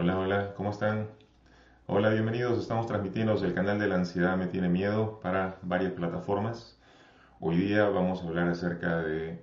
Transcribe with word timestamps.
Hola, 0.00 0.16
hola, 0.16 0.54
¿cómo 0.54 0.70
están? 0.70 1.08
Hola, 1.88 2.10
bienvenidos. 2.10 2.60
Estamos 2.60 2.86
transmitiendo 2.86 3.34
el 3.34 3.52
canal 3.52 3.80
de 3.80 3.88
la 3.88 3.96
ansiedad 3.96 4.36
me 4.36 4.46
tiene 4.46 4.68
miedo 4.68 5.18
para 5.20 5.58
varias 5.62 5.90
plataformas. 5.90 6.78
Hoy 7.40 7.56
día 7.56 7.88
vamos 7.88 8.22
a 8.22 8.28
hablar 8.28 8.48
acerca 8.48 8.98
de 8.98 9.42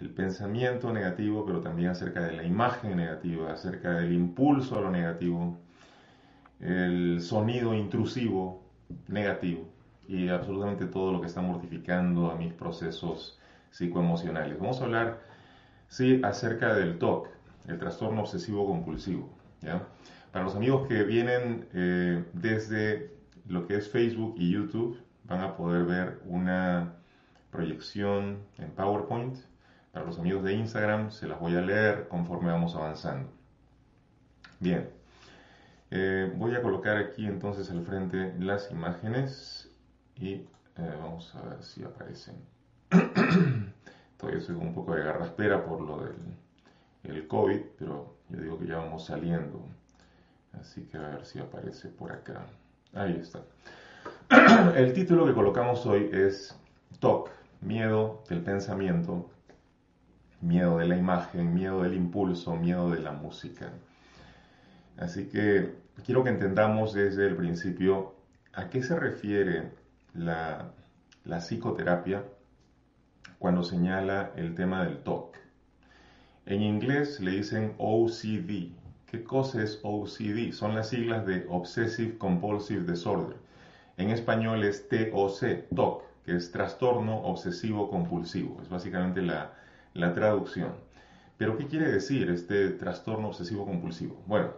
el 0.00 0.08
pensamiento 0.08 0.90
negativo, 0.90 1.44
pero 1.44 1.60
también 1.60 1.90
acerca 1.90 2.22
de 2.22 2.32
la 2.32 2.44
imagen 2.44 2.96
negativa, 2.96 3.52
acerca 3.52 3.92
del 3.92 4.14
impulso 4.14 4.78
a 4.78 4.80
lo 4.80 4.90
negativo, 4.90 5.58
el 6.60 7.20
sonido 7.20 7.74
intrusivo 7.74 8.64
negativo 9.06 9.68
y 10.08 10.30
absolutamente 10.30 10.86
todo 10.86 11.12
lo 11.12 11.20
que 11.20 11.26
está 11.26 11.42
mortificando 11.42 12.30
a 12.30 12.36
mis 12.36 12.54
procesos 12.54 13.38
psicoemocionales. 13.70 14.58
Vamos 14.58 14.80
a 14.80 14.84
hablar, 14.84 15.20
sí, 15.88 16.22
acerca 16.24 16.72
del 16.72 16.98
TOC, 16.98 17.28
el 17.68 17.78
trastorno 17.78 18.22
obsesivo 18.22 18.66
compulsivo. 18.66 19.39
Para 20.32 20.44
los 20.44 20.54
amigos 20.54 20.86
que 20.88 21.02
vienen 21.02 21.68
eh, 21.74 22.24
desde 22.32 23.14
lo 23.46 23.66
que 23.66 23.76
es 23.76 23.90
Facebook 23.90 24.34
y 24.38 24.52
YouTube, 24.52 24.98
van 25.24 25.40
a 25.40 25.56
poder 25.56 25.84
ver 25.84 26.20
una 26.24 26.94
proyección 27.50 28.38
en 28.58 28.70
PowerPoint. 28.70 29.36
Para 29.92 30.06
los 30.06 30.18
amigos 30.18 30.44
de 30.44 30.52
Instagram, 30.54 31.10
se 31.10 31.26
las 31.26 31.40
voy 31.40 31.56
a 31.56 31.60
leer 31.60 32.08
conforme 32.08 32.52
vamos 32.52 32.76
avanzando. 32.76 33.30
Bien, 34.60 34.88
eh, 35.90 36.32
voy 36.36 36.54
a 36.54 36.62
colocar 36.62 36.96
aquí 36.96 37.26
entonces 37.26 37.70
al 37.70 37.82
frente 37.82 38.34
las 38.38 38.70
imágenes 38.70 39.68
y 40.14 40.34
eh, 40.34 40.46
vamos 40.76 41.34
a 41.34 41.42
ver 41.42 41.62
si 41.62 41.82
aparecen. 41.82 42.36
Todavía 44.16 44.40
soy 44.40 44.54
un 44.54 44.74
poco 44.74 44.94
de 44.94 45.02
garraspera 45.02 45.64
por 45.64 45.80
lo 45.80 46.04
del 46.04 46.14
el 47.02 47.26
COVID, 47.26 47.60
pero 47.78 48.19
yo 48.30 48.40
digo 48.40 48.58
que 48.58 48.66
ya 48.66 48.78
vamos 48.78 49.06
saliendo. 49.06 49.64
Así 50.58 50.82
que 50.82 50.96
a 50.96 51.08
ver 51.08 51.26
si 51.26 51.38
aparece 51.38 51.88
por 51.88 52.12
acá. 52.12 52.46
Ahí 52.94 53.16
está. 53.20 53.40
El 54.76 54.92
título 54.92 55.26
que 55.26 55.34
colocamos 55.34 55.86
hoy 55.86 56.10
es 56.12 56.56
TOC, 56.98 57.30
miedo 57.60 58.22
del 58.28 58.42
pensamiento, 58.42 59.30
miedo 60.40 60.78
de 60.78 60.86
la 60.86 60.96
imagen, 60.96 61.54
miedo 61.54 61.82
del 61.82 61.94
impulso, 61.94 62.56
miedo 62.56 62.90
de 62.90 63.00
la 63.00 63.12
música. 63.12 63.70
Así 64.96 65.28
que 65.28 65.74
quiero 66.04 66.24
que 66.24 66.30
entendamos 66.30 66.92
desde 66.92 67.26
el 67.26 67.36
principio 67.36 68.14
a 68.52 68.68
qué 68.68 68.82
se 68.82 68.98
refiere 68.98 69.72
la, 70.14 70.72
psicoterapia 71.40 72.24
cuando 73.38 73.62
señala 73.62 74.32
el 74.36 74.54
tema 74.54 74.84
del 74.84 74.98
TOC. 74.98 75.36
En 76.46 76.62
inglés 76.62 77.20
le 77.20 77.32
dicen 77.32 77.74
OCD. 77.78 78.72
¿Qué 79.06 79.22
cosa 79.22 79.62
es 79.62 79.78
OCD? 79.82 80.52
Son 80.52 80.74
las 80.74 80.88
siglas 80.88 81.26
de 81.26 81.46
Obsessive 81.48 82.16
Compulsive 82.16 82.90
Disorder. 82.90 83.36
En 83.98 84.08
español 84.10 84.64
es 84.64 84.88
TOC, 84.88 85.68
TOC, 85.74 86.02
que 86.24 86.36
es 86.36 86.50
trastorno 86.50 87.18
obsesivo 87.18 87.90
compulsivo. 87.90 88.58
Es 88.62 88.70
básicamente 88.70 89.20
la, 89.20 89.52
la 89.92 90.14
traducción. 90.14 90.72
Pero 91.36 91.58
¿qué 91.58 91.66
quiere 91.66 91.92
decir 91.92 92.30
este 92.30 92.70
trastorno 92.70 93.28
obsesivo 93.28 93.66
compulsivo? 93.66 94.22
Bueno, 94.26 94.54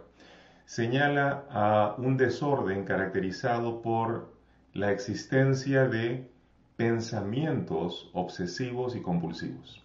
señala 0.65 1.43
a 1.49 1.95
un 1.97 2.15
desorden 2.15 2.85
caracterizado 2.85 3.81
por 3.81 4.33
la 4.73 4.91
existencia 4.91 5.87
de 5.87 6.31
pensamientos 6.77 8.09
obsesivos 8.13 8.95
y 8.95 9.01
compulsivos. 9.01 9.82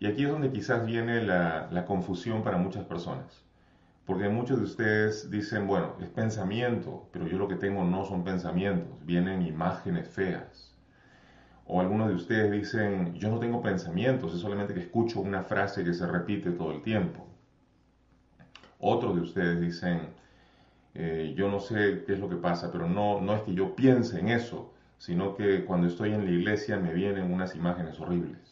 Y 0.00 0.06
aquí 0.06 0.24
es 0.24 0.30
donde 0.30 0.50
quizás 0.50 0.86
viene 0.86 1.22
la, 1.22 1.84
confusión 1.86 2.42
para 2.42 2.56
muchas 2.56 2.84
personas. 2.84 3.44
Porque 4.06 4.30
muchos 4.30 4.56
de 4.58 4.64
ustedes 4.64 5.30
dicen, 5.30 5.66
bueno, 5.66 5.94
es 6.00 6.08
pensamiento, 6.08 7.06
pero 7.12 7.26
yo 7.28 7.36
lo 7.36 7.48
que 7.48 7.56
tengo 7.56 7.84
no 7.84 8.06
son 8.06 8.24
pensamientos, 8.24 9.04
vienen 9.04 9.42
imágenes 9.42 10.08
feas. 10.08 10.74
O 11.66 11.82
algunos 11.82 12.08
de 12.08 12.14
ustedes 12.14 12.50
dicen, 12.50 13.14
yo 13.16 13.30
no 13.30 13.38
tengo 13.38 13.60
pensamientos, 13.60 14.34
es 14.34 14.40
solamente 14.40 14.72
que 14.72 14.80
escucho 14.80 15.20
una 15.20 15.42
frase 15.42 15.84
que 15.84 15.92
se 15.92 16.06
repite 16.06 16.50
todo 16.52 16.72
el 16.72 16.80
tiempo. 16.82 17.26
Otros 18.78 19.16
de 19.16 19.20
ustedes 19.20 19.60
dicen, 19.60 20.00
eh, 20.94 21.34
yo 21.36 21.50
no 21.50 21.60
sé 21.60 22.04
qué 22.06 22.14
es 22.14 22.18
lo 22.20 22.30
que 22.30 22.36
pasa, 22.36 22.72
pero 22.72 22.88
no, 22.88 23.20
no 23.20 23.34
es 23.34 23.42
que 23.42 23.52
yo 23.52 23.76
piense 23.76 24.18
en 24.18 24.28
eso, 24.28 24.72
sino 24.96 25.36
que 25.36 25.66
cuando 25.66 25.88
estoy 25.88 26.14
en 26.14 26.24
la 26.24 26.30
iglesia 26.30 26.78
me 26.78 26.94
vienen 26.94 27.30
unas 27.30 27.54
imágenes 27.54 28.00
horribles. 28.00 28.49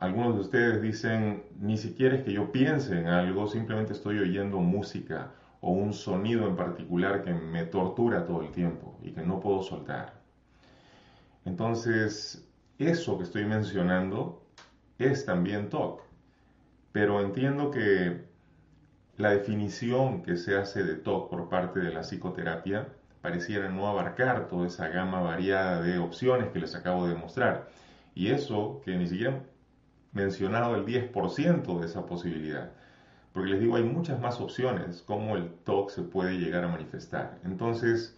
Algunos 0.00 0.34
de 0.36 0.40
ustedes 0.42 0.82
dicen, 0.82 1.42
ni 1.58 1.76
siquiera 1.76 2.14
es 2.16 2.22
que 2.22 2.32
yo 2.32 2.52
piense 2.52 2.98
en 2.98 3.08
algo, 3.08 3.48
simplemente 3.48 3.92
estoy 3.92 4.18
oyendo 4.20 4.58
música 4.58 5.32
o 5.60 5.70
un 5.72 5.92
sonido 5.92 6.46
en 6.46 6.54
particular 6.54 7.24
que 7.24 7.34
me 7.34 7.64
tortura 7.64 8.24
todo 8.24 8.42
el 8.42 8.52
tiempo 8.52 8.96
y 9.02 9.10
que 9.10 9.22
no 9.22 9.40
puedo 9.40 9.62
soltar. 9.62 10.20
Entonces, 11.44 12.48
eso 12.78 13.18
que 13.18 13.24
estoy 13.24 13.44
mencionando 13.44 14.46
es 14.98 15.24
también 15.26 15.68
TOC, 15.68 16.02
pero 16.92 17.20
entiendo 17.20 17.72
que 17.72 18.24
la 19.16 19.30
definición 19.30 20.22
que 20.22 20.36
se 20.36 20.56
hace 20.56 20.84
de 20.84 20.94
TOC 20.94 21.28
por 21.28 21.48
parte 21.48 21.80
de 21.80 21.92
la 21.92 22.02
psicoterapia 22.02 22.86
pareciera 23.20 23.68
no 23.68 23.88
abarcar 23.88 24.46
toda 24.46 24.68
esa 24.68 24.88
gama 24.88 25.20
variada 25.20 25.82
de 25.82 25.98
opciones 25.98 26.50
que 26.50 26.60
les 26.60 26.76
acabo 26.76 27.08
de 27.08 27.16
mostrar. 27.16 27.68
Y 28.14 28.28
eso 28.28 28.80
que 28.84 28.96
ni 28.96 29.08
siquiera 29.08 29.42
mencionado 30.12 30.74
el 30.74 30.84
10% 30.84 31.80
de 31.80 31.86
esa 31.86 32.06
posibilidad. 32.06 32.70
Porque 33.32 33.50
les 33.50 33.60
digo, 33.60 33.76
hay 33.76 33.84
muchas 33.84 34.20
más 34.20 34.40
opciones 34.40 35.02
cómo 35.06 35.36
el 35.36 35.50
TOC 35.64 35.90
se 35.90 36.02
puede 36.02 36.38
llegar 36.38 36.64
a 36.64 36.68
manifestar. 36.68 37.38
Entonces, 37.44 38.16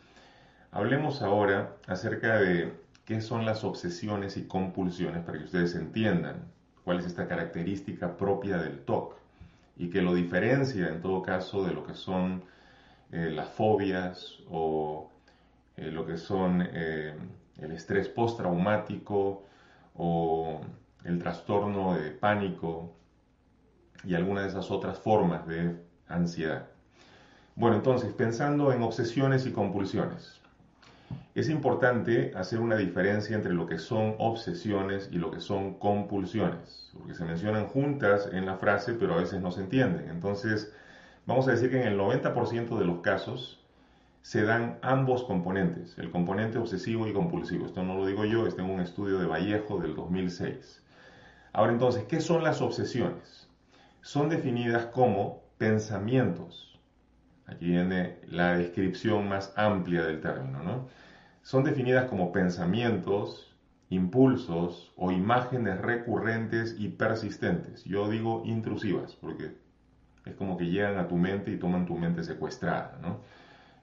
hablemos 0.70 1.22
ahora 1.22 1.76
acerca 1.86 2.38
de 2.38 2.72
qué 3.04 3.20
son 3.20 3.44
las 3.44 3.64
obsesiones 3.64 4.36
y 4.36 4.46
compulsiones 4.46 5.24
para 5.24 5.38
que 5.38 5.44
ustedes 5.44 5.74
entiendan 5.74 6.44
cuál 6.84 7.00
es 7.00 7.06
esta 7.06 7.26
característica 7.26 8.16
propia 8.16 8.58
del 8.58 8.80
TOC 8.80 9.16
y 9.76 9.90
que 9.90 10.02
lo 10.02 10.14
diferencia 10.14 10.88
en 10.88 11.00
todo 11.00 11.22
caso 11.22 11.64
de 11.64 11.72
lo 11.72 11.84
que 11.84 11.94
son 11.94 12.44
eh, 13.12 13.30
las 13.30 13.48
fobias 13.48 14.38
o 14.50 15.10
eh, 15.76 15.90
lo 15.90 16.06
que 16.06 16.16
son 16.16 16.62
eh, 16.72 17.14
el 17.58 17.72
estrés 17.72 18.08
postraumático 18.08 19.42
o 19.96 20.60
el 21.04 21.18
trastorno 21.18 21.94
de 21.94 22.10
pánico 22.10 22.94
y 24.04 24.14
algunas 24.14 24.44
de 24.44 24.50
esas 24.50 24.70
otras 24.70 24.98
formas 24.98 25.46
de 25.46 25.76
ansiedad. 26.08 26.66
Bueno, 27.54 27.76
entonces, 27.76 28.12
pensando 28.12 28.72
en 28.72 28.82
obsesiones 28.82 29.46
y 29.46 29.52
compulsiones. 29.52 30.40
Es 31.34 31.48
importante 31.48 32.32
hacer 32.36 32.60
una 32.60 32.76
diferencia 32.76 33.36
entre 33.36 33.52
lo 33.52 33.66
que 33.66 33.78
son 33.78 34.14
obsesiones 34.18 35.08
y 35.12 35.18
lo 35.18 35.30
que 35.30 35.40
son 35.40 35.74
compulsiones, 35.74 36.90
porque 36.96 37.14
se 37.14 37.24
mencionan 37.24 37.66
juntas 37.66 38.28
en 38.32 38.46
la 38.46 38.56
frase, 38.56 38.94
pero 38.94 39.14
a 39.14 39.18
veces 39.18 39.40
no 39.40 39.50
se 39.50 39.60
entienden. 39.60 40.08
Entonces, 40.08 40.72
vamos 41.26 41.48
a 41.48 41.52
decir 41.52 41.70
que 41.70 41.80
en 41.80 41.88
el 41.88 41.98
90% 41.98 42.78
de 42.78 42.84
los 42.84 43.00
casos 43.00 43.60
se 44.22 44.42
dan 44.42 44.78
ambos 44.82 45.24
componentes, 45.24 45.98
el 45.98 46.10
componente 46.10 46.58
obsesivo 46.58 47.06
y 47.06 47.12
compulsivo. 47.12 47.66
Esto 47.66 47.82
no 47.82 47.94
lo 47.94 48.06
digo 48.06 48.24
yo, 48.24 48.46
está 48.46 48.62
en 48.62 48.70
un 48.70 48.80
estudio 48.80 49.18
de 49.18 49.26
Vallejo 49.26 49.78
del 49.78 49.94
2006. 49.94 50.82
Ahora 51.52 51.72
entonces, 51.72 52.04
¿qué 52.04 52.20
son 52.20 52.44
las 52.44 52.60
obsesiones? 52.60 53.48
Son 54.00 54.28
definidas 54.28 54.86
como 54.86 55.42
pensamientos. 55.58 56.78
Aquí 57.46 57.66
viene 57.66 58.18
la 58.28 58.56
descripción 58.56 59.28
más 59.28 59.52
amplia 59.56 60.04
del 60.04 60.20
término, 60.20 60.62
¿no? 60.62 60.88
son 61.42 61.64
definidas 61.64 62.08
como 62.08 62.32
pensamientos, 62.32 63.56
impulsos 63.88 64.92
o 64.96 65.10
imágenes 65.10 65.80
recurrentes 65.80 66.76
y 66.78 66.88
persistentes. 66.88 67.84
Yo 67.84 68.08
digo 68.08 68.42
intrusivas 68.44 69.16
porque 69.16 69.56
es 70.24 70.34
como 70.34 70.56
que 70.56 70.66
llegan 70.66 70.98
a 70.98 71.08
tu 71.08 71.16
mente 71.16 71.50
y 71.50 71.56
toman 71.56 71.86
tu 71.86 71.96
mente 71.96 72.22
secuestrada. 72.22 72.98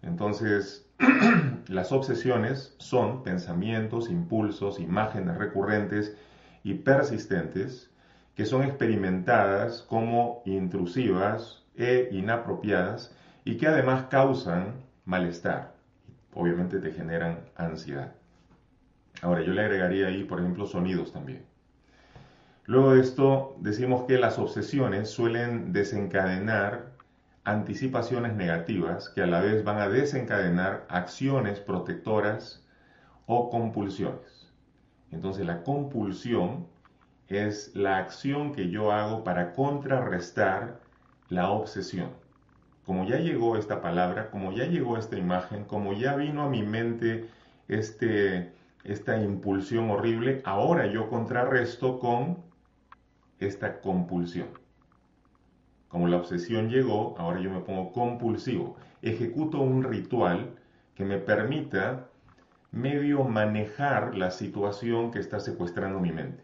Entonces, 0.02 0.88
las 1.68 1.92
obsesiones 1.92 2.75
son 2.78 3.24
pensamientos, 3.24 4.10
impulsos, 4.10 4.80
imágenes 4.80 5.38
recurrentes 5.38 6.16
y 6.63 6.75
persistentes 6.75 7.89
que 8.36 8.45
son 8.45 8.63
experimentadas 8.63 9.81
como 9.81 10.42
intrusivas 10.45 11.63
e 11.75 12.09
inapropiadas 12.12 13.15
y 13.45 13.57
que 13.57 13.68
además 13.68 14.06
causan 14.09 14.74
malestar 15.06 15.77
obviamente 16.38 16.80
te 16.80 16.92
generan 16.92 17.39
ansiedad. 17.56 18.13
Ahora, 19.21 19.42
yo 19.42 19.54
le 19.54 19.62
agregaría 19.62 20.07
ahí, 20.07 20.24
por 20.24 20.39
ejemplo, 20.39 20.68
sonidos 20.68 21.12
también. 21.12 21.44
Luego 22.65 22.94
de 22.94 23.01
esto, 23.01 23.56
decimos 23.60 24.03
que 24.03 24.19
las 24.19 24.38
obsesiones 24.38 25.10
suelen 25.10 25.74
desencadenar 25.74 26.92
anticipaciones 27.44 28.36
negativas 28.36 29.10
que 29.10 29.21
a 29.21 29.27
la 29.27 29.42
vez 29.42 29.63
van 29.63 29.80
a 29.80 29.89
desencadenar 29.89 30.86
acciones 30.89 31.60
protectoras 31.60 32.63
o 33.25 33.50
compulsiones. 33.50 34.47
Entonces, 35.12 35.45
la 35.45 35.63
compulsión 35.63 36.68
es 37.27 37.75
la 37.75 37.98
acción 37.98 38.54
que 38.54 38.69
yo 38.69 38.92
hago 38.92 39.24
para 39.24 39.54
contrarrestar 39.54 40.80
la 41.30 41.50
obsesión. 41.51 42.12
como 42.86 43.06
ya 43.06 43.18
llegó 43.19 43.57
esta 43.57 43.81
palabra, 43.81 44.31
como 44.31 44.54
ya 44.54 44.65
llegó 44.65 44.98
esta 44.98 45.18
imagen, 45.18 45.65
como 45.65 45.92
ya 45.94 46.15
vino 46.15 46.44
a 46.44 46.50
mi 46.50 46.63
mente 46.63 47.30
este, 47.68 48.54
esta 48.86 49.21
impulsión 49.21 49.89
horrible, 49.92 50.42
ahora 50.45 50.88
yo 50.88 51.10
contrarresto 51.10 52.00
con 52.00 52.38
esta 53.39 53.81
compulsión. 53.81 54.48
Como 55.89 56.07
la 56.07 56.18
obsesión 56.18 56.69
llegó, 56.69 57.15
ahora 57.18 57.42
yo 57.42 57.51
me 57.51 57.60
pongo 57.60 57.92
compulsivo. 57.92 58.77
Ejecuto 59.01 59.60
un 59.60 59.83
ritual 59.83 60.56
que 60.95 61.03
me 61.03 61.18
permita 61.18 62.07
medio 62.72 63.24
manejar 63.24 64.16
la 64.16 64.31
situación 64.31 65.12
que 65.12 65.19
está 65.19 65.40
secuestrando 65.40 66.00
mi 66.00 66.12
mente. 66.12 66.44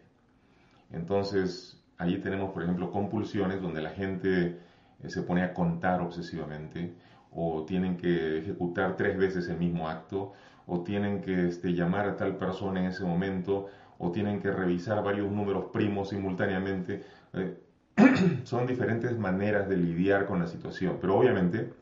Entonces, 0.90 1.82
allí 1.98 2.18
tenemos, 2.18 2.52
por 2.52 2.62
ejemplo, 2.62 2.90
compulsiones 2.90 3.60
donde 3.60 3.82
la 3.82 3.90
gente 3.90 4.58
eh, 5.02 5.08
se 5.08 5.22
pone 5.22 5.42
a 5.42 5.54
contar 5.54 6.00
obsesivamente, 6.00 6.94
o 7.30 7.64
tienen 7.64 7.96
que 7.96 8.38
ejecutar 8.38 8.96
tres 8.96 9.16
veces 9.18 9.48
el 9.48 9.58
mismo 9.58 9.88
acto, 9.88 10.32
o 10.66 10.82
tienen 10.82 11.20
que 11.20 11.48
este, 11.48 11.74
llamar 11.74 12.08
a 12.08 12.16
tal 12.16 12.36
persona 12.36 12.80
en 12.80 12.86
ese 12.86 13.04
momento, 13.04 13.66
o 13.98 14.12
tienen 14.12 14.40
que 14.40 14.50
revisar 14.50 15.02
varios 15.02 15.30
números 15.30 15.66
primos 15.72 16.10
simultáneamente. 16.10 17.04
Eh, 17.32 17.58
son 18.44 18.66
diferentes 18.66 19.18
maneras 19.18 19.68
de 19.68 19.76
lidiar 19.76 20.26
con 20.26 20.38
la 20.40 20.46
situación, 20.46 20.98
pero 21.00 21.16
obviamente 21.16 21.72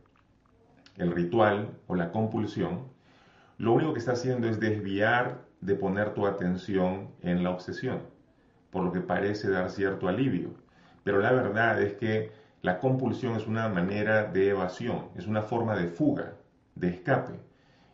el 0.97 1.12
ritual 1.12 1.71
o 1.87 1.95
la 1.95 2.12
compulsión 2.12 2.92
lo 3.62 3.75
único 3.75 3.93
que 3.93 4.00
está 4.00 4.14
haciendo 4.14 4.49
es 4.49 4.59
desviar 4.59 5.44
de 5.61 5.76
poner 5.76 6.14
tu 6.14 6.26
atención 6.26 7.12
en 7.20 7.44
la 7.44 7.50
obsesión, 7.50 8.00
por 8.73 8.82
lo 8.82 8.91
que 8.91 9.00
parece 9.00 9.49
dar 9.50 9.70
cierto 9.70 10.09
alivio. 10.09 10.50
Pero 11.05 11.20
la 11.20 11.31
verdad 11.31 11.81
es 11.81 11.94
que 11.94 12.32
la 12.61 12.81
compulsión 12.81 13.37
es 13.37 13.47
una 13.47 13.69
manera 13.69 14.25
de 14.25 14.49
evasión, 14.49 15.11
es 15.14 15.29
una 15.29 15.43
forma 15.43 15.76
de 15.76 15.87
fuga, 15.87 16.32
de 16.75 16.88
escape. 16.88 17.38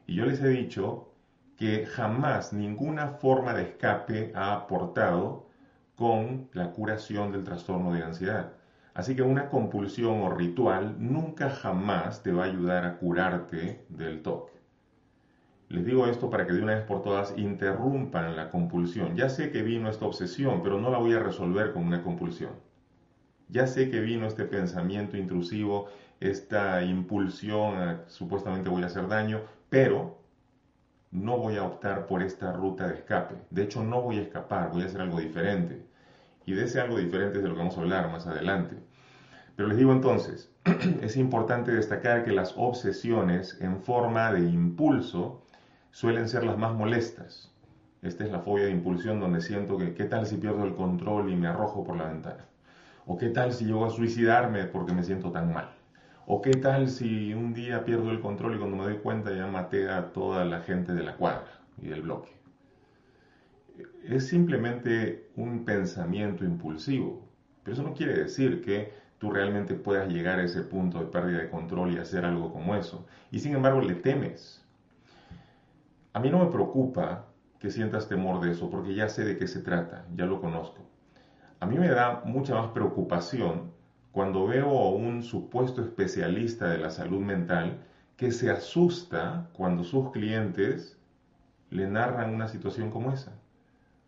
Y 0.06 0.15
yo 0.15 0.25
les 0.25 0.41
he 0.41 0.49
dicho 0.49 1.12
que 1.59 1.85
jamás 1.85 2.55
ninguna 2.55 3.09
forma 3.09 3.53
de 3.53 3.65
escape 3.65 4.32
ha 4.35 4.55
aportado 4.55 5.50
con 5.97 6.49
la 6.55 6.70
curación 6.70 7.31
del 7.31 7.44
trastorno 7.44 7.93
de 7.93 8.05
ansiedad. 8.05 8.55
Así 8.94 9.15
que 9.15 9.20
una 9.20 9.50
compulsión 9.50 10.23
o 10.23 10.31
ritual 10.31 10.97
nunca 10.99 11.50
jamás 11.50 12.23
te 12.23 12.32
va 12.32 12.44
a 12.44 12.47
ayudar 12.47 12.87
a 12.87 12.97
curarte 12.97 13.85
del 13.91 14.23
TOC. 14.23 14.57
Les 15.69 15.85
digo 15.85 16.06
esto 16.06 16.31
para 16.31 16.47
que 16.47 16.55
de 16.55 16.62
una 16.62 16.76
vez 16.76 16.85
por 16.85 17.03
todas 17.03 17.37
interrumpan 17.37 18.37
la 18.37 18.50
compulsión. 18.50 19.15
Ya 19.17 19.29
sé 19.29 19.50
que 19.50 19.62
vino 19.62 19.91
esta 19.91 20.06
obsesión, 20.06 20.62
pero 20.62 20.81
no 20.81 20.91
la 20.91 20.99
voy 20.99 21.12
a 21.12 21.20
resolver 21.20 21.73
con 21.73 21.85
una 21.85 22.03
compulsión. 22.03 22.53
Ya 23.49 23.67
sé 23.67 23.91
que 23.91 24.00
vino 24.00 24.26
este 24.26 24.44
pensamiento 24.44 25.17
intrusivo, 25.19 25.88
esta 26.20 26.82
impulsión, 26.82 28.00
supuestamente 28.06 28.70
voy 28.70 28.82
a 28.82 28.87
hacer 28.87 29.09
daño, 29.09 29.43
pero 29.69 30.19
no 31.11 31.37
voy 31.37 31.56
a 31.56 31.65
optar 31.65 32.06
por 32.06 32.23
esta 32.23 32.53
ruta 32.53 32.88
de 32.88 32.94
escape. 32.94 33.35
De 33.50 33.62
hecho, 33.65 33.82
no 33.82 34.00
voy 34.00 34.19
a 34.19 34.23
escapar, 34.23 34.70
voy 34.70 34.82
a 34.82 34.87
hacer 34.87 35.03
algo 35.03 35.20
diferente. 35.20 35.87
Y 36.47 36.55
de 36.55 36.65
ese 36.65 36.81
algo 36.81 36.99
diferente 36.99 37.38
es 37.38 37.43
de 37.43 37.49
lo 37.49 37.55
que 37.55 37.61
vamos 37.61 37.76
a 37.76 37.81
hablar 37.81 38.11
más 38.11 38.26
adelante. 38.26 38.76
Pero 39.55 39.69
les 39.69 39.76
digo 39.76 39.93
entonces, 39.93 40.50
es 41.03 41.17
importante 41.19 41.73
destacar 41.73 42.25
que 42.25 42.32
las 42.32 42.55
obsesiones 42.56 43.59
en 43.61 43.82
forma 43.82 44.32
de 44.32 44.41
impulso 44.49 45.43
suelen 45.90 46.29
ser 46.29 46.44
las 46.44 46.58
más 46.58 46.75
molestas. 46.75 47.52
Esta 48.02 48.25
es 48.25 48.31
la 48.31 48.40
fobia 48.40 48.67
de 48.67 48.70
impulsión 48.70 49.20
donde 49.20 49.40
siento 49.40 49.76
que 49.76 49.94
qué 49.94 50.05
tal 50.05 50.26
si 50.26 50.37
pierdo 50.37 50.64
el 50.64 50.75
control 50.75 51.31
y 51.31 51.37
me 51.37 51.49
arrojo 51.49 51.85
por 51.85 51.96
la 51.96 52.08
ventana. 52.08 52.46
¿O 53.06 53.17
qué 53.17 53.31
tal 53.31 53.52
si 53.52 53.64
llego 53.64 53.87
a 53.87 53.90
suicidarme 53.90 54.64
porque 54.64 54.93
me 54.93 55.02
siento 55.02 55.32
tan 55.32 55.52
mal? 55.52 55.75
¿O 56.26 56.43
qué 56.43 56.50
tal 56.52 56.88
si 56.88 57.32
un 57.32 57.55
día 57.55 57.85
pierdo 57.85 58.11
el 58.11 58.20
control 58.20 58.55
y 58.55 58.58
cuando 58.58 58.76
me 58.76 58.85
doy 58.85 58.99
cuenta 58.99 59.32
ya 59.32 59.46
maté 59.46 59.88
a 59.88 60.12
toda 60.12 60.44
la 60.44 60.61
gente 60.61 60.93
de 60.93 61.02
la 61.02 61.17
cuadra 61.17 61.61
y 61.81 61.88
del 61.88 62.02
bloque? 62.02 62.29
Es 64.05 64.29
simplemente 64.29 65.31
un 65.37 65.64
pensamiento 65.64 66.44
impulsivo, 66.44 67.26
pero 67.62 67.75
eso 67.75 67.82
no 67.82 67.94
quiere 67.94 68.14
decir 68.14 68.62
que 68.62 68.93
tú 69.19 69.31
realmente 69.31 69.75
puedas 69.75 70.08
llegar 70.12 70.38
a 70.38 70.44
ese 70.44 70.62
punto 70.62 70.99
de 70.99 71.06
pérdida 71.06 71.38
de 71.38 71.50
control 71.50 71.93
y 71.93 71.99
hacer 71.99 72.25
algo 72.25 72.52
como 72.52 72.75
eso. 72.75 73.06
Y 73.31 73.41
sin 73.41 73.55
embargo 73.55 73.81
le 73.81 73.94
temes. 73.94 74.57
A 76.19 76.20
mí 76.20 76.31
no 76.31 76.41
me 76.41 76.50
preocupa 76.50 77.26
que 77.61 77.70
sientas 77.70 78.09
temor 78.09 78.41
de 78.41 78.50
eso, 78.50 78.69
porque 78.69 78.93
ya 78.93 79.09
sé 79.09 79.25
de 79.25 79.38
qué 79.38 79.47
se 79.47 79.61
trata, 79.61 80.05
ya 80.17 80.26
lo 80.26 80.41
conozco. 80.41 80.85
A 81.61 81.67
mí 81.67 81.79
me 81.79 81.87
da 81.91 82.23
mucha 82.25 82.56
más 82.56 82.73
preocupación 82.73 83.70
cuando 84.11 84.44
veo 84.44 84.67
a 84.67 84.91
un 84.91 85.23
supuesto 85.23 85.81
especialista 85.81 86.70
de 86.70 86.79
la 86.79 86.91
salud 86.91 87.20
mental 87.20 87.79
que 88.17 88.32
se 88.32 88.50
asusta 88.50 89.49
cuando 89.53 89.85
sus 89.85 90.11
clientes 90.11 90.99
le 91.70 91.87
narran 91.87 92.35
una 92.35 92.49
situación 92.49 92.91
como 92.91 93.12
esa. 93.12 93.35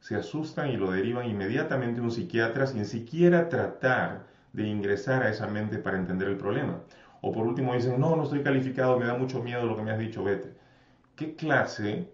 Se 0.01 0.17
asustan 0.17 0.71
y 0.71 0.77
lo 0.77 0.91
derivan 0.91 1.27
inmediatamente 1.27 2.01
a 2.01 2.03
un 2.03 2.11
psiquiatra 2.11 2.67
sin 2.67 2.87
siquiera 2.87 3.49
tratar 3.49 4.27
de 4.53 4.67
ingresar 4.67 5.23
a 5.23 5.31
esa 5.31 5.47
mente 5.47 5.79
para 5.79 5.97
entender 5.97 6.27
el 6.27 6.39
problema. 6.39 6.81
O 7.21 7.31
por 7.31 7.47
último 7.47 7.73
dicen, 7.73 8.01
no, 8.01 8.17
no 8.17 8.25
estoy 8.25 8.43
calificado, 8.43 8.99
me 8.99 9.07
da 9.07 9.15
mucho 9.15 9.41
miedo 9.41 9.65
lo 9.65 9.77
que 9.77 9.83
me 9.83 9.93
has 9.93 9.99
dicho, 10.01 10.25
vete. 10.25 10.59
¿Qué 11.21 11.37
clase 11.37 12.11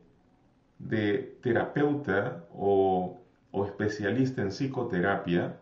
de 0.80 1.38
terapeuta 1.40 2.44
o 2.52 3.16
especialista 3.64 4.42
en 4.42 4.48
psicoterapia 4.48 5.60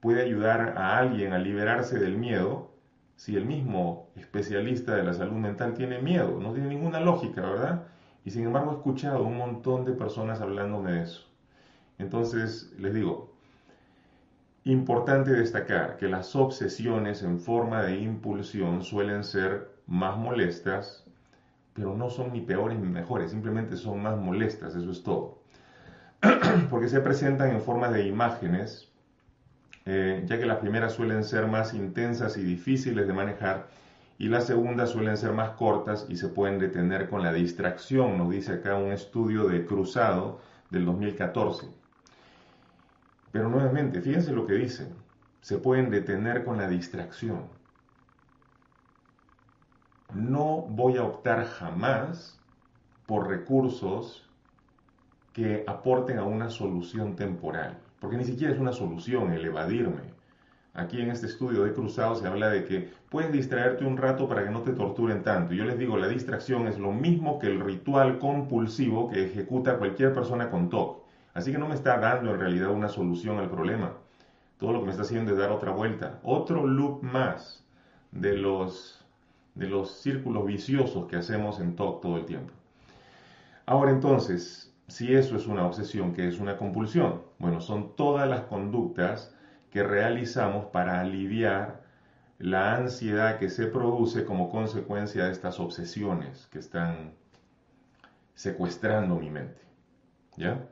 puede 0.00 0.22
ayudar 0.22 0.74
a 0.76 0.98
alguien 0.98 1.32
a 1.32 1.38
liberarse 1.38 2.00
del 2.00 2.18
miedo 2.18 2.72
si 3.14 3.36
el 3.36 3.46
mismo 3.46 4.08
especialista 4.16 4.96
de 4.96 5.04
la 5.04 5.12
salud 5.12 5.36
mental 5.36 5.74
tiene 5.74 6.00
miedo. 6.00 6.40
No 6.40 6.52
tiene 6.52 6.66
ninguna 6.66 6.98
lógica, 6.98 7.42
¿verdad? 7.42 7.84
Y 8.24 8.32
sin 8.32 8.46
embargo 8.46 8.72
he 8.72 8.74
escuchado 8.74 9.22
un 9.22 9.36
montón 9.36 9.84
de 9.84 9.92
personas 9.92 10.40
hablándome 10.40 10.90
de 10.90 11.02
eso. 11.02 11.28
Entonces, 11.98 12.74
les 12.76 12.92
digo, 12.92 13.36
importante 14.64 15.30
destacar 15.30 15.96
que 15.96 16.08
las 16.08 16.34
obsesiones 16.34 17.22
en 17.22 17.38
forma 17.38 17.82
de 17.82 18.00
impulsión 18.00 18.82
suelen 18.82 19.22
ser 19.22 19.70
más 19.86 20.18
molestas, 20.18 21.04
pero 21.74 21.96
no 21.96 22.10
son 22.10 22.32
ni 22.32 22.40
peores 22.40 22.78
ni 22.78 22.88
mejores, 22.88 23.30
simplemente 23.30 23.76
son 23.76 24.02
más 24.02 24.16
molestas, 24.16 24.74
eso 24.74 24.90
es 24.90 25.02
todo. 25.02 25.40
porque 26.70 26.88
se 26.88 27.00
presentan 27.00 27.50
en 27.50 27.60
forma 27.60 27.88
de 27.88 28.06
imágenes, 28.06 28.90
eh, 29.86 30.22
ya 30.26 30.38
que 30.38 30.46
las 30.46 30.58
primeras 30.58 30.92
suelen 30.92 31.24
ser 31.24 31.46
más 31.46 31.72
intensas 31.74 32.36
y 32.36 32.42
difíciles 32.42 33.06
de 33.06 33.12
manejar, 33.12 33.68
y 34.18 34.28
las 34.28 34.46
segundas 34.46 34.90
suelen 34.90 35.16
ser 35.16 35.32
más 35.32 35.50
cortas 35.50 36.04
y 36.10 36.16
se 36.16 36.28
pueden 36.28 36.58
detener 36.58 37.08
con 37.08 37.22
la 37.22 37.32
distracción, 37.32 38.18
nos 38.18 38.30
dice 38.30 38.52
acá 38.52 38.76
un 38.76 38.92
estudio 38.92 39.48
de 39.48 39.64
Cruzado 39.64 40.40
del 40.68 40.84
2014. 40.84 41.66
Pero 43.32 43.48
nuevamente, 43.48 44.02
fíjense 44.02 44.32
lo 44.32 44.46
que 44.46 44.54
dicen, 44.54 44.88
se 45.40 45.56
pueden 45.56 45.88
detener 45.88 46.44
con 46.44 46.58
la 46.58 46.68
distracción. 46.68 47.44
No 50.14 50.66
voy 50.68 50.96
a 50.96 51.04
optar 51.04 51.44
jamás 51.44 52.38
por 53.06 53.28
recursos 53.28 54.28
que 55.32 55.64
aporten 55.66 56.18
a 56.18 56.24
una 56.24 56.50
solución 56.50 57.16
temporal, 57.16 57.78
porque 58.00 58.16
ni 58.16 58.24
siquiera 58.24 58.52
es 58.52 58.60
una 58.60 58.72
solución 58.72 59.32
el 59.32 59.44
evadirme. 59.44 60.20
Aquí 60.74 61.00
en 61.00 61.10
este 61.10 61.26
estudio 61.26 61.64
de 61.64 61.72
Cruzado 61.72 62.14
se 62.14 62.26
habla 62.26 62.48
de 62.48 62.64
que 62.64 62.90
puedes 63.08 63.32
distraerte 63.32 63.84
un 63.84 63.96
rato 63.96 64.28
para 64.28 64.44
que 64.44 64.50
no 64.50 64.62
te 64.62 64.72
torturen 64.72 65.22
tanto. 65.22 65.52
Yo 65.52 65.64
les 65.64 65.78
digo, 65.78 65.96
la 65.96 66.06
distracción 66.06 66.68
es 66.68 66.78
lo 66.78 66.92
mismo 66.92 67.38
que 67.38 67.48
el 67.48 67.60
ritual 67.60 68.18
compulsivo 68.18 69.10
que 69.10 69.24
ejecuta 69.24 69.78
cualquier 69.78 70.14
persona 70.14 70.48
con 70.50 70.70
TOC. 70.70 71.02
Así 71.34 71.52
que 71.52 71.58
no 71.58 71.68
me 71.68 71.74
está 71.74 71.98
dando 71.98 72.32
en 72.32 72.40
realidad 72.40 72.70
una 72.70 72.88
solución 72.88 73.38
al 73.38 73.50
problema. 73.50 73.94
Todo 74.58 74.72
lo 74.72 74.80
que 74.80 74.86
me 74.86 74.90
está 74.92 75.02
haciendo 75.02 75.32
es 75.32 75.38
dar 75.38 75.50
otra 75.50 75.72
vuelta, 75.72 76.20
otro 76.22 76.66
loop 76.66 77.02
más 77.02 77.64
de 78.12 78.36
los, 78.36 78.99
de 79.54 79.68
los 79.68 80.00
círculos 80.00 80.46
viciosos 80.46 81.06
que 81.06 81.16
hacemos 81.16 81.60
en 81.60 81.76
TOC 81.76 82.02
todo 82.02 82.16
el 82.16 82.26
tiempo. 82.26 82.52
Ahora 83.66 83.90
entonces, 83.90 84.74
si 84.88 85.14
eso 85.14 85.36
es 85.36 85.46
una 85.46 85.66
obsesión, 85.66 86.12
que 86.12 86.26
es 86.26 86.40
una 86.40 86.56
compulsión? 86.56 87.22
Bueno, 87.38 87.60
son 87.60 87.94
todas 87.96 88.28
las 88.28 88.42
conductas 88.42 89.34
que 89.70 89.82
realizamos 89.82 90.66
para 90.66 91.00
aliviar 91.00 91.82
la 92.38 92.74
ansiedad 92.74 93.38
que 93.38 93.50
se 93.50 93.66
produce 93.66 94.24
como 94.24 94.50
consecuencia 94.50 95.24
de 95.26 95.32
estas 95.32 95.60
obsesiones 95.60 96.48
que 96.48 96.58
están 96.58 97.12
secuestrando 98.34 99.16
mi 99.16 99.30
mente. 99.30 99.60
¿Ya? 100.36 100.66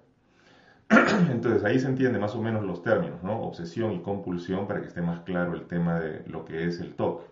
Entonces 1.31 1.63
ahí 1.65 1.79
se 1.79 1.87
entiende 1.87 2.19
más 2.19 2.35
o 2.35 2.43
menos 2.43 2.65
los 2.65 2.83
términos, 2.83 3.23
¿no? 3.23 3.43
Obsesión 3.43 3.93
y 3.93 4.01
compulsión 4.01 4.67
para 4.67 4.81
que 4.81 4.87
esté 4.87 5.03
más 5.03 5.21
claro 5.21 5.55
el 5.55 5.67
tema 5.67 6.01
de 6.01 6.25
lo 6.27 6.45
que 6.45 6.65
es 6.67 6.81
el 6.81 6.95
TOC. 6.95 7.23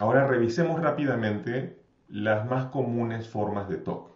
Ahora 0.00 0.28
revisemos 0.28 0.80
rápidamente 0.80 1.76
las 2.08 2.48
más 2.48 2.66
comunes 2.66 3.28
formas 3.28 3.68
de 3.68 3.78
TOC. 3.78 4.12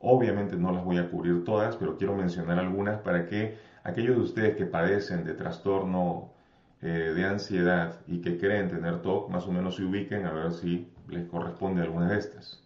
Obviamente 0.00 0.56
no 0.56 0.72
las 0.72 0.84
voy 0.84 0.98
a 0.98 1.08
cubrir 1.08 1.44
todas, 1.44 1.76
pero 1.76 1.96
quiero 1.96 2.16
mencionar 2.16 2.58
algunas 2.58 2.98
para 3.00 3.26
que 3.26 3.56
aquellos 3.84 4.16
de 4.16 4.22
ustedes 4.22 4.56
que 4.56 4.66
padecen 4.66 5.24
de 5.24 5.34
trastorno 5.34 6.32
eh, 6.82 7.12
de 7.14 7.24
ansiedad 7.24 8.00
y 8.08 8.20
que 8.22 8.38
creen 8.38 8.68
tener 8.68 9.02
TOC, 9.02 9.30
más 9.30 9.46
o 9.46 9.52
menos 9.52 9.76
se 9.76 9.84
ubiquen 9.84 10.26
a 10.26 10.32
ver 10.32 10.50
si 10.50 10.90
les 11.08 11.28
corresponde 11.28 11.82
alguna 11.82 12.08
de 12.08 12.18
estas. 12.18 12.64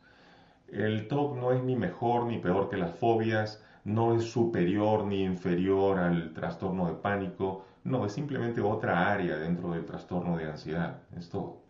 El 0.69 1.07
TOC 1.07 1.37
no 1.37 1.53
es 1.53 1.63
ni 1.63 1.77
mejor 1.77 2.25
ni 2.25 2.39
peor 2.39 2.71
que 2.71 2.79
las 2.79 2.95
fobias, 2.95 3.63
no 3.85 4.15
es 4.15 4.25
superior 4.25 5.05
ni 5.05 5.23
inferior 5.23 5.99
al 5.99 6.33
trastorno 6.33 6.87
de 6.87 6.95
pánico, 6.95 7.67
no, 7.85 8.07
es 8.07 8.13
simplemente 8.13 8.63
otra 8.63 9.13
área 9.13 9.37
dentro 9.37 9.73
del 9.73 9.85
trastorno 9.85 10.39
de 10.39 10.47
ansiedad, 10.47 11.03
es 11.15 11.29
todo. 11.29 11.64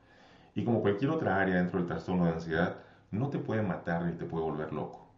Y 0.54 0.64
como 0.64 0.82
cualquier 0.82 1.10
otra 1.10 1.40
área 1.40 1.56
dentro 1.56 1.78
del 1.78 1.88
trastorno 1.88 2.26
de 2.26 2.32
ansiedad, 2.32 2.76
no 3.10 3.28
te 3.28 3.38
puede 3.38 3.62
matar 3.62 4.04
ni 4.04 4.12
te 4.12 4.24
puede 4.24 4.44
volver 4.44 4.72
loco. 4.72 5.08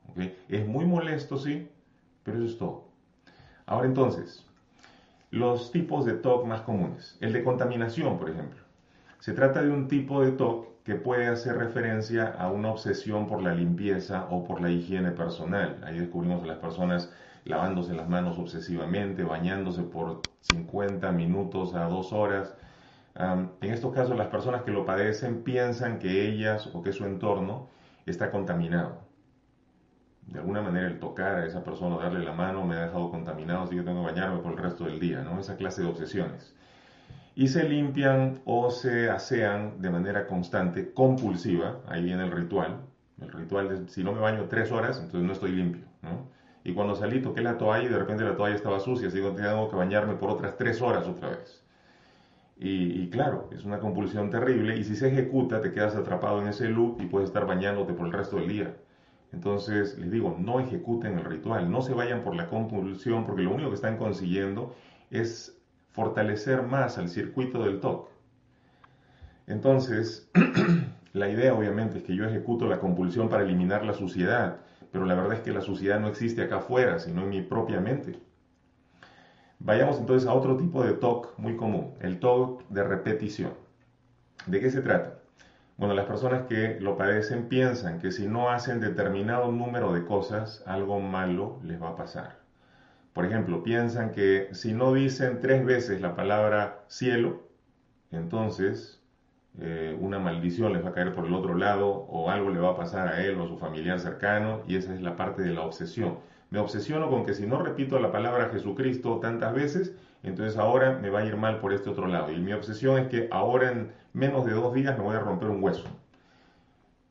Es 0.49 0.67
muy 0.67 0.85
molesto, 0.85 1.37
sí, 1.37 1.69
pero 2.23 2.39
eso 2.39 2.47
es 2.47 2.59
todo. 2.59 2.85
Ahora 3.67 3.87
entonces, 3.87 4.47
los 5.31 5.73
tipos 5.73 6.05
de 6.05 6.15
TOC 6.15 6.47
más 6.47 6.63
comunes. 6.63 7.17
El 7.21 7.33
de 7.33 7.43
contaminación, 7.43 8.19
por 8.19 8.31
ejemplo. 8.31 8.61
Se 9.19 9.33
trata 9.33 9.63
de 9.63 9.71
un 9.71 9.89
tipo 9.89 10.23
de 10.23 10.33
TOC 10.33 10.83
que 10.85 10.95
puede 10.95 11.27
hacer 11.27 11.57
referencia 11.57 12.29
a 12.39 12.51
una 12.51 12.71
obsesión 12.71 13.27
por 13.27 13.43
la 13.43 13.53
limpieza 13.53 14.29
o 14.31 14.45
por 14.45 14.61
la 14.61 14.71
higiene 14.71 15.11
personal. 15.11 15.83
Ahí 15.85 15.99
descubrimos 15.99 16.45
a 16.45 16.47
las 16.47 16.59
personas 16.59 17.13
lavándose 17.45 17.93
las 17.93 18.09
manos 18.09 18.39
obsesivamente, 18.39 19.25
bañándose 19.25 19.83
por 19.83 20.21
50 20.41 21.11
minutos 21.13 21.75
a 21.75 21.85
2 21.89 22.13
horas. 22.13 22.55
En 23.19 23.73
estos 23.73 23.95
casos 23.95 24.17
las 24.17 24.29
personas 24.29 24.63
que 24.63 24.71
lo 24.71 24.85
padecen 24.85 25.43
piensan 25.43 25.99
que 25.99 26.29
ellas 26.29 26.69
o 26.75 26.83
que 26.83 26.93
su 26.93 27.05
entorno 27.05 27.69
está 28.05 28.31
contaminado. 28.31 29.07
De 30.27 30.41
alguna 30.41 30.61
manera 30.61 30.89
el 30.89 30.99
tocar 30.99 31.39
a 31.39 31.47
esa 31.47 31.63
persona, 31.63 31.97
darle 31.97 32.25
la 32.25 32.33
mano, 32.33 32.65
me 32.67 32.77
ha 32.77 32.87
dejado 32.87 33.11
contaminado, 33.11 33.63
así 33.63 33.77
que 33.77 33.83
tengo 33.83 34.01
que 34.01 34.13
bañarme 34.13 34.39
por 34.41 34.53
el 34.53 34.59
resto 34.59 34.85
del 34.85 34.99
día, 34.99 35.23
¿no? 35.23 35.39
Esa 35.39 35.57
clase 35.57 35.83
de 35.83 35.89
obsesiones 35.89 36.55
y 37.37 37.49
se 37.49 37.69
limpian 37.69 38.41
o 38.47 38.71
se 38.71 39.11
asean 39.11 39.83
de 39.83 39.91
manera 39.91 40.27
constante, 40.27 40.93
compulsiva, 40.95 41.81
ahí 41.87 42.03
viene 42.03 42.25
el 42.25 42.33
ritual. 42.33 42.81
El 43.21 43.31
ritual 43.31 43.71
es, 43.73 43.93
si 43.93 44.03
no 44.03 44.13
me 44.13 44.21
baño 44.21 44.47
tres 44.49 44.73
horas, 44.73 44.99
entonces 44.99 45.23
no 45.23 45.35
estoy 45.35 45.53
limpio. 45.53 45.85
¿no? 46.01 46.31
Y 46.65 46.73
cuando 46.73 46.97
salí, 46.97 47.21
toqué 47.21 47.43
la 47.43 47.59
toalla 47.59 47.85
y 47.85 47.89
de 47.89 47.99
repente 47.99 48.25
la 48.25 48.37
toalla 48.37 48.57
estaba 48.57 48.81
sucia, 48.81 49.09
así 49.09 49.21
que 49.21 49.31
tengo 49.33 49.69
que 49.69 49.77
bañarme 49.77 50.15
por 50.15 50.31
otras 50.31 50.57
tres 50.57 50.81
horas 50.81 51.07
otra 51.07 51.29
vez. 51.29 51.63
Y, 52.59 53.11
claro, 53.11 53.51
es 53.53 53.65
una 53.65 53.81
compulsión 53.81 54.31
terrible 54.31 54.77
y 54.79 54.85
si 54.85 54.97
se 54.97 55.09
ejecuta 55.09 55.61
te 55.61 55.73
quedas 55.73 55.95
atrapado 55.95 56.41
en 56.41 56.49
ese 56.49 56.69
loop 56.69 57.01
y 57.03 57.07
puedes 57.07 57.29
estar 57.29 57.47
bañándote 57.47 57.93
por 57.93 58.07
el 58.07 58.13
resto 58.13 58.37
del 58.37 58.49
día. 58.49 58.77
Entonces 59.33 59.99
les 59.99 60.11
digo, 60.11 60.37
no 60.39 60.61
ejecuten 60.61 61.19
el 61.19 61.25
ritual, 61.25 61.71
no 61.71 61.83
se 61.83 61.93
vayan 61.93 62.23
por 62.23 62.35
la 62.35 62.49
compulsión 62.49 63.27
porque 63.27 63.43
lo 63.43 63.53
único 63.53 63.69
que 63.69 63.75
están 63.75 63.99
consiguiendo 63.99 64.75
es 65.11 65.61
fortalecer 65.91 66.63
más 66.63 66.97
al 66.97 67.11
circuito 67.11 67.63
del 67.63 67.81
TOC. 67.81 68.09
Entonces, 69.47 70.31
la 71.13 71.29
idea 71.29 71.55
obviamente 71.55 71.99
es 71.99 72.05
que 72.05 72.17
yo 72.17 72.25
ejecuto 72.25 72.67
la 72.67 72.81
compulsión 72.81 73.29
para 73.29 73.43
eliminar 73.45 73.85
la 73.85 73.93
suciedad, 73.93 74.61
pero 74.93 75.05
la 75.05 75.15
verdad 75.15 75.35
es 75.35 75.41
que 75.41 75.53
la 75.53 75.61
suciedad 75.61 76.01
no 76.01 76.09
existe 76.09 76.43
acá 76.43 76.57
afuera, 76.57 76.99
sino 76.99 77.23
en 77.23 77.29
mi 77.29 77.43
propia 77.43 77.81
mente. 77.81 78.19
Vayamos 79.67 79.99
entonces 79.99 80.29
a 80.29 80.33
otro 80.33 80.57
tipo 80.57 80.85
de 80.85 80.93
TOC 80.93 81.37
muy 81.39 81.57
común, 81.57 81.93
el 82.01 82.21
TOC 82.21 82.69
de 82.69 82.85
repetición. 82.85 83.51
¿De 84.47 84.61
qué 84.61 84.71
se 84.71 84.81
trata? 84.81 85.19
Bueno, 85.77 85.93
las 85.93 86.07
personas 86.07 86.47
que 86.47 86.79
lo 86.79 86.97
padecen 86.97 87.49
piensan 87.49 87.99
que 87.99 88.13
si 88.13 88.29
no 88.29 88.51
hacen 88.51 88.79
determinado 88.79 89.51
número 89.51 89.93
de 89.93 90.05
cosas, 90.05 90.63
algo 90.67 91.01
malo 91.01 91.59
les 91.65 91.83
va 91.83 91.89
a 91.89 91.97
pasar. 91.97 92.39
Por 93.13 93.25
ejemplo, 93.25 93.65
piensan 93.65 94.13
que 94.13 94.51
si 94.53 94.73
no 94.73 94.93
dicen 94.93 95.41
tres 95.41 95.65
veces 95.65 96.01
la 96.01 96.15
palabra 96.15 96.85
cielo, 96.87 97.43
entonces 98.13 99.03
eh, 99.59 99.99
una 100.01 100.21
maldición 100.21 100.75
les 100.75 100.85
va 100.85 100.91
a 100.91 100.95
caer 100.95 101.13
por 101.13 101.27
el 101.27 101.35
otro 101.35 101.57
lado 101.57 101.89
o 101.89 102.31
algo 102.31 102.51
le 102.51 102.61
va 102.61 102.71
a 102.71 102.77
pasar 102.77 103.09
a 103.09 103.21
él 103.25 103.37
o 103.41 103.43
a 103.43 103.49
su 103.49 103.59
familiar 103.59 103.99
cercano 103.99 104.63
y 104.69 104.77
esa 104.77 104.95
es 104.95 105.03
la 105.03 105.17
parte 105.17 105.43
de 105.43 105.51
la 105.51 105.63
obsesión. 105.63 106.19
Me 106.51 106.59
obsesiono 106.59 107.11
con 107.11 107.27
que 107.27 107.35
si 107.35 107.47
no 107.47 107.61
repito 107.63 107.99
la 107.99 108.13
palabra 108.13 108.51
Jesucristo 108.51 109.19
tantas 109.19 109.53
veces, 109.55 109.95
entonces 110.23 110.57
ahora 110.57 110.99
me 110.99 111.11
va 111.11 111.21
a 111.21 111.27
ir 111.27 111.37
mal 111.37 111.59
por 111.59 111.73
este 111.73 111.91
otro 111.91 112.07
lado. 112.07 112.33
Y 112.33 112.39
mi 112.39 112.53
obsesión 112.53 112.99
es 112.99 113.09
que 113.09 113.29
ahora 113.31 113.73
en 113.73 113.93
menos 114.13 114.47
de 114.47 114.53
dos 114.53 114.73
días 114.75 114.97
me 114.97 115.05
voy 115.05 115.17
a 115.17 115.21
romper 115.21 115.49
un 115.49 115.63
hueso. 115.63 115.85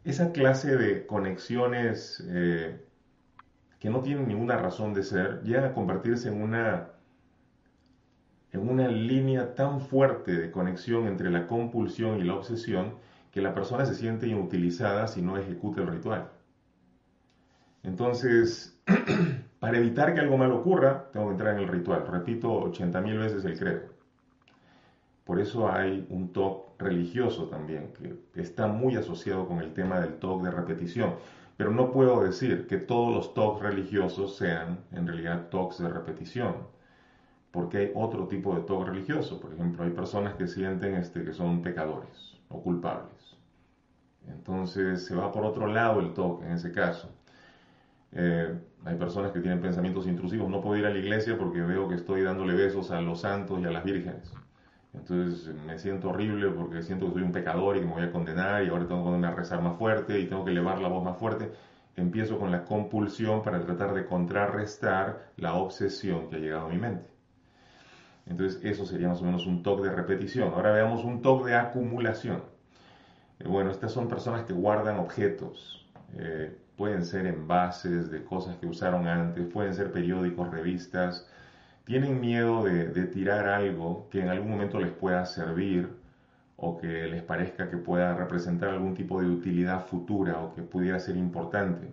Esa 0.03 0.31
clase 0.31 0.77
de 0.77 1.05
conexiones 1.05 2.23
eh, 2.29 2.79
que 3.79 3.89
no 3.89 4.01
tienen 4.01 4.27
ninguna 4.27 4.57
razón 4.57 4.93
de 4.93 5.03
ser, 5.03 5.41
llegan 5.43 5.65
a 5.65 5.73
convertirse 5.73 6.29
en 6.29 6.41
una, 6.41 6.89
en 8.51 8.69
una 8.69 8.87
línea 8.87 9.55
tan 9.55 9.81
fuerte 9.81 10.33
de 10.33 10.51
conexión 10.51 11.07
entre 11.07 11.29
la 11.29 11.47
compulsión 11.47 12.19
y 12.19 12.23
la 12.23 12.35
obsesión 12.35 12.95
que 13.31 13.41
la 13.41 13.53
persona 13.53 13.85
se 13.85 13.95
siente 13.95 14.27
inutilizada 14.27 15.07
si 15.07 15.21
no 15.21 15.37
ejecuta 15.37 15.81
el 15.81 15.87
ritual. 15.87 16.29
Entonces, 17.83 18.74
para 19.59 19.77
evitar 19.77 20.13
que 20.13 20.19
algo 20.19 20.37
malo 20.37 20.57
ocurra, 20.57 21.09
tengo 21.11 21.27
que 21.27 21.31
entrar 21.33 21.55
en 21.55 21.61
el 21.61 21.67
ritual. 21.67 22.07
Repito 22.07 22.49
80.000 22.71 23.19
veces 23.19 23.45
el 23.45 23.57
credo. 23.57 23.95
Por 25.23 25.39
eso 25.39 25.71
hay 25.71 26.05
un 26.09 26.31
TOC 26.33 26.79
religioso 26.79 27.45
también, 27.47 27.91
que 27.93 28.41
está 28.41 28.67
muy 28.67 28.95
asociado 28.95 29.47
con 29.47 29.59
el 29.59 29.73
tema 29.73 29.99
del 29.99 30.19
TOC 30.19 30.43
de 30.43 30.51
repetición. 30.51 31.15
Pero 31.57 31.71
no 31.71 31.91
puedo 31.91 32.21
decir 32.21 32.67
que 32.67 32.77
todos 32.77 33.13
los 33.13 33.33
talks 33.33 33.61
religiosos 33.61 34.35
sean 34.35 34.79
en 34.91 35.07
realidad 35.07 35.47
talks 35.49 35.79
de 35.79 35.87
repetición, 35.89 36.55
porque 37.51 37.77
hay 37.77 37.91
otro 37.95 38.27
tipo 38.27 38.53
de 38.55 38.61
talk 38.63 38.87
religioso. 38.87 39.39
Por 39.39 39.53
ejemplo, 39.53 39.83
hay 39.83 39.91
personas 39.91 40.35
que 40.35 40.47
sienten 40.47 40.95
este, 40.95 41.23
que 41.23 41.31
son 41.33 41.61
pecadores 41.61 42.37
o 42.49 42.61
culpables. 42.61 43.37
Entonces 44.27 45.05
se 45.05 45.15
va 45.15 45.31
por 45.31 45.45
otro 45.45 45.67
lado 45.67 46.01
el 46.01 46.13
talk 46.13 46.43
en 46.43 46.51
ese 46.51 46.71
caso. 46.71 47.09
Eh, 48.11 48.53
hay 48.85 48.95
personas 48.95 49.31
que 49.31 49.39
tienen 49.39 49.59
pensamientos 49.59 50.05
intrusivos. 50.05 50.47
No 50.47 50.61
puedo 50.61 50.77
ir 50.77 50.85
a 50.85 50.91
la 50.91 50.99
iglesia 50.99 51.37
porque 51.37 51.59
veo 51.61 51.89
que 51.89 51.95
estoy 51.95 52.21
dándole 52.21 52.53
besos 52.53 52.91
a 52.91 53.01
los 53.01 53.21
santos 53.21 53.59
y 53.59 53.65
a 53.65 53.71
las 53.71 53.83
vírgenes. 53.83 54.31
Entonces 54.93 55.53
me 55.65 55.77
siento 55.79 56.09
horrible 56.09 56.49
porque 56.51 56.83
siento 56.83 57.07
que 57.07 57.13
soy 57.13 57.23
un 57.23 57.31
pecador 57.31 57.75
y 57.75 57.79
que 57.81 57.87
me 57.87 57.93
voy 57.93 58.03
a 58.03 58.11
condenar 58.11 58.63
y 58.63 58.69
ahora 58.69 58.87
tengo 58.87 59.01
que 59.01 59.05
ponerme 59.05 59.27
a 59.27 59.31
rezar 59.31 59.61
más 59.61 59.77
fuerte 59.77 60.19
y 60.19 60.27
tengo 60.27 60.45
que 60.45 60.51
elevar 60.51 60.79
la 60.79 60.87
voz 60.87 61.03
más 61.03 61.17
fuerte. 61.17 61.51
Empiezo 61.95 62.37
con 62.37 62.51
la 62.51 62.63
compulsión 62.63 63.41
para 63.41 63.59
tratar 63.59 63.93
de 63.93 64.05
contrarrestar 64.05 65.31
la 65.37 65.55
obsesión 65.55 66.29
que 66.29 66.35
ha 66.35 66.39
llegado 66.39 66.67
a 66.67 66.69
mi 66.69 66.77
mente. 66.77 67.09
Entonces 68.27 68.63
eso 68.63 68.85
sería 68.85 69.07
más 69.07 69.21
o 69.21 69.25
menos 69.25 69.47
un 69.47 69.63
toque 69.63 69.89
de 69.89 69.95
repetición. 69.95 70.53
Ahora 70.53 70.71
veamos 70.71 71.03
un 71.03 71.21
toque 71.21 71.49
de 71.49 71.55
acumulación. 71.55 72.43
Eh, 73.39 73.47
bueno, 73.47 73.71
estas 73.71 73.91
son 73.91 74.07
personas 74.07 74.45
que 74.45 74.53
guardan 74.53 74.99
objetos. 74.99 75.87
Eh, 76.13 76.55
pueden 76.77 77.05
ser 77.05 77.25
envases 77.25 78.11
de 78.11 78.23
cosas 78.23 78.57
que 78.57 78.67
usaron 78.67 79.07
antes, 79.07 79.45
pueden 79.47 79.73
ser 79.73 79.91
periódicos, 79.91 80.49
revistas, 80.51 81.27
tienen 81.85 82.19
miedo 82.19 82.63
de, 82.63 83.05
tirar 83.05 83.47
algo 83.47 84.09
que 84.09 84.21
en 84.21 84.29
algún 84.29 84.49
momento 84.49 84.79
les 84.79 84.91
pueda 84.91 85.25
servir 85.25 85.89
o 86.57 86.77
que 86.77 86.87
les 87.07 87.21
parezca 87.21 87.69
que 87.69 87.77
pueda 87.77 88.15
representar 88.15 88.69
algún 88.69 88.95
tipo 88.95 89.21
de 89.21 89.27
utilidad 89.27 89.85
futura 89.85 90.39
o 90.41 90.53
que 90.55 90.63
pudiera 90.63 90.99
ser 90.99 91.15
importante. 91.15 91.91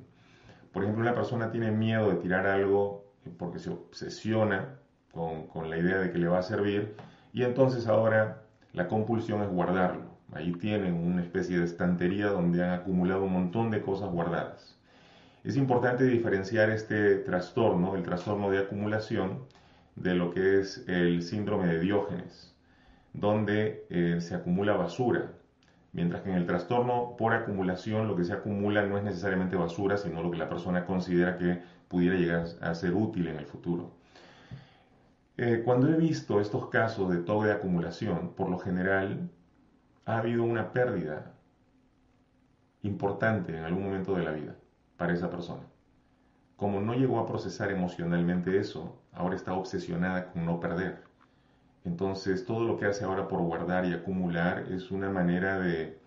Por 0.72 0.82
ejemplo, 0.82 1.02
una 1.02 1.14
persona 1.14 1.50
tiene 1.50 1.70
miedo 1.70 2.08
de 2.10 2.16
tirar 2.16 2.46
algo 2.46 3.04
porque 3.38 3.58
se 3.58 3.70
obsesiona 3.70 4.78
con, 5.12 5.46
con, 5.48 5.68
la 5.68 5.76
idea 5.76 5.98
de 5.98 6.10
que 6.10 6.18
le 6.18 6.28
va 6.28 6.38
a 6.38 6.42
servir 6.42 6.96
y 7.32 7.42
entonces 7.42 7.86
ahora 7.86 8.42
la 8.72 8.88
compulsión 8.88 9.42
es 9.42 9.50
guardarlo. 9.50 10.01
Ahí 10.32 10.52
tienen 10.52 10.94
una 10.94 11.22
especie 11.22 11.58
de 11.58 11.64
estantería 11.64 12.28
donde 12.28 12.64
han 12.64 12.70
acumulado 12.70 13.24
un 13.24 13.32
montón 13.32 13.70
de 13.70 13.82
cosas 13.82 14.10
guardadas. 14.10 14.78
Es 15.44 15.56
importante 15.56 16.04
diferenciar 16.04 16.70
este 16.70 17.16
trastorno, 17.16 17.96
el 17.96 18.02
trastorno 18.02 18.50
de 18.50 18.58
acumulación, 18.58 19.40
de 19.96 20.14
lo 20.14 20.30
que 20.30 20.60
es 20.60 20.84
el 20.88 21.22
síndrome 21.22 21.66
de 21.66 21.80
Diógenes, 21.80 22.54
donde 23.12 23.84
eh, 23.90 24.20
se 24.20 24.34
acumula 24.34 24.72
basura, 24.74 25.32
mientras 25.92 26.22
que 26.22 26.30
en 26.30 26.36
el 26.36 26.46
trastorno 26.46 27.14
por 27.18 27.34
acumulación 27.34 28.08
lo 28.08 28.16
que 28.16 28.24
se 28.24 28.32
acumula 28.32 28.86
no 28.86 28.96
es 28.96 29.04
necesariamente 29.04 29.56
basura, 29.56 29.98
sino 29.98 30.22
lo 30.22 30.30
que 30.30 30.38
la 30.38 30.48
persona 30.48 30.86
considera 30.86 31.36
que 31.36 31.60
pudiera 31.88 32.16
llegar 32.16 32.46
a 32.62 32.74
ser 32.74 32.94
útil 32.94 33.28
en 33.28 33.36
el 33.36 33.46
futuro. 33.46 33.90
Eh, 35.36 35.62
cuando 35.64 35.88
he 35.88 35.96
visto 35.96 36.40
estos 36.40 36.68
casos 36.68 37.10
de 37.10 37.18
todo 37.18 37.42
de 37.42 37.52
acumulación, 37.52 38.32
por 38.34 38.48
lo 38.48 38.58
general 38.58 39.28
ha 40.04 40.18
habido 40.18 40.44
una 40.44 40.72
pérdida 40.72 41.32
importante 42.82 43.56
en 43.56 43.64
algún 43.64 43.84
momento 43.84 44.14
de 44.14 44.24
la 44.24 44.32
vida 44.32 44.56
para 44.96 45.12
esa 45.12 45.30
persona. 45.30 45.62
Como 46.56 46.80
no 46.80 46.94
llegó 46.94 47.18
a 47.18 47.26
procesar 47.26 47.70
emocionalmente 47.70 48.58
eso, 48.58 49.00
ahora 49.12 49.36
está 49.36 49.54
obsesionada 49.54 50.32
con 50.32 50.44
no 50.46 50.60
perder. 50.60 51.02
Entonces, 51.84 52.46
todo 52.46 52.64
lo 52.66 52.76
que 52.76 52.86
hace 52.86 53.04
ahora 53.04 53.28
por 53.28 53.40
guardar 53.42 53.84
y 53.84 53.92
acumular 53.92 54.66
es 54.70 54.90
una 54.90 55.10
manera 55.10 55.58
de 55.58 55.98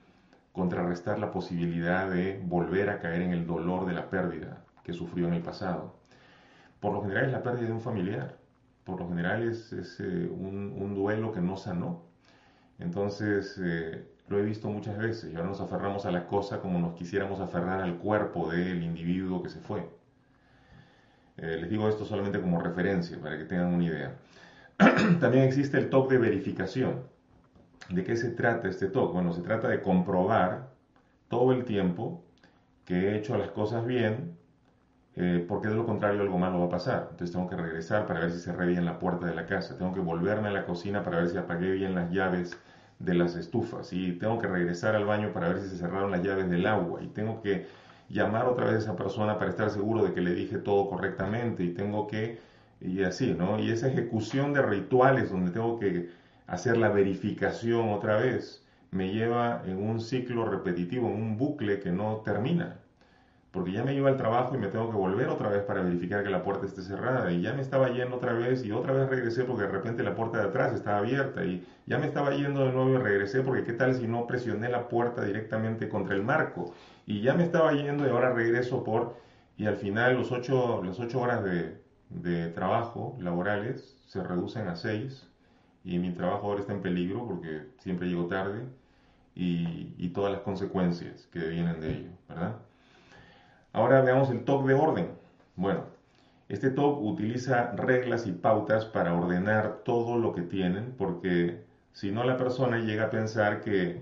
contrarrestar 0.54 1.20
la 1.20 1.32
posibilidad 1.32 2.10
de 2.10 2.42
volver 2.46 2.90
a 2.90 3.00
caer 3.00 3.22
en 3.22 3.32
el 3.32 3.46
dolor 3.46 3.86
de 3.86 3.94
la 3.94 4.10
pérdida 4.10 4.64
que 4.84 4.94
sufrió 4.94 5.28
en 5.28 5.34
el 5.34 5.42
pasado. 5.42 5.96
Por 6.80 6.94
lo 6.94 7.02
general 7.02 7.26
es 7.26 7.32
la 7.34 7.44
pérdida 7.44 7.68
de 7.68 7.74
un 7.74 7.82
familiar. 7.82 8.38
por 8.86 9.00
lo 9.00 9.10
general 9.10 9.42
es, 9.44 9.74
eh, 10.00 10.30
un, 10.32 10.94
duelo 10.94 11.32
que 11.32 11.42
no 11.42 11.58
sanó. 11.58 12.04
Entonces, 12.80 13.60
eh, 13.64 14.06
lo 14.28 14.40
he 14.40 14.42
visto 14.44 14.70
muchas 14.70 14.98
veces 14.98 15.32
y 15.32 15.36
ahora 15.36 15.50
nos 15.50 15.62
aferramos 15.62 16.06
a 16.06 16.12
la 16.12 16.28
cosa 16.28 16.60
como 16.60 16.80
nos 16.80 16.96
quisiéramos 16.96 17.40
aferrar 17.40 17.82
al 17.82 17.98
cuerpo 17.98 18.50
del 18.50 18.84
individuo 18.84 19.44
que 19.44 19.50
se 19.50 19.60
fue. 19.60 19.88
Eh, 21.38 21.58
les 21.62 21.70
digo 21.70 21.88
esto 21.90 22.06
solamente 22.06 22.40
como 22.40 22.62
referencia 22.62 23.20
para 23.20 23.38
que 23.38 23.46
tengan 23.46 23.74
una 23.74 23.84
idea. 23.86 24.16
También 25.20 25.44
existe 25.44 25.78
el 25.78 25.90
TOC 25.90 26.10
de 26.12 26.18
verificación. 26.18 27.04
¿De 27.90 28.04
qué 28.04 28.18
se 28.18 28.32
trata 28.32 28.68
este 28.68 28.88
TOC? 28.88 29.14
Bueno, 29.14 29.34
se 29.34 29.42
trata 29.42 29.68
de 29.68 29.82
comprobar 29.82 30.70
todo 31.30 31.52
el 31.52 31.66
tiempo 31.66 32.24
que 32.86 33.10
he 33.10 33.18
hecho 33.18 33.38
las 33.38 33.50
cosas 33.52 33.86
bien, 33.86 34.38
eh, 35.18 35.46
porque 35.48 35.70
de 35.70 35.76
lo 35.76 35.86
contrario 35.86 36.22
algo 36.22 36.38
malo 36.38 36.60
va 36.60 36.66
a 36.66 36.70
pasar. 36.70 37.08
Entonces 37.12 37.32
tengo 37.32 37.50
que 37.50 37.56
regresar 37.56 38.06
para 38.06 38.22
ver 38.22 38.32
si 38.32 38.40
cerré 38.40 38.68
bien 38.68 38.86
la 38.86 39.00
puerta 39.00 39.26
de 39.26 39.36
la 39.36 39.46
casa, 39.46 39.78
tengo 39.78 39.94
que 39.94 40.00
volverme 40.02 40.50
a 40.50 40.52
la 40.52 40.66
cocina 40.66 41.04
para 41.04 41.18
ver 41.20 41.30
si 41.30 41.38
apagué 41.38 41.72
bien 41.72 41.96
las 41.96 42.12
llaves 42.12 42.58
de 43.00 43.14
las 43.14 43.36
estufas. 43.36 43.94
Y 43.94 44.14
tengo 44.14 44.40
que 44.40 44.48
regresar 44.48 44.96
al 44.96 45.06
baño 45.06 45.32
para 45.34 45.50
ver 45.50 45.60
si 45.62 45.70
se 45.70 45.78
cerraron 45.78 46.12
las 46.12 46.24
llaves 46.24 46.50
del 46.50 46.66
agua. 46.68 47.02
Y 47.04 47.08
tengo 47.08 47.42
que 47.42 47.68
llamar 48.10 48.46
otra 48.48 48.66
vez 48.66 48.76
a 48.76 48.80
esa 48.80 48.96
persona 48.96 49.38
para 49.40 49.52
estar 49.52 49.70
seguro 49.70 50.04
de 50.04 50.14
que 50.14 50.22
le 50.22 50.34
dije 50.34 50.58
todo 50.58 50.90
correctamente. 50.90 51.64
Y 51.64 51.74
tengo 51.74 52.08
que 52.08 52.40
y 52.82 53.04
así, 53.04 53.34
¿no? 53.34 53.60
Y 53.60 53.72
esa 53.72 53.88
ejecución 53.88 54.54
de 54.54 54.62
rituales 54.62 55.32
donde 55.32 55.52
tengo 55.52 55.80
que 55.80 56.10
hacer 56.48 56.78
la 56.78 56.90
verificación 56.90 57.90
otra 57.90 58.18
vez 58.18 58.64
me 58.92 59.12
lleva 59.12 59.64
en 59.66 59.78
un 59.78 60.00
ciclo 60.00 60.46
repetitivo, 60.46 61.10
en 61.10 61.16
un 61.16 61.38
bucle 61.38 61.80
que 61.80 61.92
no 61.92 62.18
termina 62.24 62.78
porque 63.56 63.72
ya 63.74 63.84
me 63.84 63.94
iba 63.96 64.10
al 64.10 64.18
trabajo 64.18 64.56
y 64.56 64.60
me 64.60 64.70
tengo 64.70 64.90
que 64.90 64.96
volver 64.98 65.30
otra 65.30 65.50
vez 65.50 65.64
para 65.64 65.82
verificar 65.82 66.24
que 66.24 66.30
la 66.30 66.44
puerta 66.44 66.68
esté 66.68 66.84
cerrada 66.84 67.32
y 67.32 67.42
ya 67.42 67.54
me 67.54 67.62
estaba 67.62 67.90
yendo 67.90 68.18
otra 68.18 68.34
vez 68.34 68.64
y 68.64 68.72
otra 68.72 68.94
vez 68.94 69.10
regresé 69.10 69.46
porque 69.46 69.64
de 69.64 69.70
repente 69.70 70.04
la 70.04 70.16
puerta 70.16 70.40
de 70.40 70.46
atrás 70.46 70.74
estaba 70.74 71.00
abierta 71.00 71.46
y 71.46 71.62
ya 71.88 71.98
me 72.00 72.06
estaba 72.08 72.32
yendo 72.34 72.66
de 72.66 72.72
nuevo 72.72 72.94
y 72.96 72.98
regresé 73.00 73.44
porque 73.44 73.64
qué 73.64 73.74
tal 73.74 73.96
si 73.96 74.08
no 74.08 74.28
presioné 74.28 74.70
la 74.70 74.88
puerta 74.90 75.24
directamente 75.24 75.90
contra 75.90 76.16
el 76.16 76.22
marco 76.24 76.70
y 77.06 77.22
ya 77.22 77.34
me 77.36 77.44
estaba 77.44 77.72
yendo 77.74 78.06
y 78.06 78.10
ahora 78.10 78.30
regreso 78.30 78.84
por 78.84 79.14
y 79.58 79.66
al 79.68 79.76
final 79.76 80.16
los 80.16 80.32
ocho, 80.32 80.82
las 80.84 81.00
ocho 81.00 81.20
horas 81.22 81.44
de, 81.44 81.78
de 82.10 82.50
trabajo 82.50 83.16
laborales 83.20 83.98
se 84.06 84.24
reducen 84.24 84.68
a 84.68 84.76
seis 84.76 85.30
y 85.84 86.00
mi 86.00 86.12
trabajo 86.12 86.48
ahora 86.48 86.60
está 86.62 86.74
en 86.74 86.82
peligro 86.82 87.26
porque 87.26 87.66
siempre 87.78 88.08
llego 88.08 88.26
tarde 88.28 88.70
y, 89.36 89.94
y 89.98 90.10
todas 90.10 90.32
las 90.32 90.42
consecuencias 90.42 91.28
que 91.32 91.48
vienen 91.50 91.80
de 91.82 91.94
ello, 91.98 92.12
¿verdad? 92.30 92.65
Ahora 93.76 94.00
veamos 94.00 94.30
el 94.30 94.46
TOC 94.46 94.68
de 94.68 94.74
orden. 94.74 95.10
Bueno, 95.58 95.82
este 96.48 96.70
TOC 96.70 97.02
utiliza 97.02 97.74
reglas 97.74 98.26
y 98.26 98.32
pautas 98.32 98.86
para 98.86 99.14
ordenar 99.14 99.82
todo 99.84 100.18
lo 100.18 100.34
que 100.34 100.44
tienen, 100.44 100.96
porque 100.98 101.66
si 101.92 102.10
no 102.10 102.24
la 102.24 102.38
persona 102.38 102.78
llega 102.78 103.08
a 103.08 103.10
pensar 103.10 103.60
que 103.60 104.02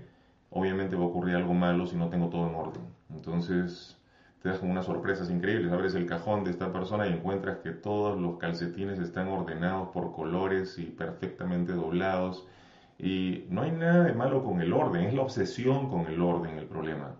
obviamente 0.50 0.94
va 0.94 1.02
a 1.02 1.08
ocurrir 1.08 1.34
algo 1.34 1.54
malo 1.54 1.86
si 1.88 1.96
no 1.96 2.08
tengo 2.08 2.28
todo 2.28 2.48
en 2.48 2.54
orden. 2.54 2.82
Entonces 3.10 3.98
te 4.42 4.48
das 4.48 4.62
unas 4.62 4.86
sorpresas 4.86 5.28
increíbles. 5.28 5.72
Abres 5.72 5.96
el 5.96 6.06
cajón 6.06 6.44
de 6.44 6.52
esta 6.52 6.72
persona 6.72 7.08
y 7.08 7.12
encuentras 7.12 7.58
que 7.58 7.70
todos 7.70 8.16
los 8.16 8.38
calcetines 8.38 9.00
están 9.00 9.26
ordenados 9.26 9.88
por 9.88 10.12
colores 10.12 10.78
y 10.78 10.84
perfectamente 10.84 11.72
doblados. 11.72 12.46
Y 12.96 13.46
no 13.50 13.62
hay 13.62 13.72
nada 13.72 14.04
de 14.04 14.12
malo 14.12 14.44
con 14.44 14.60
el 14.60 14.72
orden, 14.72 15.06
es 15.06 15.14
la 15.14 15.22
obsesión 15.22 15.90
con 15.90 16.06
el 16.06 16.22
orden 16.22 16.58
el 16.58 16.66
problema. 16.66 17.16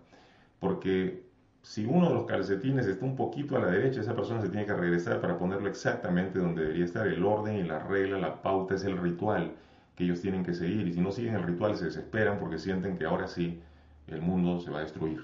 Porque 0.61 1.24
si 1.65 1.83
uno 1.83 2.09
de 2.09 2.13
los 2.13 2.25
calcetines 2.27 2.85
está 2.85 3.03
un 3.05 3.15
poquito 3.15 3.57
a 3.57 3.59
la 3.59 3.71
derecha, 3.71 4.01
esa 4.01 4.15
persona 4.15 4.39
se 4.39 4.49
tiene 4.49 4.67
que 4.67 4.75
regresar 4.75 5.19
para 5.19 5.35
ponerlo 5.35 5.67
exactamente 5.67 6.37
donde 6.37 6.61
debería 6.61 6.85
estar. 6.85 7.07
El 7.07 7.25
orden 7.25 7.57
y 7.57 7.63
la 7.63 7.79
regla, 7.79 8.19
la 8.19 8.39
pauta 8.43 8.75
es 8.75 8.83
el 8.83 8.95
ritual 8.99 9.51
que 9.95 10.03
ellos 10.03 10.21
tienen 10.21 10.43
que 10.43 10.53
seguir. 10.53 10.87
Y 10.87 10.93
si 10.93 11.01
no 11.01 11.11
siguen 11.11 11.33
el 11.33 11.41
ritual 11.41 11.75
se 11.75 11.85
desesperan 11.85 12.37
porque 12.37 12.59
sienten 12.59 12.99
que 12.99 13.05
ahora 13.05 13.27
sí 13.27 13.59
el 14.07 14.21
mundo 14.21 14.59
se 14.59 14.69
va 14.69 14.77
a 14.77 14.81
destruir. 14.81 15.21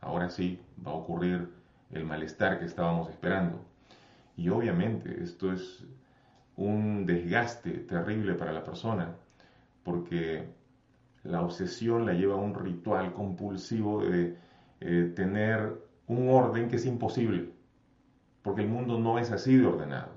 Ahora 0.00 0.30
sí 0.30 0.60
va 0.84 0.90
a 0.90 0.94
ocurrir 0.94 1.48
el 1.92 2.04
malestar 2.04 2.58
que 2.58 2.64
estábamos 2.64 3.08
esperando. 3.08 3.64
Y 4.36 4.48
obviamente 4.48 5.22
esto 5.22 5.52
es 5.52 5.84
un 6.56 7.06
desgaste 7.06 7.70
terrible 7.70 8.34
para 8.34 8.52
la 8.52 8.64
persona 8.64 9.14
porque 9.84 10.44
la 11.22 11.40
obsesión 11.40 12.04
la 12.04 12.14
lleva 12.14 12.34
a 12.34 12.38
un 12.38 12.52
ritual 12.52 13.12
compulsivo 13.12 14.04
de 14.04 14.36
eh, 14.80 15.12
tener 15.14 15.83
un 16.06 16.28
orden 16.28 16.68
que 16.68 16.76
es 16.76 16.86
imposible, 16.86 17.50
porque 18.42 18.62
el 18.62 18.68
mundo 18.68 18.98
no 18.98 19.18
es 19.18 19.30
así 19.30 19.56
de 19.56 19.66
ordenado. 19.66 20.12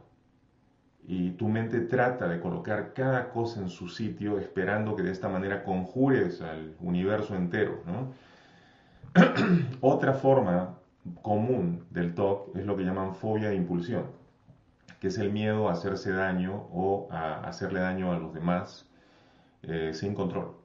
Y 1.05 1.31
tu 1.31 1.47
mente 1.47 1.79
trata 1.81 2.27
de 2.27 2.41
colocar 2.41 2.93
cada 2.93 3.29
cosa 3.29 3.61
en 3.61 3.69
su 3.69 3.87
sitio, 3.87 4.37
esperando 4.37 4.95
que 4.95 5.03
de 5.03 5.11
esta 5.11 5.29
manera 5.29 5.63
conjures 5.63 6.41
al 6.41 6.75
universo 6.81 7.35
entero. 7.35 7.81
Otra 9.81 10.13
forma 10.13 10.77
común 11.21 11.85
del 11.89 12.13
TOC 12.13 12.57
es 12.57 12.65
lo 12.65 12.75
que 12.75 12.83
llaman 12.83 13.15
fobia 13.15 13.49
de 13.49 13.55
impulsión, 13.55 14.07
que 14.99 15.07
es 15.07 15.17
el 15.17 15.31
miedo 15.31 15.69
a 15.69 15.73
hacerse 15.73 16.11
daño 16.11 16.67
o 16.73 17.07
a 17.09 17.39
hacerle 17.47 17.79
daño 17.79 18.11
a 18.11 18.19
los 18.19 18.33
demás 18.33 18.89
eh, 19.63 19.91
sin 19.93 20.13
control. 20.13 20.57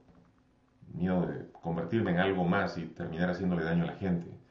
Miedo 0.92 1.24
de 1.24 1.52
convertirme 1.52 2.10
en 2.10 2.18
algo 2.18 2.44
más 2.44 2.76
y 2.76 2.86
terminar 2.86 3.30
haciéndole 3.30 3.62
daño 3.62 3.84
a 3.84 3.86
la 3.86 3.94
gente 3.94 4.41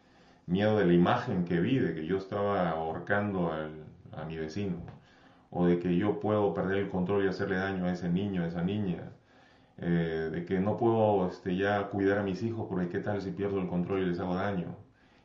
miedo 0.47 0.77
de 0.77 0.85
la 0.85 0.93
imagen 0.93 1.45
que 1.45 1.59
vi, 1.59 1.79
de 1.79 1.93
que 1.95 2.05
yo 2.05 2.17
estaba 2.17 2.69
ahorcando 2.69 3.51
a 3.51 4.25
mi 4.25 4.37
vecino, 4.37 4.77
o 5.51 5.65
de 5.67 5.79
que 5.79 5.95
yo 5.97 6.19
puedo 6.19 6.53
perder 6.53 6.77
el 6.79 6.89
control 6.89 7.25
y 7.25 7.27
hacerle 7.27 7.57
daño 7.57 7.85
a 7.85 7.91
ese 7.93 8.09
niño, 8.09 8.43
a 8.43 8.47
esa 8.47 8.63
niña, 8.63 9.11
eh, 9.77 10.29
de 10.31 10.45
que 10.45 10.59
no 10.59 10.77
puedo 10.77 11.27
este, 11.27 11.55
ya 11.57 11.89
cuidar 11.89 12.19
a 12.19 12.23
mis 12.23 12.43
hijos 12.43 12.67
porque 12.69 12.89
qué 12.89 12.99
tal 12.99 13.21
si 13.21 13.31
pierdo 13.31 13.59
el 13.59 13.67
control 13.67 14.01
y 14.03 14.05
les 14.07 14.19
hago 14.19 14.35
daño. 14.35 14.75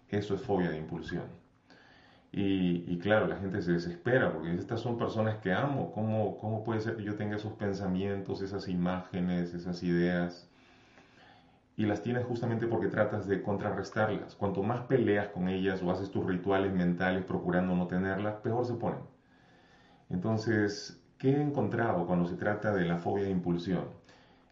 Eso 0.09 0.35
es 0.35 0.43
fobia 0.43 0.71
de 0.71 0.79
impulsión. 0.79 1.25
Y, 2.33 2.85
y, 2.87 2.99
claro, 2.99 3.27
la 3.27 3.37
gente 3.37 3.63
se 3.63 3.73
desespera 3.73 4.33
porque 4.33 4.55
estas 4.55 4.81
son 4.81 4.99
personas 4.99 5.37
que 5.39 5.53
amo. 5.53 5.93
¿Cómo, 5.93 6.39
¿Cómo 6.39 6.65
puede 6.65 6.81
ser 6.81 6.97
que 6.97 7.05
yo 7.05 7.17
tenga 7.17 7.37
esos 7.37 7.53
pensamientos, 7.55 8.43
esas 8.43 8.69
imágenes, 8.69 9.55
esas 9.55 9.83
ideas? 9.83 10.51
Y 11.77 11.85
las 11.85 12.03
tienes 12.03 12.25
justamente 12.25 12.67
porque 12.67 12.89
tratas 12.89 13.27
de 13.27 13.43
contrarrestarlas. 13.43 14.35
Cuanto 14.35 14.62
más 14.62 14.83
peleas 14.83 15.29
con 15.29 15.49
ellas 15.49 15.83
o 15.83 15.91
haces 15.91 16.11
tus 16.11 16.25
rituales 16.25 16.73
mentales 16.73 17.25
procurando 17.25 17.75
no 17.77 17.87
tenerlas, 17.87 18.37
peor 18.37 18.65
se 18.65 18.75
ponen. 18.75 19.01
Entonces, 20.09 21.03
¿qué 21.19 21.33
he 21.33 21.43
encontrado 21.43 22.07
cuando 22.07 22.27
se 22.27 22.37
trata 22.37 22.73
de 22.73 22.87
la 22.87 22.97
fobia 22.97 23.25
de 23.25 23.31
impulsión? 23.31 23.85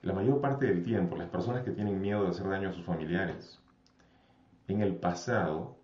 La 0.02 0.12
mayor 0.12 0.42
parte 0.42 0.66
del 0.66 0.84
tiempo, 0.84 1.16
las 1.16 1.30
personas 1.30 1.62
que 1.62 1.70
tienen 1.70 2.00
miedo 2.00 2.24
de 2.24 2.30
hacer 2.30 2.46
daño 2.46 2.68
a 2.68 2.72
sus 2.72 2.84
familiares, 2.84 3.58
en 4.68 4.82
el 4.82 4.96
pasado, 4.96 5.78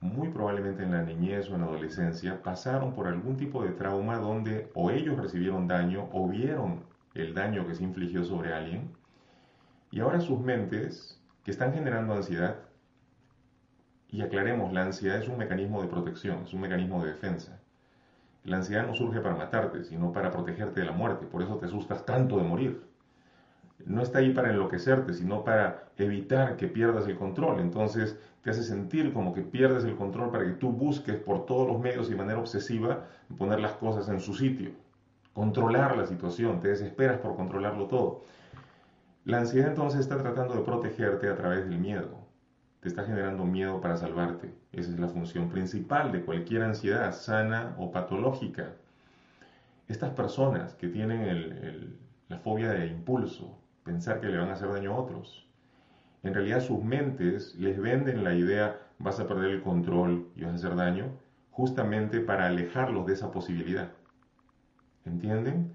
muy 0.00 0.28
probablemente 0.28 0.82
en 0.82 0.92
la 0.92 1.02
niñez 1.02 1.50
o 1.50 1.54
en 1.54 1.62
la 1.62 1.68
adolescencia, 1.68 2.42
pasaron 2.42 2.94
por 2.94 3.06
algún 3.06 3.36
tipo 3.38 3.62
de 3.64 3.70
trauma 3.70 4.18
donde 4.18 4.70
o 4.74 4.90
ellos 4.90 5.16
recibieron 5.16 5.66
daño 5.68 6.10
o 6.12 6.28
vieron 6.28 6.84
el 7.14 7.32
daño 7.32 7.66
que 7.66 7.74
se 7.74 7.84
infligió 7.84 8.24
sobre 8.24 8.52
alguien, 8.52 8.90
y 9.96 10.00
ahora 10.00 10.20
sus 10.20 10.38
mentes, 10.38 11.18
que 11.42 11.50
están 11.50 11.72
generando 11.72 12.12
ansiedad, 12.12 12.56
y 14.10 14.20
aclaremos, 14.20 14.70
la 14.74 14.82
ansiedad 14.82 15.22
es 15.22 15.26
un 15.26 15.38
mecanismo 15.38 15.80
de 15.80 15.88
protección, 15.88 16.42
es 16.44 16.52
un 16.52 16.60
mecanismo 16.60 17.02
de 17.02 17.12
defensa. 17.12 17.58
La 18.44 18.58
ansiedad 18.58 18.86
no 18.86 18.94
surge 18.94 19.22
para 19.22 19.36
matarte, 19.36 19.84
sino 19.84 20.12
para 20.12 20.30
protegerte 20.30 20.80
de 20.80 20.86
la 20.86 20.92
muerte. 20.92 21.24
Por 21.24 21.42
eso 21.42 21.56
te 21.56 21.64
asustas 21.64 22.04
tanto 22.04 22.36
de 22.36 22.42
morir. 22.42 22.82
No 23.86 24.02
está 24.02 24.18
ahí 24.18 24.34
para 24.34 24.50
enloquecerte, 24.50 25.14
sino 25.14 25.44
para 25.44 25.88
evitar 25.96 26.58
que 26.58 26.68
pierdas 26.68 27.08
el 27.08 27.16
control. 27.16 27.58
Entonces 27.60 28.18
te 28.42 28.50
hace 28.50 28.64
sentir 28.64 29.14
como 29.14 29.32
que 29.32 29.40
pierdes 29.40 29.84
el 29.84 29.96
control 29.96 30.30
para 30.30 30.44
que 30.44 30.52
tú 30.52 30.72
busques 30.72 31.16
por 31.16 31.46
todos 31.46 31.66
los 31.66 31.80
medios 31.80 32.08
y 32.08 32.10
de 32.10 32.18
manera 32.18 32.38
obsesiva 32.38 33.06
poner 33.38 33.60
las 33.60 33.72
cosas 33.72 34.10
en 34.10 34.20
su 34.20 34.34
sitio. 34.34 34.72
Controlar 35.32 35.96
la 35.96 36.04
situación, 36.04 36.60
te 36.60 36.68
desesperas 36.68 37.18
por 37.18 37.34
controlarlo 37.34 37.86
todo. 37.86 38.24
La 39.26 39.38
ansiedad 39.38 39.70
entonces 39.70 40.02
está 40.02 40.18
tratando 40.18 40.54
de 40.54 40.60
protegerte 40.60 41.28
a 41.28 41.34
través 41.34 41.68
del 41.68 41.80
miedo. 41.80 42.28
Te 42.78 42.86
está 42.86 43.02
generando 43.02 43.44
miedo 43.44 43.80
para 43.80 43.96
salvarte. 43.96 44.54
Esa 44.70 44.92
es 44.92 45.00
la 45.00 45.08
función 45.08 45.48
principal 45.48 46.12
de 46.12 46.24
cualquier 46.24 46.62
ansiedad, 46.62 47.12
sana 47.12 47.74
o 47.76 47.90
patológica. 47.90 48.76
Estas 49.88 50.10
personas 50.10 50.74
que 50.74 50.86
tienen 50.86 51.98
la 52.28 52.38
fobia 52.38 52.70
de 52.70 52.86
impulso, 52.86 53.58
pensar 53.82 54.20
que 54.20 54.28
le 54.28 54.38
van 54.38 54.50
a 54.50 54.52
hacer 54.52 54.70
daño 54.70 54.92
a 54.92 54.98
otros, 54.98 55.48
en 56.22 56.32
realidad 56.32 56.60
sus 56.60 56.84
mentes 56.84 57.56
les 57.56 57.80
venden 57.80 58.22
la 58.22 58.32
idea 58.32 58.78
vas 59.00 59.18
a 59.18 59.26
perder 59.26 59.50
el 59.50 59.62
control 59.62 60.28
y 60.36 60.44
vas 60.44 60.52
a 60.52 60.54
hacer 60.54 60.76
daño, 60.76 61.10
justamente 61.50 62.20
para 62.20 62.46
alejarlos 62.46 63.06
de 63.06 63.14
esa 63.14 63.32
posibilidad. 63.32 63.90
¿Entienden? 65.04 65.72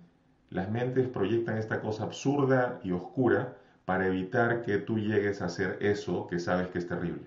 Las 0.51 0.69
mentes 0.69 1.07
proyectan 1.07 1.57
esta 1.57 1.79
cosa 1.79 2.03
absurda 2.03 2.81
y 2.83 2.91
oscura 2.91 3.57
para 3.85 4.05
evitar 4.05 4.61
que 4.63 4.77
tú 4.79 4.99
llegues 4.99 5.41
a 5.41 5.45
hacer 5.45 5.77
eso 5.79 6.27
que 6.27 6.39
sabes 6.39 6.67
que 6.67 6.77
es 6.77 6.87
terrible. 6.87 7.23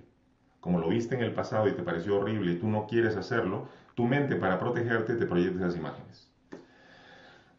Como 0.61 0.79
lo 0.79 0.91
viste 0.91 1.15
en 1.15 1.23
el 1.23 1.33
pasado 1.33 1.67
y 1.67 1.73
te 1.73 1.83
pareció 1.83 2.19
horrible 2.19 2.53
y 2.53 2.59
tú 2.59 2.69
no 2.69 2.87
quieres 2.87 3.17
hacerlo, 3.17 3.67
tu 3.95 4.05
mente 4.05 4.37
para 4.37 4.59
protegerte 4.59 5.15
te 5.15 5.25
proyecta 5.25 5.67
esas 5.67 5.77
imágenes. 5.77 6.31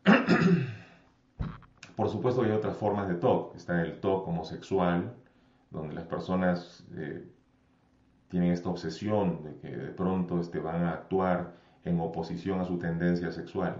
Por 1.95 2.10
supuesto 2.10 2.43
hay 2.43 2.51
otras 2.51 2.78
formas 2.78 3.08
de 3.08 3.15
TOC. 3.15 3.56
Está 3.56 3.82
el 3.82 3.99
TOC 3.99 4.28
homosexual, 4.28 5.15
donde 5.71 5.95
las 5.95 6.06
personas 6.06 6.86
eh, 6.95 7.28
tienen 8.30 8.51
esta 8.51 8.69
obsesión 8.69 9.41
de 9.43 9.56
que 9.56 9.75
de 9.75 9.89
pronto 9.89 10.39
este, 10.39 10.60
van 10.60 10.84
a 10.84 10.91
actuar 10.91 11.56
en 11.86 11.99
oposición 11.99 12.60
a 12.60 12.65
su 12.65 12.78
tendencia 12.78 13.32
sexual. 13.32 13.78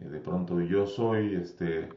Eh, 0.00 0.08
de 0.08 0.20
pronto 0.20 0.60
yo 0.60 0.86
soy 0.86 1.34
este, 1.34 1.88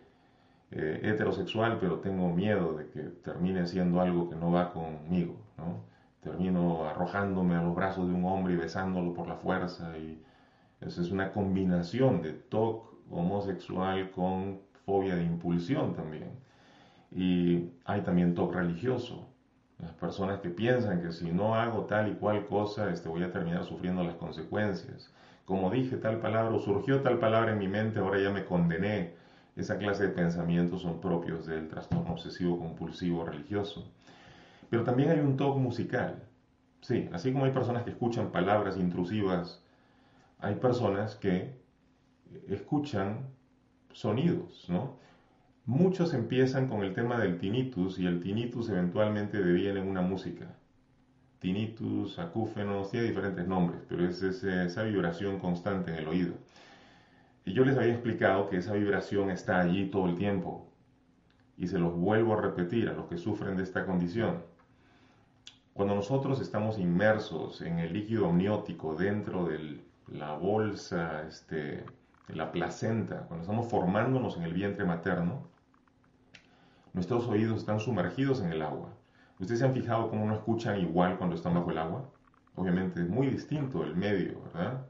eh, 0.72 1.00
heterosexual, 1.04 1.78
pero 1.80 2.00
tengo 2.00 2.30
miedo 2.34 2.76
de 2.78 2.88
que 2.88 3.00
termine 3.24 3.66
siendo 3.68 4.02
algo 4.02 4.30
que 4.30 4.36
no 4.36 4.52
va 4.52 4.74
conmigo. 4.74 5.36
Termino 6.22 6.86
arrojándome 6.86 7.56
a 7.56 7.62
los 7.62 7.76
brazos 7.76 8.08
de 8.08 8.14
un 8.14 8.26
hombre 8.26 8.54
y 8.56 8.58
besándolo 8.58 9.14
por 9.14 9.28
la 9.28 9.36
fuerza. 9.36 9.96
Y 9.98 10.22
eso 10.82 11.02
es 11.02 11.12
una 11.12 11.32
combinación 11.32 12.22
de 12.22 12.34
TOC 12.34 12.96
homosexual 13.12 14.12
con 14.12 14.60
fobia 14.86 15.16
de 15.16 15.24
impulsión 15.24 15.94
también. 15.94 16.32
Y 17.12 17.70
hay 17.86 18.02
también 18.02 18.34
TOC 18.34 18.56
religioso. 18.56 19.28
Las 19.80 19.92
personas 19.94 20.40
que 20.40 20.50
piensan 20.50 21.02
que 21.02 21.12
si 21.12 21.32
no 21.32 21.56
hago 21.56 21.86
tal 21.86 22.12
y 22.12 22.16
cual 22.16 22.46
cosa, 22.48 22.92
este, 22.92 23.10
voy 23.10 23.24
a 23.24 23.32
terminar 23.32 23.64
sufriendo 23.66 24.04
las 24.04 24.16
consecuencias. 24.16 25.12
Como 25.46 25.70
dije 25.70 25.98
tal 25.98 26.20
palabra, 26.20 26.58
surgió 26.60 27.02
tal 27.02 27.20
palabra 27.20 27.52
en 27.52 27.60
mi 27.60 27.68
mente, 27.68 28.00
ahora 28.00 28.20
ya 28.20 28.32
me 28.32 28.46
condené. 28.46 29.14
Esa 29.56 29.78
clase 29.78 30.08
de 30.08 30.14
pensamientos 30.14 30.82
son 30.82 31.00
propios 31.00 31.46
del 31.46 31.70
trastorno 31.70 32.12
obsesivo 32.12 32.58
compulsivo 32.58 33.24
religioso. 33.24 33.94
Pero 34.70 34.84
también 34.84 35.12
hay 35.12 35.20
un 35.20 35.38
TOC 35.38 35.58
musical. 35.58 36.24
Sí, 36.82 37.10
así 37.14 37.32
como 37.32 37.46
hay 37.46 37.52
personas 37.52 37.84
que 37.84 37.92
escuchan 37.92 38.32
palabras 38.32 38.78
intrusivas, 38.78 39.64
hay 40.40 40.56
personas 40.56 41.16
que 41.16 41.60
escuchan 42.48 43.30
sonidos, 43.94 44.66
¿no? 44.68 44.98
Muchos 45.66 46.14
empiezan 46.14 46.68
con 46.68 46.84
el 46.84 46.94
tema 46.94 47.18
del 47.18 47.40
tinnitus 47.40 47.98
y 47.98 48.06
el 48.06 48.20
tinnitus 48.20 48.70
eventualmente 48.70 49.42
deviene 49.42 49.80
en 49.80 49.88
una 49.88 50.02
música. 50.02 50.56
Tinnitus, 51.40 52.18
acúfenos, 52.20 52.92
tiene 52.92 53.08
diferentes 53.08 53.48
nombres, 53.48 53.82
pero 53.88 54.08
es 54.08 54.22
esa 54.24 54.84
vibración 54.84 55.40
constante 55.40 55.92
en 55.92 55.98
el 55.98 56.08
oído. 56.08 56.34
Y 57.46 57.54
yo 57.54 57.64
les 57.64 57.78
había 57.78 57.94
explicado 57.94 58.50
que 58.50 58.58
esa 58.58 58.74
vibración 58.74 59.30
está 59.30 59.60
allí 59.60 59.90
todo 59.90 60.08
el 60.08 60.16
tiempo. 60.16 60.68
Y 61.58 61.68
se 61.68 61.78
los 61.78 61.96
vuelvo 61.96 62.34
a 62.34 62.42
repetir 62.42 62.90
a 62.90 62.94
los 62.94 63.08
que 63.08 63.18
sufren 63.18 63.56
de 63.56 63.64
esta 63.64 63.86
condición. 63.86 64.44
Cuando 65.74 65.94
nosotros 65.94 66.42
estamos 66.42 66.80
inmersos 66.80 67.62
en 67.62 67.80
el 67.80 67.94
líquido 67.94 68.28
amniótico 68.28 68.96
dentro 68.96 69.46
de 69.46 69.82
la 70.08 70.34
bolsa, 70.36 71.24
este, 71.28 71.86
de 72.28 72.36
la 72.36 72.52
placenta, 72.52 73.28
cuando 73.28 73.44
estamos 73.44 73.70
formándonos 73.70 74.38
en 74.38 74.44
el 74.44 74.54
vientre 74.54 74.86
materno, 74.86 75.48
nuestros 76.94 77.28
oídos 77.28 77.60
están 77.60 77.80
sumergidos 77.80 78.42
en 78.42 78.52
el 78.54 78.62
agua. 78.62 78.95
¿Ustedes 79.40 79.60
se 79.60 79.66
han 79.66 79.74
fijado 79.74 80.10
cómo 80.10 80.26
no 80.26 80.34
escuchan 80.34 80.80
igual 80.80 81.18
cuando 81.18 81.36
están 81.36 81.56
bajo 81.56 81.72
el 81.72 81.78
agua? 81.78 82.10
Obviamente 82.56 83.02
es 83.02 83.10
muy 83.10 83.28
distinto 83.28 83.84
el 83.84 83.96
medio, 83.96 84.42
¿verdad? 84.44 84.86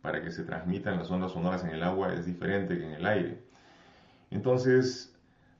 Para 0.00 0.22
que 0.22 0.30
se 0.30 0.44
transmitan 0.44 0.96
las 0.96 1.10
ondas 1.10 1.32
sonoras 1.32 1.64
en 1.64 1.70
el 1.70 1.82
agua 1.82 2.14
es 2.14 2.24
diferente 2.24 2.78
que 2.78 2.86
en 2.86 2.92
el 2.92 3.06
aire. 3.06 3.42
Entonces, 4.30 5.14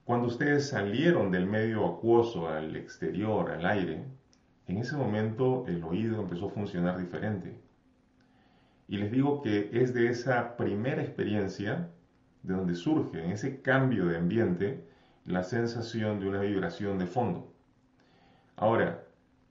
cuando 0.04 0.28
ustedes 0.28 0.68
salieron 0.68 1.30
del 1.30 1.46
medio 1.46 1.86
acuoso 1.86 2.48
al 2.48 2.76
exterior, 2.76 3.50
al 3.50 3.66
aire, 3.66 4.04
en 4.66 4.78
ese 4.78 4.96
momento 4.96 5.66
el 5.66 5.84
oído 5.84 6.22
empezó 6.22 6.46
a 6.46 6.50
funcionar 6.50 6.96
diferente. 6.98 7.60
Y 8.88 8.96
les 8.96 9.12
digo 9.12 9.42
que 9.42 9.68
es 9.72 9.92
de 9.92 10.08
esa 10.08 10.56
primera 10.56 11.02
experiencia 11.02 11.90
de 12.42 12.54
donde 12.54 12.74
surge, 12.74 13.22
en 13.22 13.32
ese 13.32 13.60
cambio 13.60 14.06
de 14.06 14.16
ambiente, 14.16 14.82
la 15.26 15.42
sensación 15.42 16.20
de 16.20 16.28
una 16.28 16.40
vibración 16.40 16.98
de 16.98 17.06
fondo. 17.06 17.49
Ahora, 18.60 19.04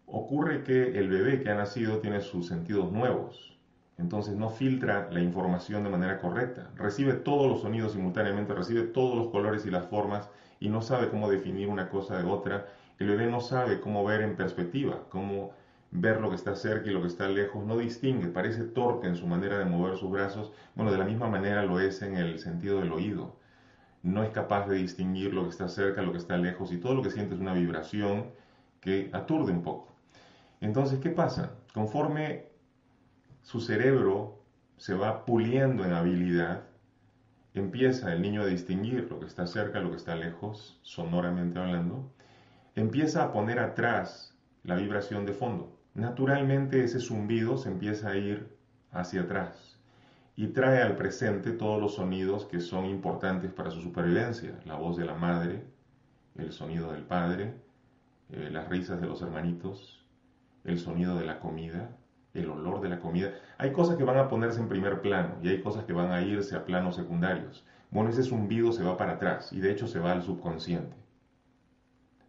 ocurre 0.06 0.64
que 0.64 1.00
el 1.00 1.10
bebé 1.10 1.42
que 1.42 1.50
ha 1.50 1.56
nacido 1.56 1.98
tiene 1.98 2.22
sus 2.22 2.46
sentidos 2.46 2.92
nuevos, 2.92 3.58
entonces 3.98 4.36
no 4.36 4.52
filtra 4.52 5.10
la 5.12 5.20
información 5.20 5.84
de 5.84 5.90
manera 5.90 6.22
correcta, 6.22 6.70
recibe 6.76 7.14
todos 7.14 7.48
los 7.50 7.62
sonidos 7.62 7.94
simultáneamente, 7.94 8.54
recibe 8.54 8.84
todos 8.84 9.18
los 9.18 9.30
colores 9.30 9.66
y 9.66 9.72
las 9.72 9.88
formas 9.88 10.30
y 10.60 10.70
no 10.70 10.84
sabe 10.84 11.10
cómo 11.10 11.28
definir 11.28 11.70
una 11.70 11.90
cosa 11.90 12.22
de 12.22 12.30
otra. 12.30 12.68
El 13.00 13.08
bebé 13.08 13.26
no 13.26 13.42
sabe 13.42 13.80
cómo 13.80 14.06
ver 14.06 14.22
en 14.22 14.36
perspectiva, 14.36 15.00
cómo 15.10 15.54
ver 15.90 16.22
lo 16.22 16.30
que 16.30 16.36
está 16.36 16.54
cerca 16.54 16.92
y 16.92 16.94
lo 16.94 17.02
que 17.02 17.08
está 17.08 17.28
lejos, 17.28 17.66
no 17.66 17.80
distingue, 17.80 18.28
parece 18.28 18.64
torpe 18.64 19.08
en 19.08 19.16
su 19.16 19.26
manera 19.26 19.58
de 19.58 19.66
mover 19.66 19.98
sus 19.98 20.12
brazos, 20.12 20.52
bueno, 20.76 20.92
de 20.92 21.00
la 21.00 21.06
misma 21.06 21.30
manera 21.30 21.64
lo 21.64 21.80
es 21.80 22.04
en 22.04 22.16
el 22.16 22.38
sentido 22.38 22.80
del 22.80 22.92
oído. 22.92 23.38
No 24.04 24.22
es 24.24 24.30
capaz 24.30 24.68
de 24.68 24.76
distinguir 24.76 25.34
lo 25.34 25.46
que 25.46 25.50
está 25.50 25.68
cerca, 25.68 26.04
lo 26.04 26.12
que 26.12 26.20
está 26.20 26.38
lejos, 26.38 26.72
y 26.72 26.78
todo 26.78 26.94
lo 26.94 27.02
que 27.02 27.10
siente 27.10 27.34
es 27.34 27.42
una 27.42 27.54
vibración 27.54 28.26
que 28.82 29.10
aturde 29.14 29.52
un 29.52 29.64
poco. 29.64 29.94
Entonces, 30.62 31.00
¿qué 31.00 31.10
pasa? 31.10 31.56
Conforme 31.74 32.48
su 33.42 33.62
cerebro 33.62 34.44
se 34.78 34.94
va 34.94 35.26
puliendo 35.26 35.86
en 35.86 35.94
habilidad, 35.94 36.64
empieza 37.54 38.14
el 38.14 38.22
niño 38.22 38.42
a 38.42 38.46
distinguir 38.46 39.08
lo 39.10 39.20
que 39.20 39.26
está 39.26 39.48
cerca, 39.48 39.80
lo 39.80 39.92
que 39.92 39.98
está 39.98 40.16
lejos, 40.16 40.80
sonoramente 40.82 41.60
hablando, 41.60 42.12
empieza 42.76 43.24
a 43.24 43.32
poner 43.32 43.60
atrás 43.60 44.38
la 44.64 44.76
vibración 44.76 45.26
de 45.26 45.34
fondo. 45.34 45.78
Naturalmente 45.94 46.84
ese 46.84 47.00
zumbido 47.00 47.58
se 47.58 47.70
empieza 47.70 48.10
a 48.10 48.18
ir 48.18 48.56
hacia 48.92 49.22
atrás 49.22 49.78
y 50.36 50.48
trae 50.48 50.82
al 50.82 50.96
presente 50.96 51.52
todos 51.52 51.82
los 51.82 51.96
sonidos 51.96 52.46
que 52.46 52.62
son 52.62 52.86
importantes 52.86 53.52
para 53.52 53.72
su 53.72 53.82
supervivencia, 53.82 54.58
la 54.66 54.76
voz 54.76 54.96
de 54.96 55.06
la 55.06 55.16
madre, 55.16 55.66
el 56.38 56.54
sonido 56.54 56.94
del 56.94 57.04
padre, 57.04 57.54
eh, 58.32 58.50
las 58.52 58.70
risas 58.70 59.02
de 59.02 59.08
los 59.08 59.22
hermanitos, 59.22 60.06
el 60.64 60.80
sonido 60.80 61.18
de 61.18 61.26
la 61.26 61.40
comida, 61.40 61.90
el 62.34 62.50
olor 62.50 62.82
de 62.82 62.90
la 62.90 63.00
comida. 63.00 63.34
Hay 63.58 63.72
cosas 63.72 63.96
que 63.96 64.04
van 64.04 64.18
a 64.18 64.28
ponerse 64.28 64.60
en 64.60 64.70
primer 64.70 65.02
plano 65.02 65.38
y 65.42 65.50
hay 65.50 65.62
cosas 65.62 65.86
que 65.86 65.94
van 65.94 66.12
a 66.12 66.22
irse 66.22 66.56
a 66.56 66.66
planos 66.66 66.96
secundarios. 66.96 67.66
Bueno, 67.92 68.10
ese 68.10 68.24
zumbido 68.24 68.72
se 68.72 68.84
va 68.84 68.98
para 68.98 69.14
atrás 69.14 69.52
y 69.52 69.60
de 69.60 69.72
hecho 69.72 69.88
se 69.88 70.00
va 70.00 70.12
al 70.12 70.22
subconsciente. 70.22 70.96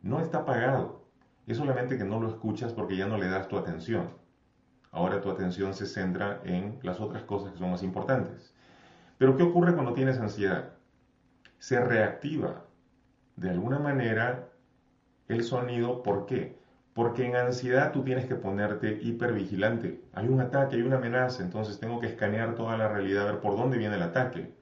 No 0.03 0.21
está 0.21 0.39
apagado, 0.39 1.05
es 1.47 1.59
solamente 1.59 1.99
que 1.99 2.05
no 2.05 2.21
lo 2.21 2.29
escuchas 2.29 2.73
porque 2.73 2.97
ya 2.97 3.07
no 3.07 3.19
le 3.19 3.29
das 3.29 3.49
tu 3.49 3.59
atención. 3.59 4.11
Ahora 4.93 5.21
tu 5.21 5.31
atención 5.31 5.75
se 5.75 5.87
centra 5.87 6.41
en 6.45 6.79
las 6.83 7.01
otras 7.01 7.23
cosas 7.25 7.53
que 7.53 7.59
son 7.59 7.71
más 7.71 7.83
importantes. 7.83 8.55
Pero 9.19 9.37
¿qué 9.37 9.43
ocurre 9.43 9.75
cuando 9.75 9.93
tienes 9.93 10.19
ansiedad? 10.19 10.73
Se 11.59 11.79
reactiva 11.79 12.65
de 13.37 13.51
alguna 13.51 13.79
manera 13.79 14.50
el 15.31 15.45
sonido. 15.45 16.03
¿Por 16.03 16.27
qué? 16.27 16.59
Porque 16.95 17.25
en 17.25 17.37
ansiedad 17.37 17.93
tú 17.93 18.03
tienes 18.03 18.27
que 18.27 18.35
ponerte 18.35 18.99
hipervigilante. 19.01 20.03
Hay 20.13 20.29
un 20.29 20.41
ataque, 20.41 20.77
hay 20.77 20.83
una 20.83 20.97
amenaza, 20.97 21.43
entonces 21.43 21.79
tengo 21.79 22.01
que 22.01 22.09
escanear 22.09 22.55
toda 22.55 22.77
la 22.77 22.89
realidad, 22.89 23.29
a 23.29 23.33
ver 23.33 23.41
por 23.41 23.57
dónde 23.57 23.79
viene 23.79 23.97
el 23.97 24.03
ataque. 24.03 24.53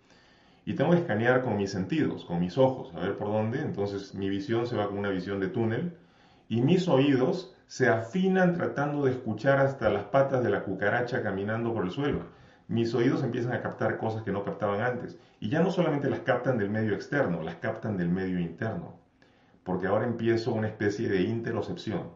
Y 0.65 0.75
tengo 0.75 0.91
que 0.91 0.99
escanear 0.99 1.43
con 1.43 1.57
mis 1.57 1.71
sentidos, 1.71 2.27
con 2.27 2.41
mis 2.41 2.59
ojos, 2.59 2.95
a 2.95 3.01
ver 3.01 3.17
por 3.17 3.29
dónde. 3.29 3.61
Entonces 3.61 4.15
mi 4.15 4.29
visión 4.29 4.67
se 4.67 4.77
va 4.77 4.89
con 4.89 4.99
una 4.99 5.09
visión 5.09 5.41
de 5.41 5.49
túnel 5.49 5.97
y 6.49 6.61
mis 6.61 6.89
oídos 6.89 7.55
se 7.67 7.89
afinan 7.89 8.55
tratando 8.55 9.05
de 9.05 9.13
escuchar 9.13 9.59
hasta 9.59 9.91
las 9.91 10.05
patas 10.05 10.43
de 10.43 10.51
la 10.51 10.65
cucaracha 10.65 11.23
caminando 11.23 11.73
por 11.73 11.85
el 11.85 11.91
suelo. 11.91 12.21
Mis 12.69 12.95
oídos 12.95 13.23
empiezan 13.23 13.55
a 13.55 13.63
captar 13.63 13.97
cosas 13.97 14.23
que 14.23 14.33
no 14.33 14.45
captaban 14.45 14.83
antes. 14.83 15.19
Y 15.41 15.49
ya 15.49 15.61
no 15.61 15.71
solamente 15.71 16.11
las 16.11 16.21
captan 16.21 16.59
del 16.59 16.69
medio 16.69 16.95
externo, 16.95 17.43
las 17.43 17.57
captan 17.57 17.97
del 17.97 18.11
medio 18.11 18.39
interno. 18.39 19.08
Porque 19.69 19.87
ahora 19.87 20.07
empiezo 20.07 20.55
una 20.55 20.67
especie 20.67 21.11
de 21.11 21.25
interocepción. 21.25 22.13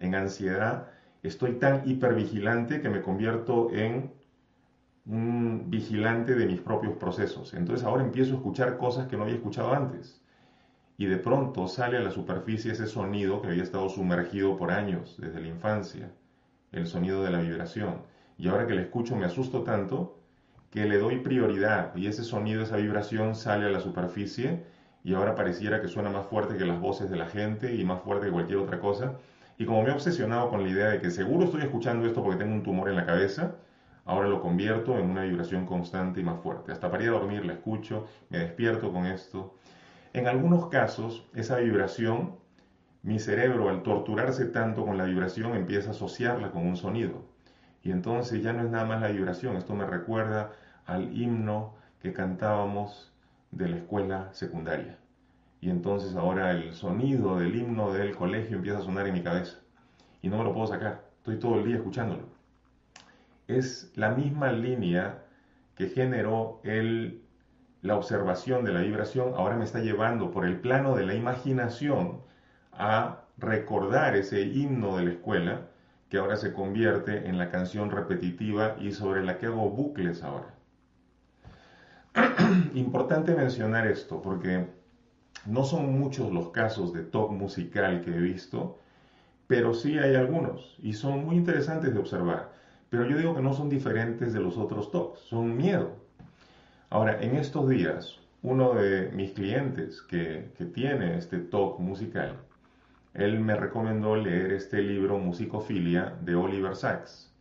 En 0.00 0.14
ansiedad 0.14 0.86
estoy 1.22 1.58
tan 1.58 1.82
hipervigilante 1.86 2.80
que 2.80 2.88
me 2.88 3.02
convierto 3.02 3.68
en 3.74 4.10
un 5.04 5.68
vigilante 5.68 6.34
de 6.34 6.46
mis 6.46 6.62
propios 6.62 6.94
procesos. 6.94 7.52
Entonces 7.52 7.84
ahora 7.84 8.04
empiezo 8.04 8.32
a 8.32 8.36
escuchar 8.36 8.78
cosas 8.78 9.06
que 9.06 9.18
no 9.18 9.24
había 9.24 9.34
escuchado 9.34 9.74
antes 9.74 10.22
y 10.96 11.04
de 11.04 11.18
pronto 11.18 11.68
sale 11.68 11.98
a 11.98 12.00
la 12.00 12.10
superficie 12.10 12.72
ese 12.72 12.86
sonido 12.86 13.42
que 13.42 13.48
había 13.48 13.64
estado 13.64 13.90
sumergido 13.90 14.56
por 14.56 14.70
años, 14.70 15.18
desde 15.20 15.42
la 15.42 15.48
infancia, 15.48 16.10
el 16.72 16.86
sonido 16.86 17.22
de 17.22 17.32
la 17.32 17.42
vibración. 17.42 17.98
Y 18.38 18.48
ahora 18.48 18.66
que 18.66 18.76
le 18.76 18.80
escucho 18.80 19.14
me 19.14 19.26
asusto 19.26 19.62
tanto 19.62 20.22
que 20.70 20.86
le 20.86 20.96
doy 20.96 21.18
prioridad 21.18 21.94
y 21.96 22.06
ese 22.06 22.24
sonido, 22.24 22.62
esa 22.62 22.78
vibración 22.78 23.34
sale 23.34 23.66
a 23.66 23.70
la 23.70 23.80
superficie 23.80 24.72
y 25.04 25.14
ahora 25.14 25.36
pareciera 25.36 25.80
que 25.80 25.86
suena 25.86 26.10
más 26.10 26.26
fuerte 26.26 26.56
que 26.56 26.64
las 26.64 26.80
voces 26.80 27.10
de 27.10 27.16
la 27.16 27.26
gente 27.26 27.74
y 27.74 27.84
más 27.84 28.02
fuerte 28.02 28.26
que 28.26 28.32
cualquier 28.32 28.58
otra 28.58 28.80
cosa. 28.80 29.12
Y 29.58 29.66
como 29.66 29.82
me 29.84 29.90
he 29.90 29.92
obsesionado 29.92 30.50
con 30.50 30.64
la 30.64 30.70
idea 30.70 30.88
de 30.88 31.00
que 31.00 31.10
seguro 31.12 31.44
estoy 31.44 31.62
escuchando 31.62 32.06
esto 32.06 32.22
porque 32.22 32.38
tengo 32.38 32.54
un 32.54 32.64
tumor 32.64 32.88
en 32.88 32.96
la 32.96 33.06
cabeza, 33.06 33.54
ahora 34.04 34.28
lo 34.28 34.40
convierto 34.40 34.98
en 34.98 35.08
una 35.10 35.22
vibración 35.22 35.66
constante 35.66 36.20
y 36.20 36.24
más 36.24 36.40
fuerte. 36.40 36.72
Hasta 36.72 36.90
para 36.90 37.04
ir 37.04 37.10
a 37.10 37.12
dormir 37.12 37.44
la 37.44 37.52
escucho, 37.52 38.06
me 38.30 38.38
despierto 38.38 38.92
con 38.92 39.06
esto 39.06 39.54
en 40.14 40.28
algunos 40.28 40.68
casos, 40.68 41.26
esa 41.34 41.56
vibración, 41.56 42.36
mi 43.02 43.18
cerebro 43.18 43.68
al 43.68 43.82
torturarse 43.82 44.46
tanto 44.46 44.86
con 44.86 44.96
la 44.96 45.06
vibración 45.06 45.56
empieza 45.56 45.88
a 45.88 45.90
asociarla 45.90 46.52
con 46.52 46.64
un 46.68 46.76
sonido. 46.76 47.24
Y 47.82 47.90
entonces 47.90 48.40
ya 48.40 48.52
no 48.52 48.62
es 48.62 48.70
nada 48.70 48.84
más 48.84 49.00
la 49.00 49.08
vibración, 49.08 49.56
esto 49.56 49.74
me 49.74 49.84
recuerda 49.84 50.52
al 50.86 51.12
himno 51.20 51.74
que 52.00 52.12
cantábamos 52.12 53.12
de 53.56 53.68
la 53.68 53.76
escuela 53.76 54.28
secundaria. 54.32 54.98
Y 55.60 55.70
entonces 55.70 56.14
ahora 56.16 56.50
el 56.50 56.74
sonido 56.74 57.38
del 57.38 57.56
himno 57.56 57.92
del 57.92 58.14
colegio 58.14 58.56
empieza 58.56 58.78
a 58.78 58.82
sonar 58.82 59.06
en 59.06 59.14
mi 59.14 59.22
cabeza. 59.22 59.58
Y 60.20 60.28
no 60.28 60.38
me 60.38 60.44
lo 60.44 60.52
puedo 60.52 60.66
sacar. 60.66 61.04
Estoy 61.18 61.38
todo 61.38 61.58
el 61.58 61.64
día 61.64 61.76
escuchándolo. 61.76 62.28
Es 63.46 63.92
la 63.94 64.10
misma 64.10 64.52
línea 64.52 65.22
que 65.74 65.88
generó 65.88 66.60
el, 66.64 67.22
la 67.82 67.96
observación 67.96 68.64
de 68.64 68.72
la 68.72 68.80
vibración, 68.80 69.34
ahora 69.36 69.56
me 69.56 69.64
está 69.64 69.80
llevando 69.80 70.30
por 70.30 70.46
el 70.46 70.60
plano 70.60 70.96
de 70.96 71.06
la 71.06 71.14
imaginación 71.14 72.20
a 72.72 73.24
recordar 73.36 74.16
ese 74.16 74.42
himno 74.42 74.96
de 74.96 75.04
la 75.04 75.10
escuela 75.10 75.68
que 76.08 76.18
ahora 76.18 76.36
se 76.36 76.52
convierte 76.52 77.28
en 77.28 77.38
la 77.38 77.50
canción 77.50 77.90
repetitiva 77.90 78.76
y 78.80 78.92
sobre 78.92 79.24
la 79.24 79.38
que 79.38 79.46
hago 79.46 79.70
bucles 79.70 80.22
ahora. 80.22 80.53
Importante 82.74 83.34
mencionar 83.34 83.86
esto 83.86 84.22
porque 84.22 84.66
no 85.46 85.64
son 85.64 85.98
muchos 85.98 86.32
los 86.32 86.50
casos 86.50 86.92
de 86.92 87.02
top 87.02 87.32
musical 87.32 88.00
que 88.02 88.10
he 88.10 88.20
visto, 88.20 88.78
pero 89.46 89.74
sí 89.74 89.98
hay 89.98 90.14
algunos 90.14 90.76
y 90.82 90.92
son 90.94 91.24
muy 91.24 91.36
interesantes 91.36 91.92
de 91.92 92.00
observar. 92.00 92.52
Pero 92.88 93.06
yo 93.06 93.16
digo 93.16 93.34
que 93.34 93.42
no 93.42 93.52
son 93.52 93.68
diferentes 93.68 94.32
de 94.32 94.40
los 94.40 94.56
otros 94.56 94.90
talks, 94.92 95.18
son 95.20 95.56
miedo. 95.56 95.96
Ahora, 96.90 97.20
en 97.20 97.34
estos 97.34 97.68
días, 97.68 98.20
uno 98.42 98.74
de 98.74 99.10
mis 99.10 99.32
clientes 99.32 100.00
que, 100.02 100.52
tiene 100.72 101.16
este 101.16 101.38
talk 101.38 101.80
musical, 101.80 102.36
él 103.14 103.40
me 103.40 103.56
recomendó 103.56 104.14
leer 104.14 104.52
este 104.52 104.80
libro 104.80 105.18
Musicofilia 105.18 106.16
de 106.22 106.36
Oliver 106.36 106.76
Sacks. 106.76 107.33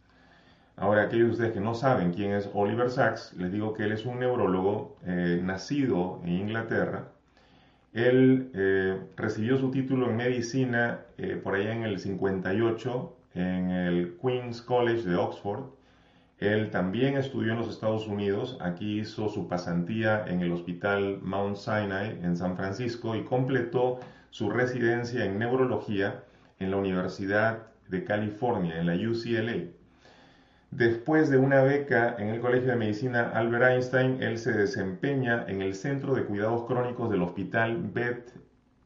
Ahora, 0.75 1.03
aquellos 1.03 1.27
de 1.27 1.31
ustedes 1.33 1.53
que 1.53 1.59
no 1.59 1.75
saben 1.75 2.13
quién 2.13 2.31
es 2.31 2.49
Oliver 2.53 2.89
Sacks, 2.89 3.33
les 3.37 3.51
digo 3.51 3.73
que 3.73 3.83
él 3.83 3.91
es 3.91 4.05
un 4.05 4.19
neurólogo 4.19 4.97
eh, 5.05 5.39
nacido 5.43 6.19
en 6.23 6.29
Inglaterra. 6.33 7.09
Él 7.93 8.49
eh, 8.55 8.99
recibió 9.15 9.57
su 9.57 9.69
título 9.69 10.09
en 10.09 10.17
medicina 10.17 11.01
eh, 11.17 11.39
por 11.41 11.55
allá 11.55 11.73
en 11.73 11.83
el 11.83 11.99
58 11.99 13.17
en 13.35 13.69
el 13.69 14.17
Queen's 14.19 14.61
College 14.61 15.07
de 15.07 15.15
Oxford. 15.15 15.65
Él 16.39 16.71
también 16.71 17.17
estudió 17.17 17.53
en 17.53 17.59
los 17.59 17.69
Estados 17.69 18.07
Unidos. 18.07 18.57
Aquí 18.59 18.99
hizo 18.99 19.29
su 19.29 19.47
pasantía 19.47 20.25
en 20.27 20.41
el 20.41 20.51
Hospital 20.51 21.19
Mount 21.21 21.57
Sinai 21.57 22.19
en 22.23 22.35
San 22.35 22.57
Francisco 22.57 23.15
y 23.15 23.23
completó 23.23 23.99
su 24.31 24.49
residencia 24.49 25.23
en 25.25 25.37
neurología 25.37 26.23
en 26.59 26.71
la 26.71 26.77
Universidad 26.77 27.67
de 27.89 28.03
California, 28.03 28.79
en 28.79 28.87
la 28.87 28.95
UCLA. 28.95 29.82
Después 30.75 31.29
de 31.29 31.37
una 31.37 31.61
beca 31.61 32.15
en 32.17 32.29
el 32.29 32.39
Colegio 32.39 32.71
de 32.71 32.75
Medicina 32.75 33.29
Albert 33.35 33.65
Einstein, 33.65 34.23
él 34.23 34.39
se 34.39 34.53
desempeña 34.53 35.45
en 35.47 35.61
el 35.61 35.75
Centro 35.75 36.15
de 36.15 36.23
Cuidados 36.23 36.65
Crónicos 36.65 37.11
del 37.11 37.21
Hospital 37.21 37.77
Beth 37.93 38.33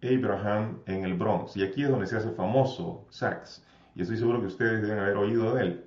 Abraham 0.03 0.79
en 0.85 1.05
el 1.05 1.13
Bronx. 1.13 1.55
Y 1.55 1.63
aquí 1.63 1.83
es 1.83 1.89
donde 1.89 2.05
se 2.05 2.17
hace 2.17 2.31
famoso 2.31 3.05
Sachs. 3.09 3.65
Y 3.95 4.01
estoy 4.01 4.17
seguro 4.17 4.41
que 4.41 4.47
ustedes 4.47 4.81
deben 4.81 4.99
haber 4.99 5.15
oído 5.15 5.55
de 5.55 5.61
él. 5.61 5.85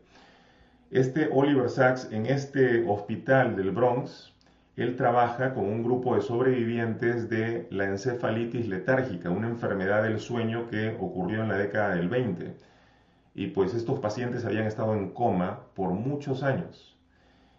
Este 0.90 1.28
Oliver 1.30 1.68
Sachs 1.68 2.08
en 2.10 2.24
este 2.24 2.82
hospital 2.88 3.54
del 3.54 3.70
Bronx 3.70 4.32
él 4.76 4.96
trabaja 4.96 5.52
con 5.52 5.66
un 5.66 5.82
grupo 5.82 6.16
de 6.16 6.22
sobrevivientes 6.22 7.28
de 7.28 7.68
la 7.70 7.84
encefalitis 7.84 8.66
letárgica, 8.68 9.28
una 9.28 9.48
enfermedad 9.48 10.04
del 10.04 10.18
sueño 10.18 10.66
que 10.70 10.96
ocurrió 10.98 11.42
en 11.42 11.48
la 11.48 11.58
década 11.58 11.94
del 11.94 12.08
20. 12.08 12.69
Y 13.34 13.48
pues 13.48 13.74
estos 13.74 14.00
pacientes 14.00 14.44
habían 14.44 14.66
estado 14.66 14.94
en 14.94 15.10
coma 15.10 15.60
por 15.74 15.90
muchos 15.90 16.42
años. 16.42 16.96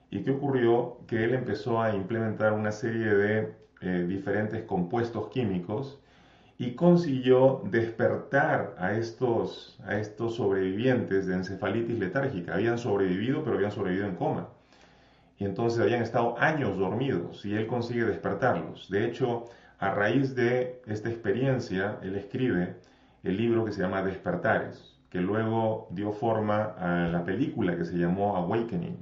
¿Y 0.09 0.23
qué 0.23 0.31
ocurrió? 0.31 0.97
Que 1.07 1.23
él 1.23 1.33
empezó 1.33 1.81
a 1.81 1.95
implementar 1.95 2.53
una 2.53 2.71
serie 2.71 3.13
de 3.13 3.55
eh, 3.81 4.05
diferentes 4.07 4.63
compuestos 4.63 5.29
químicos 5.29 5.99
y 6.57 6.75
consiguió 6.75 7.61
despertar 7.65 8.75
a 8.77 8.93
estos, 8.93 9.79
a 9.85 9.97
estos 9.97 10.35
sobrevivientes 10.35 11.27
de 11.27 11.35
encefalitis 11.35 11.97
letárgica. 11.97 12.55
Habían 12.55 12.77
sobrevivido, 12.77 13.43
pero 13.43 13.55
habían 13.55 13.71
sobrevivido 13.71 14.07
en 14.07 14.15
coma 14.15 14.49
y 15.41 15.45
entonces 15.45 15.79
habían 15.79 16.03
estado 16.03 16.37
años 16.37 16.77
dormidos 16.77 17.43
y 17.45 17.55
él 17.55 17.65
consigue 17.65 18.05
despertarlos. 18.05 18.91
De 18.91 19.07
hecho, 19.07 19.45
a 19.79 19.89
raíz 19.89 20.35
de 20.35 20.83
esta 20.85 21.09
experiencia, 21.09 21.97
él 22.03 22.15
escribe 22.15 22.75
el 23.23 23.37
libro 23.37 23.65
que 23.65 23.71
se 23.71 23.81
llama 23.81 24.03
Despertares, 24.03 25.00
que 25.11 25.19
luego 25.19 25.89
dio 25.91 26.13
forma 26.13 26.73
a 26.79 27.09
la 27.09 27.23
película 27.25 27.75
que 27.75 27.83
se 27.83 27.97
llamó 27.97 28.37
Awakening, 28.37 28.97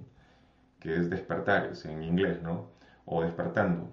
que 0.79 0.95
es 0.95 1.09
Despertares 1.09 1.85
en 1.85 2.03
inglés, 2.03 2.41
¿no? 2.41 2.71
O 3.05 3.21
Despertando. 3.21 3.87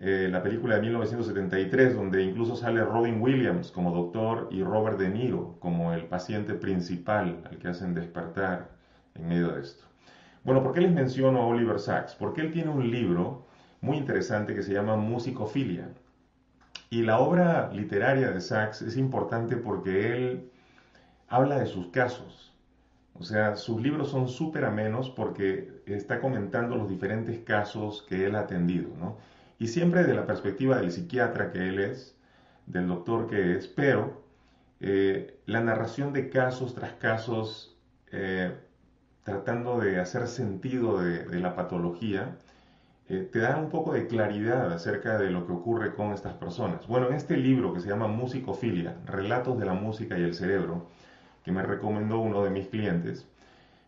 Eh, 0.00 0.28
la 0.30 0.42
película 0.42 0.74
de 0.74 0.82
1973, 0.82 1.94
donde 1.94 2.24
incluso 2.24 2.56
sale 2.56 2.82
Robin 2.82 3.20
Williams 3.22 3.70
como 3.70 3.92
doctor 3.92 4.48
y 4.50 4.64
Robert 4.64 4.98
De 4.98 5.08
Niro 5.08 5.56
como 5.60 5.92
el 5.92 6.06
paciente 6.06 6.54
principal 6.54 7.42
al 7.48 7.58
que 7.58 7.68
hacen 7.68 7.94
despertar 7.94 8.70
en 9.14 9.28
medio 9.28 9.52
de 9.52 9.60
esto. 9.60 9.84
Bueno, 10.42 10.64
¿por 10.64 10.72
qué 10.72 10.80
les 10.80 10.92
menciono 10.92 11.42
a 11.42 11.46
Oliver 11.46 11.78
Sacks? 11.78 12.14
Porque 12.14 12.40
él 12.40 12.50
tiene 12.50 12.70
un 12.70 12.90
libro 12.90 13.46
muy 13.82 13.98
interesante 13.98 14.54
que 14.54 14.62
se 14.62 14.72
llama 14.72 14.96
Musicofilia. 14.96 15.90
Y 16.88 17.02
la 17.02 17.20
obra 17.20 17.70
literaria 17.72 18.32
de 18.32 18.40
Sacks 18.40 18.82
es 18.82 18.96
importante 18.96 19.56
porque 19.56 20.16
él 20.16 20.50
habla 21.30 21.58
de 21.58 21.66
sus 21.66 21.86
casos. 21.86 22.52
O 23.14 23.22
sea, 23.22 23.56
sus 23.56 23.80
libros 23.80 24.10
son 24.10 24.28
súper 24.28 24.64
amenos 24.64 25.10
porque 25.10 25.82
está 25.86 26.20
comentando 26.20 26.76
los 26.76 26.88
diferentes 26.88 27.38
casos 27.40 28.04
que 28.08 28.26
él 28.26 28.34
ha 28.34 28.40
atendido, 28.40 28.90
¿no? 28.98 29.16
Y 29.58 29.68
siempre 29.68 30.00
desde 30.00 30.14
la 30.14 30.26
perspectiva 30.26 30.78
del 30.78 30.90
psiquiatra 30.90 31.52
que 31.52 31.68
él 31.68 31.78
es, 31.78 32.16
del 32.66 32.88
doctor 32.88 33.28
que 33.28 33.56
es, 33.56 33.66
pero 33.68 34.22
eh, 34.80 35.38
la 35.46 35.60
narración 35.60 36.12
de 36.12 36.30
casos 36.30 36.74
tras 36.74 36.94
casos 36.94 37.76
eh, 38.10 38.54
tratando 39.22 39.78
de 39.78 40.00
hacer 40.00 40.26
sentido 40.26 41.00
de, 41.00 41.40
la 41.40 41.54
patología, 41.54 42.38
eh, 43.08 43.28
te 43.30 43.40
da 43.40 43.56
un 43.56 43.68
poco 43.68 43.92
de 43.92 44.06
claridad 44.06 44.72
acerca 44.72 45.18
de 45.18 45.30
lo 45.30 45.46
que 45.46 45.52
ocurre 45.52 45.94
con 45.94 46.12
estas 46.12 46.34
personas. 46.34 46.86
Bueno, 46.88 47.08
en 47.08 47.14
este 47.14 47.36
libro 47.36 47.74
que 47.74 47.80
se 47.80 47.88
llama 47.88 48.08
Musicofilia, 48.08 48.96
Relatos 49.06 49.58
de 49.58 49.66
la 49.66 49.74
Música 49.74 50.18
y 50.18 50.22
el 50.22 50.34
Cerebro, 50.34 50.88
que 51.44 51.52
me 51.52 51.62
recomendó 51.62 52.20
uno 52.20 52.42
de 52.42 52.50
mis 52.50 52.68
clientes, 52.68 53.28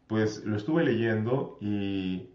pues 0.07 0.45
lo 0.45 0.57
estuve 0.57 0.85
leyendo 0.85 1.59
y, 1.61 2.29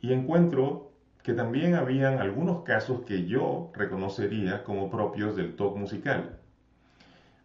encuentro 0.00 0.92
que 1.22 1.32
también 1.32 1.74
habían 1.74 2.18
algunos 2.20 2.62
casos 2.62 3.02
que 3.02 3.26
yo 3.26 3.70
reconocería 3.74 4.64
como 4.64 4.90
propios 4.90 5.36
del 5.36 5.54
talk 5.54 5.76
musical. 5.76 6.38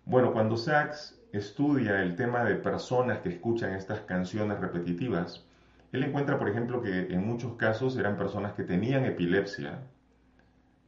Bueno, 0.06 0.34
cuando 0.34 0.58
Sachs 0.58 1.22
estudia 1.32 2.02
el 2.02 2.15
tema 2.15 2.43
de 2.43 2.56
personas 2.56 3.20
que 3.20 3.30
escuchan 3.30 3.74
estas 3.74 4.00
canciones 4.02 4.60
repetitivas, 4.60 5.46
él 5.91 6.04
encuentra, 6.04 6.39
por 6.39 6.50
ejemplo, 6.50 6.82
que 6.82 7.13
en 7.13 7.26
muchos 7.26 7.54
casos 7.54 7.98
eran 7.98 8.17
personas 8.17 8.54
que 8.54 8.63
tenían 8.63 9.06
epilepsia 9.06 9.80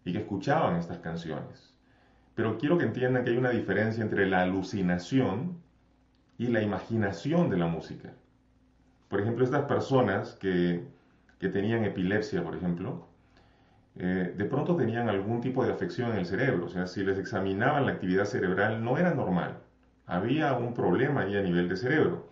y 0.04 0.12
que 0.12 0.20
escuchaban 0.20 0.78
estas 0.78 1.00
canciones. 1.00 1.74
Pero 2.36 2.58
quiero 2.58 2.78
que 2.78 2.86
entiendan 2.86 3.24
que 3.24 3.32
hay 3.32 3.38
una 3.38 3.52
diferencia 3.52 4.04
entre 4.04 4.26
la 4.26 4.42
alucinación 4.42 5.58
y 6.40 6.48
la 6.48 6.64
imaginación 6.64 7.52
de 7.52 7.58
la 7.58 7.68
música. 7.68 8.14
Por 9.10 9.22
ejemplo, 9.22 9.46
estas 9.46 9.66
personas 9.66 10.36
que, 10.36 10.84
tenían 11.40 11.84
epilepsia, 11.84 12.44
por 12.44 12.56
ejemplo, 12.56 13.06
eh, 13.96 14.34
de 14.36 14.46
pronto 14.46 14.76
tenían 14.76 15.08
algún 15.08 15.40
tipo 15.42 15.64
de 15.64 15.72
afección 15.72 16.12
en 16.12 16.18
el 16.18 16.26
cerebro. 16.26 16.66
O 16.66 16.70
sea, 16.70 16.88
si 16.88 17.04
les 17.04 17.20
examinaban 17.20 17.86
la 17.86 17.92
actividad 17.92 18.26
cerebral, 18.26 18.84
no 18.84 18.98
era 18.98 19.14
normal 19.14 19.60
había 20.10 20.54
un 20.54 20.74
problema 20.74 21.22
ahí 21.22 21.38
a 21.38 21.42
nivel 21.42 21.70
de 21.70 21.78
cerebro. 21.78 22.26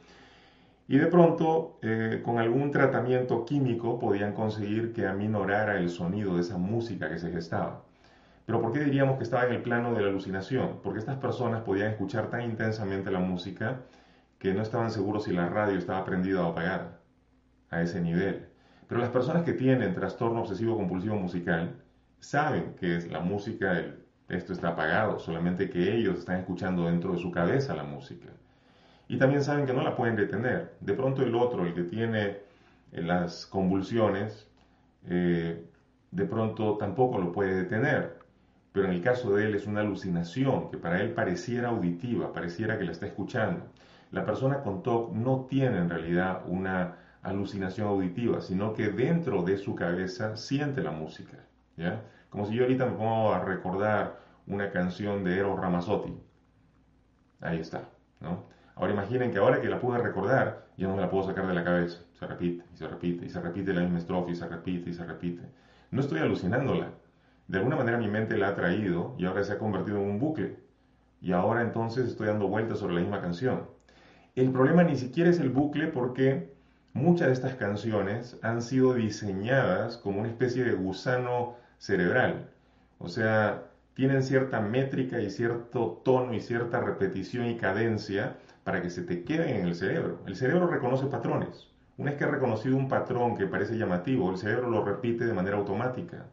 Y 0.88 0.98
de 0.98 1.08
pronto, 1.08 1.78
eh, 1.82 2.22
con 2.24 2.40
algún 2.40 2.72
tratamiento 2.72 3.46
químico, 3.46 4.00
podían 4.00 4.34
conseguir 4.34 4.94
que 4.94 5.06
aminorara 5.06 5.78
el 5.78 5.90
sonido 5.90 6.36
de 6.36 6.42
esa 6.42 6.58
música 6.58 7.10
que 7.10 7.20
se 7.20 7.32
gestaba. 7.32 7.84
Pero 8.46 8.62
¿por 8.62 8.72
qué 8.72 8.80
diríamos 8.80 9.18
que 9.18 9.24
estaba 9.24 9.46
en 9.46 9.54
el 9.54 9.62
plano 9.62 9.94
de 9.94 10.02
la 10.02 10.08
alucinación? 10.08 10.80
Porque 10.82 11.00
estas 11.00 11.18
personas 11.18 11.62
podían 11.62 11.92
escuchar 11.92 12.30
tan 12.30 12.42
intensamente 12.42 13.12
la 13.12 13.20
música 13.20 13.82
que 14.40 14.54
no 14.54 14.62
estaban 14.62 14.92
seguros 14.92 15.26
si 15.26 15.34
la 15.34 15.50
radio 15.50 15.78
estaba 15.78 16.06
prendida 16.06 16.46
o 16.46 16.52
apagada 16.52 17.00
a 17.70 17.82
ese 17.82 18.02
nivel. 18.02 18.48
Pero 18.88 19.02
las 19.02 19.10
personas 19.10 19.44
que 19.44 19.54
tienen 19.54 19.94
trastorno 19.96 20.42
obsesivo 20.42 20.78
compulsivo 20.78 21.16
musical 21.16 21.76
saben 22.20 22.76
que 22.80 22.96
es 22.96 23.12
la 23.12 23.20
música, 23.20 23.78
el 23.80 24.08
esto 24.30 24.52
está 24.52 24.70
apagado, 24.70 25.20
solamente 25.20 25.70
que 25.70 25.96
ellos 25.96 26.20
están 26.20 26.40
escuchando 26.40 26.86
dentro 26.86 27.14
de 27.14 27.20
su 27.20 27.32
cabeza 27.32 27.76
la 27.76 27.84
música. 27.84 28.28
Y 29.08 29.18
también 29.18 29.42
saben 29.42 29.66
que 29.66 29.74
no 29.74 29.84
la 29.84 29.96
pueden 29.96 30.18
detener. 30.18 30.76
De 30.82 30.94
pronto 30.94 31.24
el 31.24 31.34
otro, 31.34 31.66
el 31.66 31.74
que 31.74 31.84
tiene 31.84 32.38
eh, 32.92 33.02
las 33.02 33.46
convulsiones, 33.46 34.50
eh, 35.08 35.66
de 36.12 36.26
pronto 36.26 36.78
tampoco 36.78 37.20
lo 37.20 37.32
puede 37.32 37.56
detener. 37.56 38.20
Pero 38.74 38.88
en 38.88 38.94
el 38.94 39.02
caso 39.02 39.34
de 39.34 39.46
él 39.46 39.56
es 39.56 39.66
una 39.66 39.80
alucinación 39.80 40.70
que 40.70 40.78
para 40.78 41.02
él 41.02 41.14
pareciera 41.14 41.70
auditiva, 41.70 42.34
pareciera 42.34 42.78
que 42.78 42.84
la 42.84 42.92
está 42.92 43.08
escuchando. 43.08 43.66
La 44.12 44.26
persona 44.26 44.62
con 44.62 44.84
TOC 44.84 45.14
no 45.14 45.46
tiene 45.50 45.78
en 45.78 45.90
realidad 45.90 46.44
una 46.48 46.98
alucinación 47.22 47.88
auditiva, 47.88 48.42
sino 48.42 48.74
que 48.74 48.90
dentro 48.90 49.44
de 49.44 49.58
su 49.58 49.76
cabeza 49.76 50.38
siente 50.38 50.82
la 50.82 50.92
música. 50.92 51.38
¿ya? 51.76 52.02
Como 52.30 52.46
si 52.46 52.56
yo 52.56 52.64
ahorita 52.64 52.86
me 52.86 52.94
pongo 52.94 53.34
a 53.34 53.44
recordar 53.44 54.20
una 54.48 54.72
canción 54.72 55.24
de 55.24 55.38
Eros 55.38 55.60
Ramazzotti. 55.60 56.18
Ahí 57.42 57.60
está, 57.60 57.90
¿no? 58.20 58.46
Ahora 58.76 58.94
imaginen 58.94 59.32
que 59.32 59.40
ahora 59.40 59.60
que 59.60 59.70
la 59.70 59.80
pude 59.80 59.98
recordar, 59.98 60.68
ya 60.78 60.88
no 60.88 60.96
me 60.96 61.02
la 61.02 61.10
puedo 61.10 61.24
sacar 61.24 61.48
de 61.48 61.54
la 61.54 61.64
cabeza. 61.64 62.02
Se 62.14 62.28
repite, 62.28 62.64
y 62.74 62.78
se 62.78 62.88
repite, 62.88 63.26
y 63.26 63.30
se 63.30 63.42
repite 63.42 63.74
la 63.74 63.82
misma 63.82 63.98
estrofa, 63.98 64.32
y 64.32 64.36
se 64.36 64.48
repite, 64.48 64.90
y 64.90 64.94
se 64.94 65.06
repite. 65.06 65.42
No 65.92 66.02
estoy 66.02 66.20
alucinándola. 66.20 66.92
De 67.48 67.58
alguna 67.58 67.76
manera 67.76 67.98
mi 67.98 68.08
mente 68.08 68.38
la 68.38 68.50
ha 68.50 68.56
traído 68.56 69.16
y 69.18 69.26
ahora 69.26 69.44
se 69.44 69.54
ha 69.54 69.60
convertido 69.60 69.98
en 69.98 70.10
un 70.10 70.20
bucle. 70.20 70.60
Y 71.22 71.32
ahora 71.32 71.62
entonces 71.62 72.08
estoy 72.08 72.28
dando 72.28 72.48
vueltas 72.48 72.80
sobre 72.80 72.96
la 72.96 73.02
misma 73.02 73.22
canción. 73.22 73.68
El 74.38 74.52
problema 74.52 74.84
ni 74.84 74.96
siquiera 74.96 75.32
es 75.32 75.40
el 75.40 75.50
bucle 75.50 75.88
porque 75.88 76.54
muchas 76.94 77.26
de 77.26 77.34
estas 77.34 77.56
canciones 77.56 78.38
han 78.44 78.62
sido 78.62 78.94
diseñadas 78.94 79.98
como 79.98 80.20
una 80.20 80.30
especie 80.30 80.64
de 80.64 80.74
gusano 80.74 81.56
cerebral. 81.80 82.48
O 83.00 83.08
sea, 83.08 83.64
tienen 83.96 84.22
cierta 84.22 84.62
métrica 84.62 85.20
y 85.20 85.32
cierto 85.32 86.04
tono 86.06 86.36
y 86.36 86.40
cierta 86.40 86.80
repetición 86.82 87.48
y 87.48 87.58
cadencia 87.58 88.38
para 88.64 88.84
que 88.84 88.92
se 88.92 89.02
te 89.02 89.24
queden 89.24 89.56
en 89.56 89.66
el 89.66 89.74
cerebro. 89.74 90.20
El 90.28 90.36
cerebro 90.36 90.68
reconoce 90.68 91.08
patrones. 91.08 91.70
Una 91.98 92.12
vez 92.12 92.20
que 92.20 92.26
ha 92.26 92.30
reconocido 92.30 92.78
un 92.78 92.90
patrón 92.90 93.36
que 93.36 93.48
parece 93.48 93.76
llamativo, 93.76 94.30
el 94.30 94.38
cerebro 94.38 94.70
lo 94.70 94.86
repite 94.86 95.26
de 95.26 95.34
manera 95.34 95.58
automática. 95.58 96.28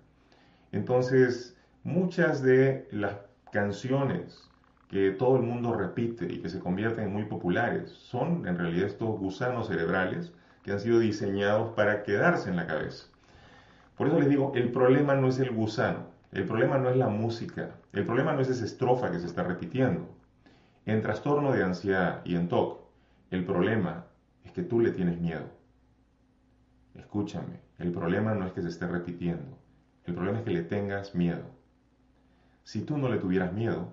Entonces, 0.73 1.57
muchas 1.85 2.43
de 2.43 2.87
las 2.91 3.17
canciones 3.51 4.51
que 4.89 5.11
todo 5.11 5.37
el 5.37 5.43
mundo 5.43 5.75
repite 5.75 6.33
y 6.33 6.39
que 6.39 6.49
se 6.49 6.61
convierten 6.61 7.05
en 7.05 7.13
muy 7.13 7.25
populares 7.25 7.91
son 7.91 8.47
en 8.47 8.59
realidad 8.59 8.87
estos 8.87 9.19
gusanos 9.19 9.69
cerebrales 9.69 10.33
que 10.63 10.73
han 10.73 10.81
sido 10.81 10.99
diseñados 10.99 11.75
para 11.75 12.03
quedarse 12.03 12.51
en 12.51 12.57
la 12.57 12.67
cabeza. 12.67 13.07
Por 13.97 14.09
eso 14.09 14.19
les 14.19 14.29
digo, 14.29 14.53
el 14.55 14.73
problema 14.73 15.15
no 15.15 15.29
es 15.29 15.39
el 15.39 15.51
gusano, 15.51 16.07
el 16.33 16.45
problema 16.45 16.79
no 16.79 16.91
es 16.91 16.97
la 16.97 17.09
música, 17.09 17.77
el 17.93 18.05
problema 18.05 18.33
no 18.33 18.41
es 18.41 18.49
esa 18.49 18.65
estrofa 18.65 19.11
que 19.11 19.21
se 19.21 19.27
está 19.27 19.45
repitiendo. 19.45 20.09
En 20.87 21.01
trastorno 21.01 21.53
de 21.53 21.63
ansiedad 21.63 22.21
y 22.25 22.35
en 22.35 22.49
TOC, 22.49 22.81
el 23.31 23.45
problema 23.45 24.07
es 24.45 24.53
que 24.53 24.63
tú 24.63 24.81
le 24.81 24.91
tienes 24.91 25.21
miedo. 25.21 25.45
Escúchame, 26.95 27.61
el 27.79 27.93
problema 27.93 28.35
no 28.35 28.47
es 28.47 28.53
que 28.53 28.63
se 28.63 28.69
esté 28.69 28.87
repitiendo, 28.87 29.57
el 30.05 30.15
problema 30.15 30.39
es 30.39 30.45
que 30.45 30.51
le 30.51 30.63
tengas 30.63 31.15
miedo. 31.15 31.45
Si 32.65 32.83
tú 32.83 32.99
no 32.99 33.09
le 33.09 33.19
tuvieras 33.19 33.53
miedo, 33.53 33.93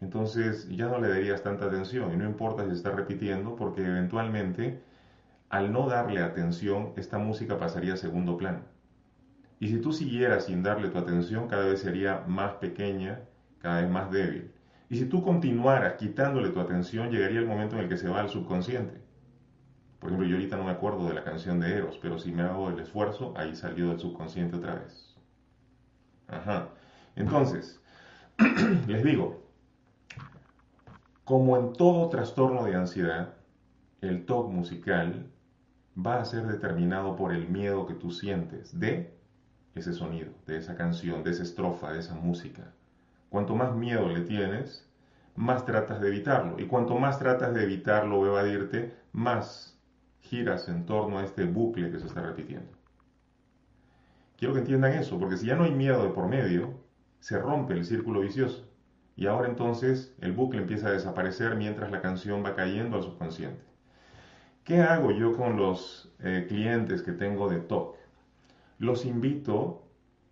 entonces 0.00 0.68
ya 0.68 0.86
no 0.86 1.00
le 1.00 1.08
darías 1.08 1.42
tanta 1.42 1.66
atención 1.66 2.12
y 2.12 2.16
no 2.16 2.24
importa 2.24 2.64
si 2.64 2.72
está 2.72 2.90
repitiendo 2.90 3.56
porque 3.56 3.84
eventualmente 3.84 4.80
al 5.48 5.72
no 5.72 5.88
darle 5.88 6.22
atención 6.22 6.92
esta 6.96 7.18
música 7.18 7.58
pasaría 7.58 7.94
a 7.94 7.96
segundo 7.96 8.36
plano. 8.36 8.60
Y 9.60 9.68
si 9.68 9.80
tú 9.80 9.92
siguieras 9.92 10.44
sin 10.44 10.62
darle 10.62 10.88
tu 10.88 10.98
atención, 10.98 11.48
cada 11.48 11.66
vez 11.66 11.80
sería 11.80 12.22
más 12.28 12.54
pequeña, 12.54 13.20
cada 13.60 13.80
vez 13.80 13.90
más 13.90 14.10
débil. 14.10 14.52
Y 14.88 14.96
si 14.96 15.06
tú 15.06 15.22
continuaras 15.22 15.94
quitándole 15.94 16.50
tu 16.50 16.60
atención, 16.60 17.10
llegaría 17.10 17.40
el 17.40 17.46
momento 17.46 17.76
en 17.76 17.82
el 17.82 17.88
que 17.88 17.96
se 17.96 18.08
va 18.08 18.20
al 18.20 18.28
subconsciente. 18.28 19.00
Por 19.98 20.10
ejemplo, 20.10 20.28
yo 20.28 20.36
ahorita 20.36 20.56
no 20.56 20.64
me 20.64 20.70
acuerdo 20.70 21.08
de 21.08 21.14
la 21.14 21.24
canción 21.24 21.58
de 21.58 21.74
Eros, 21.74 21.98
pero 22.00 22.18
si 22.18 22.30
me 22.30 22.42
hago 22.42 22.70
el 22.70 22.78
esfuerzo, 22.78 23.34
ahí 23.36 23.56
salió 23.56 23.88
del 23.88 23.98
subconsciente 23.98 24.56
otra 24.56 24.76
vez. 24.76 25.16
Ajá. 26.28 26.68
Entonces, 27.16 27.80
les 28.86 29.02
digo, 29.02 29.47
como 31.28 31.58
en 31.58 31.74
todo 31.74 32.08
trastorno 32.08 32.64
de 32.64 32.74
ansiedad, 32.74 33.34
el 34.00 34.24
TOC 34.24 34.50
musical 34.50 35.30
va 35.94 36.22
a 36.22 36.24
ser 36.24 36.46
determinado 36.46 37.16
por 37.16 37.34
el 37.34 37.50
miedo 37.50 37.86
que 37.86 37.92
tú 37.92 38.12
sientes 38.12 38.80
de 38.80 39.14
ese 39.74 39.92
sonido, 39.92 40.30
de 40.46 40.56
esa 40.56 40.74
canción, 40.74 41.22
de 41.22 41.32
esa 41.32 41.42
estrofa, 41.42 41.92
de 41.92 41.98
esa 41.98 42.14
música. 42.14 42.72
Cuanto 43.28 43.54
más 43.54 43.76
miedo 43.76 44.08
le 44.08 44.22
tienes, 44.22 44.88
más 45.36 45.66
tratas 45.66 46.00
de 46.00 46.08
evitarlo. 46.08 46.58
Y 46.58 46.64
cuanto 46.64 46.96
más 46.96 47.18
tratas 47.18 47.52
de 47.52 47.64
evitarlo 47.64 48.20
o 48.20 48.26
evadirte, 48.26 48.94
más 49.12 49.78
giras 50.22 50.66
en 50.70 50.86
torno 50.86 51.18
a 51.18 51.24
este 51.24 51.44
bucle 51.44 51.90
que 51.90 51.98
se 51.98 52.06
está 52.06 52.22
repitiendo. 52.22 52.72
Quiero 54.38 54.54
que 54.54 54.60
entiendan 54.60 54.94
eso, 54.94 55.18
porque 55.18 55.36
si 55.36 55.44
ya 55.44 55.56
no 55.56 55.64
hay 55.64 55.72
miedo 55.72 56.04
de 56.04 56.08
por 56.08 56.26
medio, 56.26 56.80
se 57.20 57.38
rompe 57.38 57.74
el 57.74 57.84
círculo 57.84 58.20
vicioso. 58.20 58.67
Y 59.18 59.26
ahora 59.26 59.48
entonces 59.48 60.14
el 60.22 60.32
bucle 60.32 60.62
empieza 60.62 60.88
a 60.88 60.92
desaparecer 60.92 61.56
mientras 61.56 61.90
la 61.90 62.00
canción 62.00 62.42
va 62.42 62.54
cayendo 62.54 62.96
al 62.96 63.02
subconsciente. 63.02 63.62
¿Qué 64.64 64.80
hago 64.80 65.10
yo 65.10 65.36
con 65.36 65.56
los 65.56 66.10
eh, 66.20 66.46
clientes 66.48 67.02
que 67.02 67.12
tengo 67.12 67.50
de 67.50 67.58
TOC? 67.58 67.98
los 68.78 69.04
invito 69.04 69.82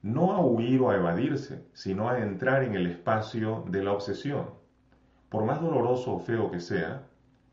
no 0.02 0.32
a 0.32 0.40
huir 0.40 0.80
o 0.80 0.90
a 0.90 0.96
evadirse, 0.96 1.64
sino 1.72 2.08
a 2.08 2.20
entrar 2.20 2.62
en 2.62 2.74
el 2.74 2.86
espacio 2.86 3.64
de 3.68 3.82
la 3.82 3.92
obsesión. 3.92 4.50
Por 5.28 5.44
más 5.44 5.60
doloroso 5.60 6.14
o 6.14 6.20
feo 6.20 6.50
que 6.50 6.60
sea, 6.60 7.02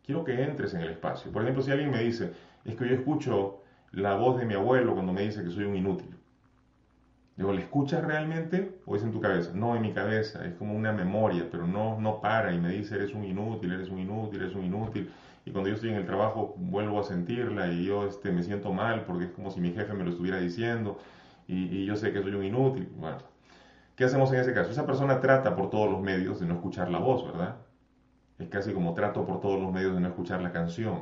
quiero 0.05 0.23
que 0.23 0.43
entres 0.43 0.75
en 0.75 0.81
el 0.81 0.89
espacio. 0.89 1.31
Por 1.31 1.41
ejemplo, 1.41 1.63
si 1.63 1.71
alguien 1.71 1.89
me 1.89 2.03
dice, 2.03 2.31
es 2.63 2.75
que 2.75 2.87
yo 2.87 2.93
escucho 2.93 3.63
la 3.91 4.15
voz 4.15 4.37
de 4.37 4.45
mi 4.45 4.53
abuelo 4.53 4.93
cuando 4.93 5.13
me 5.13 5.23
dice 5.23 5.43
que 5.43 5.49
soy 5.49 5.63
un 5.63 5.75
inútil. 5.75 6.15
Digo, 7.35 7.51
¿le 7.51 7.61
escuchas 7.61 8.03
realmente 8.03 8.79
o 8.85 8.95
es 8.95 9.03
en 9.03 9.11
tu 9.11 9.19
cabeza? 9.19 9.51
No, 9.55 9.75
en 9.75 9.81
mi 9.81 9.91
cabeza, 9.91 10.45
es 10.45 10.53
como 10.53 10.75
una 10.75 10.91
memoria, 10.91 11.47
pero 11.49 11.65
no, 11.65 11.99
no 11.99 12.21
para 12.21 12.53
y 12.53 12.59
me 12.59 12.69
dice, 12.69 12.95
eres 12.95 13.13
un 13.13 13.23
inútil, 13.23 13.73
eres 13.73 13.89
un 13.89 13.99
inútil, 13.99 14.41
eres 14.41 14.55
un 14.55 14.63
inútil 14.63 15.09
y 15.45 15.51
cuando 15.51 15.69
yo 15.69 15.75
estoy 15.75 15.89
en 15.89 15.97
el 15.97 16.05
trabajo 16.05 16.55
vuelvo 16.57 16.99
a 16.99 17.03
sentirla 17.03 17.67
y 17.67 17.85
yo 17.85 18.05
este, 18.05 18.31
me 18.31 18.43
siento 18.43 18.71
mal 18.71 19.03
porque 19.05 19.25
es 19.25 19.31
como 19.31 19.51
si 19.51 19.59
mi 19.59 19.71
jefe 19.71 19.93
me 19.93 20.03
lo 20.03 20.11
estuviera 20.11 20.37
diciendo 20.37 20.99
y, 21.47 21.85
yo 21.85 21.95
sé 21.97 22.13
que 22.13 22.21
soy 22.21 22.33
un 22.35 22.45
inútil. 22.45 22.89
Bueno, 22.95 23.17
¿qué 23.95 24.05
hacemos 24.05 24.31
en 24.31 24.39
ese 24.39 24.53
caso? 24.53 24.71
Esa 24.71 24.85
persona 24.85 25.19
trata 25.19 25.55
por 25.55 25.69
todos 25.69 25.91
los 25.91 26.01
medios 26.01 26.39
de 26.39 26.45
no 26.45 26.53
escuchar 26.53 26.89
la 26.89 26.99
voz, 26.99 27.25
¿verdad? 27.25 27.57
Es 28.39 28.47
casi 28.47 28.73
como 28.73 28.93
trato 28.93 29.25
por 29.25 29.41
todos 29.41 29.59
los 29.59 29.71
medios 29.73 29.95
de 29.95 30.01
no 30.01 30.07
escuchar 30.07 30.41
la 30.41 30.51
canción, 30.51 31.01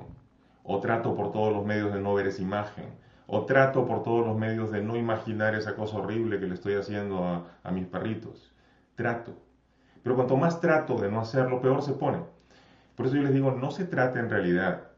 o 0.64 0.80
trato 0.80 1.16
por 1.16 1.32
todos 1.32 1.54
los 1.54 1.66
medios 1.66 1.94
de 1.94 2.02
no 2.02 2.14
ver 2.16 2.28
esa 2.28 2.42
imagen, 2.42 2.86
o 3.34 3.46
trato 3.46 3.88
por 3.88 4.04
todos 4.04 4.28
los 4.28 4.38
medios 4.38 4.72
de 4.72 4.84
no 4.84 4.98
imaginar 4.98 5.56
esa 5.56 5.76
cosa 5.76 5.98
horrible 5.98 6.38
que 6.40 6.48
le 6.48 6.54
estoy 6.54 6.74
haciendo 6.74 7.24
a, 7.24 7.48
a 7.64 7.72
mis 7.72 7.88
perritos. 7.88 8.54
Trato. 8.96 9.42
Pero 10.04 10.16
cuanto 10.16 10.36
más 10.36 10.60
trato 10.60 11.00
de 11.00 11.10
no 11.10 11.22
hacerlo, 11.22 11.62
peor 11.62 11.82
se 11.82 11.94
pone. 11.94 12.20
Por 12.96 13.06
eso 13.06 13.16
yo 13.16 13.24
les 13.24 13.34
digo, 13.34 13.52
no 13.52 13.72
se 13.72 13.86
trata 13.86 14.20
en 14.20 14.30
realidad 14.30 14.90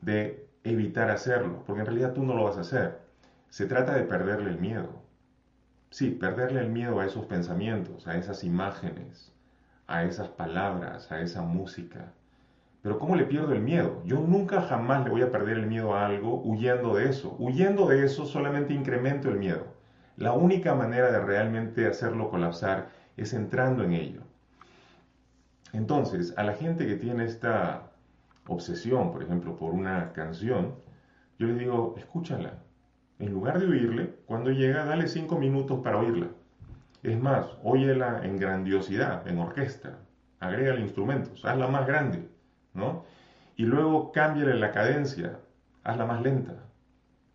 de 0.00 0.50
evitar 0.64 1.08
hacerlo, 1.10 1.62
porque 1.64 1.80
en 1.82 1.86
realidad 1.86 2.14
tú 2.14 2.24
no 2.24 2.34
lo 2.34 2.44
vas 2.44 2.56
a 2.56 2.62
hacer. 2.62 3.00
Se 3.48 3.66
trata 3.66 3.94
de 3.94 4.02
perderle 4.02 4.50
el 4.50 4.58
miedo. 4.58 5.00
Sí, 5.90 6.10
perderle 6.10 6.62
el 6.62 6.70
miedo 6.70 6.98
a 6.98 7.06
esos 7.06 7.26
pensamientos, 7.26 8.08
a 8.08 8.16
esas 8.16 8.42
imágenes, 8.42 9.32
a 9.86 10.02
esas 10.02 10.28
palabras, 10.28 11.12
a 11.12 11.20
esa 11.20 11.42
música. 11.42 12.12
Pero 12.82 12.98
¿cómo 12.98 13.14
le 13.14 13.24
pierdo 13.24 13.52
el 13.52 13.62
miedo? 13.62 14.02
Yo 14.04 14.18
nunca 14.18 14.60
jamás 14.60 15.04
le 15.04 15.10
voy 15.10 15.22
a 15.22 15.30
perder 15.30 15.58
el 15.58 15.68
miedo 15.68 15.94
a 15.94 16.06
algo 16.06 16.42
huyendo 16.42 16.96
de 16.96 17.08
eso. 17.08 17.36
Huyendo 17.38 17.86
de 17.86 18.04
eso 18.04 18.26
solamente 18.26 18.74
incremento 18.74 19.28
el 19.28 19.38
miedo. 19.38 19.66
La 20.16 20.32
única 20.32 20.74
manera 20.74 21.12
de 21.12 21.20
realmente 21.20 21.86
hacerlo 21.86 22.28
colapsar 22.28 22.88
es 23.16 23.34
entrando 23.34 23.84
en 23.84 23.92
ello. 23.92 24.22
Entonces, 25.72 26.34
a 26.36 26.42
la 26.42 26.54
gente 26.54 26.86
que 26.86 26.96
tiene 26.96 27.24
esta 27.24 27.92
obsesión, 28.48 29.12
por 29.12 29.22
ejemplo, 29.22 29.56
por 29.56 29.72
una 29.72 30.12
canción, 30.12 30.74
yo 31.38 31.46
les 31.46 31.58
digo, 31.58 31.94
escúchala. 31.96 32.64
En 33.20 33.32
lugar 33.32 33.60
de 33.60 33.66
oírle, 33.66 34.16
cuando 34.26 34.50
llega, 34.50 34.84
dale 34.84 35.06
cinco 35.06 35.38
minutos 35.38 35.80
para 35.84 35.98
oírla. 35.98 36.28
Es 37.04 37.18
más, 37.20 37.46
óyela 37.62 38.22
en 38.24 38.38
grandiosidad, 38.38 39.26
en 39.28 39.38
orquesta. 39.38 40.00
Agrégale 40.40 40.80
instrumentos, 40.80 41.44
hazla 41.44 41.68
más 41.68 41.86
grande, 41.86 42.28
¿no? 42.74 43.04
Y 43.56 43.64
luego 43.64 44.12
cámbiale 44.12 44.54
la 44.54 44.72
cadencia, 44.72 45.38
hazla 45.84 46.06
más 46.06 46.22
lenta. 46.22 46.64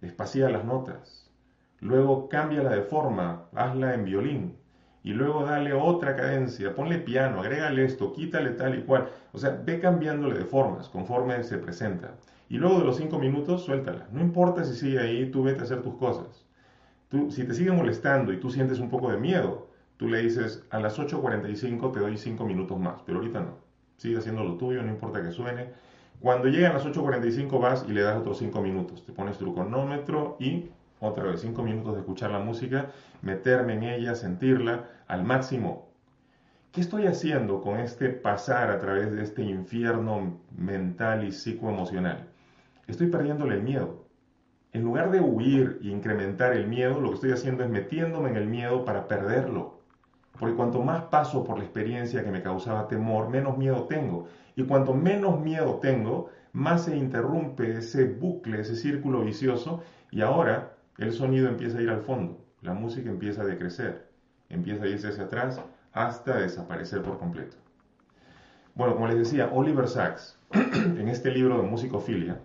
Espacía 0.02 0.50
las 0.50 0.65
notas. 0.65 1.32
Luego 1.80 2.30
cámbiala 2.30 2.71
de 2.71 2.82
forma, 2.82 3.45
hazla 3.54 3.93
en 3.93 4.06
violín 4.06 4.57
y 5.07 5.14
luego 5.14 5.45
dale 5.45 5.72
otra 5.74 6.18
cadencia, 6.18 6.76
ponle 6.76 6.97
piano, 6.97 7.39
agrégale 7.39 7.86
esto, 7.86 8.11
quítale 8.11 8.49
tal 8.51 8.78
y 8.78 8.82
cual. 8.82 9.09
O 9.32 9.38
sea, 9.38 9.51
ve 9.64 9.80
cambiándole 9.80 10.38
de 10.38 10.43
formas 10.43 10.89
conforme 10.89 11.43
se 11.43 11.57
presenta. 11.59 12.16
Y 12.49 12.57
luego 12.57 12.80
de 12.80 12.86
los 12.86 12.97
cinco 12.97 13.18
minutos, 13.20 13.64
suéltala. 13.64 14.07
No 14.11 14.22
importa 14.22 14.66
si 14.66 14.76
sigue 14.76 14.99
ahí, 14.99 15.32
tú 15.32 15.43
vete 15.43 15.61
a 15.61 15.64
hacer 15.64 15.82
tus 15.82 15.95
cosas. 15.95 16.45
Tú, 17.09 17.32
si 17.32 17.45
te 17.45 17.53
sigue 17.53 17.72
molestando 17.72 18.34
y 18.34 18.39
tú 18.41 18.49
sientes 18.49 18.80
un 18.80 18.89
poco 18.89 19.09
de 19.09 19.18
miedo, 19.18 19.70
tú 19.95 20.09
le 20.09 20.22
dices, 20.22 20.66
a 20.72 20.80
las 20.80 20.99
8.45 20.99 21.93
te 21.93 21.99
doy 22.01 22.18
cinco 22.18 22.45
minutos 22.45 22.78
más, 22.78 23.01
pero 23.05 23.20
ahorita 23.20 23.39
no. 23.39 23.66
Sigue 23.98 24.18
haciendo 24.18 24.43
lo 24.43 24.56
tuyo, 24.56 24.82
no 24.84 24.89
importa 24.89 25.22
que 25.22 25.32
suene. 25.32 25.70
Cuando 26.20 26.48
lleguen 26.48 26.74
las 26.74 26.86
8.45 26.86 27.60
vas 27.60 27.86
y 27.88 27.91
le 27.91 28.02
das 28.02 28.18
otros 28.18 28.39
cinco 28.39 28.62
minutos. 28.62 29.06
Te 29.06 29.12
pones 29.12 29.38
tu 29.38 29.54
cronómetro 29.54 30.38
y 30.39 30.70
otra 31.00 31.26
vez, 31.26 31.41
cinco 31.41 31.62
minutos 31.64 31.93
de 31.93 32.00
escuchar 32.00 32.32
la 32.32 32.39
música, 32.39 32.89
meterme 33.22 33.74
en 33.74 33.84
ella, 33.84 34.16
sentirla 34.16 34.89
al 35.08 35.24
máximo. 35.24 35.91
¿Qué 36.72 36.82
estoy 36.82 37.06
haciendo 37.06 37.62
con 37.62 37.80
este 37.80 38.10
pasar 38.10 38.72
a 38.72 38.80
través 38.80 39.12
de 39.12 39.22
este 39.22 39.43
infierno 39.43 40.39
mental 40.58 41.24
y 41.28 41.32
psicoemocional? 41.32 42.28
Estoy 42.88 43.08
perdiéndole 43.08 43.56
el 43.56 43.64
miedo. 43.64 44.08
En 44.74 44.84
lugar 44.84 45.12
de 45.12 45.22
huir 45.22 45.80
e 45.84 45.88
incrementar 45.88 46.54
el 46.54 46.68
miedo, 46.68 47.00
lo 47.00 47.10
que 47.10 47.16
estoy 47.16 47.32
haciendo 47.32 47.64
es 47.64 47.70
metiéndome 47.70 48.30
en 48.30 48.38
el 48.38 48.48
miedo 48.48 48.84
para 48.84 49.08
perderlo. 49.08 49.76
Porque 50.39 50.55
cuanto 50.55 50.81
más 50.81 51.03
paso 51.05 51.43
por 51.43 51.57
la 51.57 51.63
experiencia 51.63 52.23
que 52.23 52.31
me 52.31 52.43
causaba 52.43 52.88
temor, 52.88 53.29
menos 53.29 53.57
miedo 53.57 53.83
tengo. 53.83 54.27
Y 54.55 54.63
cuanto 54.63 54.93
menos 54.93 55.39
miedo 55.39 55.75
tengo, 55.75 56.29
más 56.53 56.85
se 56.85 56.95
interrumpe 56.95 57.77
ese 57.77 58.05
bucle, 58.05 58.59
ese 58.59 58.75
círculo 58.75 59.21
vicioso, 59.21 59.83
y 60.11 60.21
ahora 60.21 60.73
el 60.97 61.11
sonido 61.11 61.47
empieza 61.47 61.77
a 61.77 61.81
ir 61.81 61.89
al 61.89 62.01
fondo, 62.01 62.43
la 62.61 62.73
música 62.73 63.09
empieza 63.09 63.43
a 63.43 63.45
decrecer, 63.45 64.07
empieza 64.49 64.85
a 64.85 64.88
irse 64.88 65.09
hacia 65.09 65.25
atrás 65.25 65.61
hasta 65.93 66.38
desaparecer 66.38 67.03
por 67.03 67.19
completo. 67.19 67.57
Bueno, 68.73 68.93
como 68.93 69.07
les 69.07 69.17
decía, 69.17 69.49
Oliver 69.53 69.88
Sacks, 69.88 70.39
en 70.53 71.07
este 71.07 71.31
libro 71.31 71.57
de 71.57 71.67
musicofilia, 71.67 72.39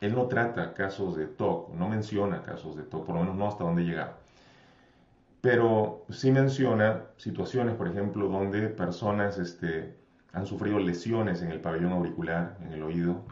él 0.00 0.14
no 0.14 0.26
trata 0.26 0.72
casos 0.74 1.16
de 1.16 1.26
TOC, 1.26 1.74
no 1.74 1.88
menciona 1.88 2.42
casos 2.42 2.76
de 2.76 2.84
TOC, 2.84 3.04
por 3.04 3.14
lo 3.16 3.20
menos 3.22 3.36
no 3.36 3.46
hasta 3.46 3.64
donde 3.64 3.82
llegaba. 3.82 4.19
Pero 5.40 6.04
sí 6.10 6.30
menciona 6.30 7.06
situaciones, 7.16 7.74
por 7.74 7.88
ejemplo, 7.88 8.28
donde 8.28 8.68
personas 8.68 9.38
este, 9.38 9.96
han 10.32 10.46
sufrido 10.46 10.78
lesiones 10.78 11.42
en 11.42 11.50
el 11.50 11.60
pabellón 11.60 11.92
auricular, 11.92 12.58
en 12.60 12.72
el 12.72 12.82
oído, 12.82 13.24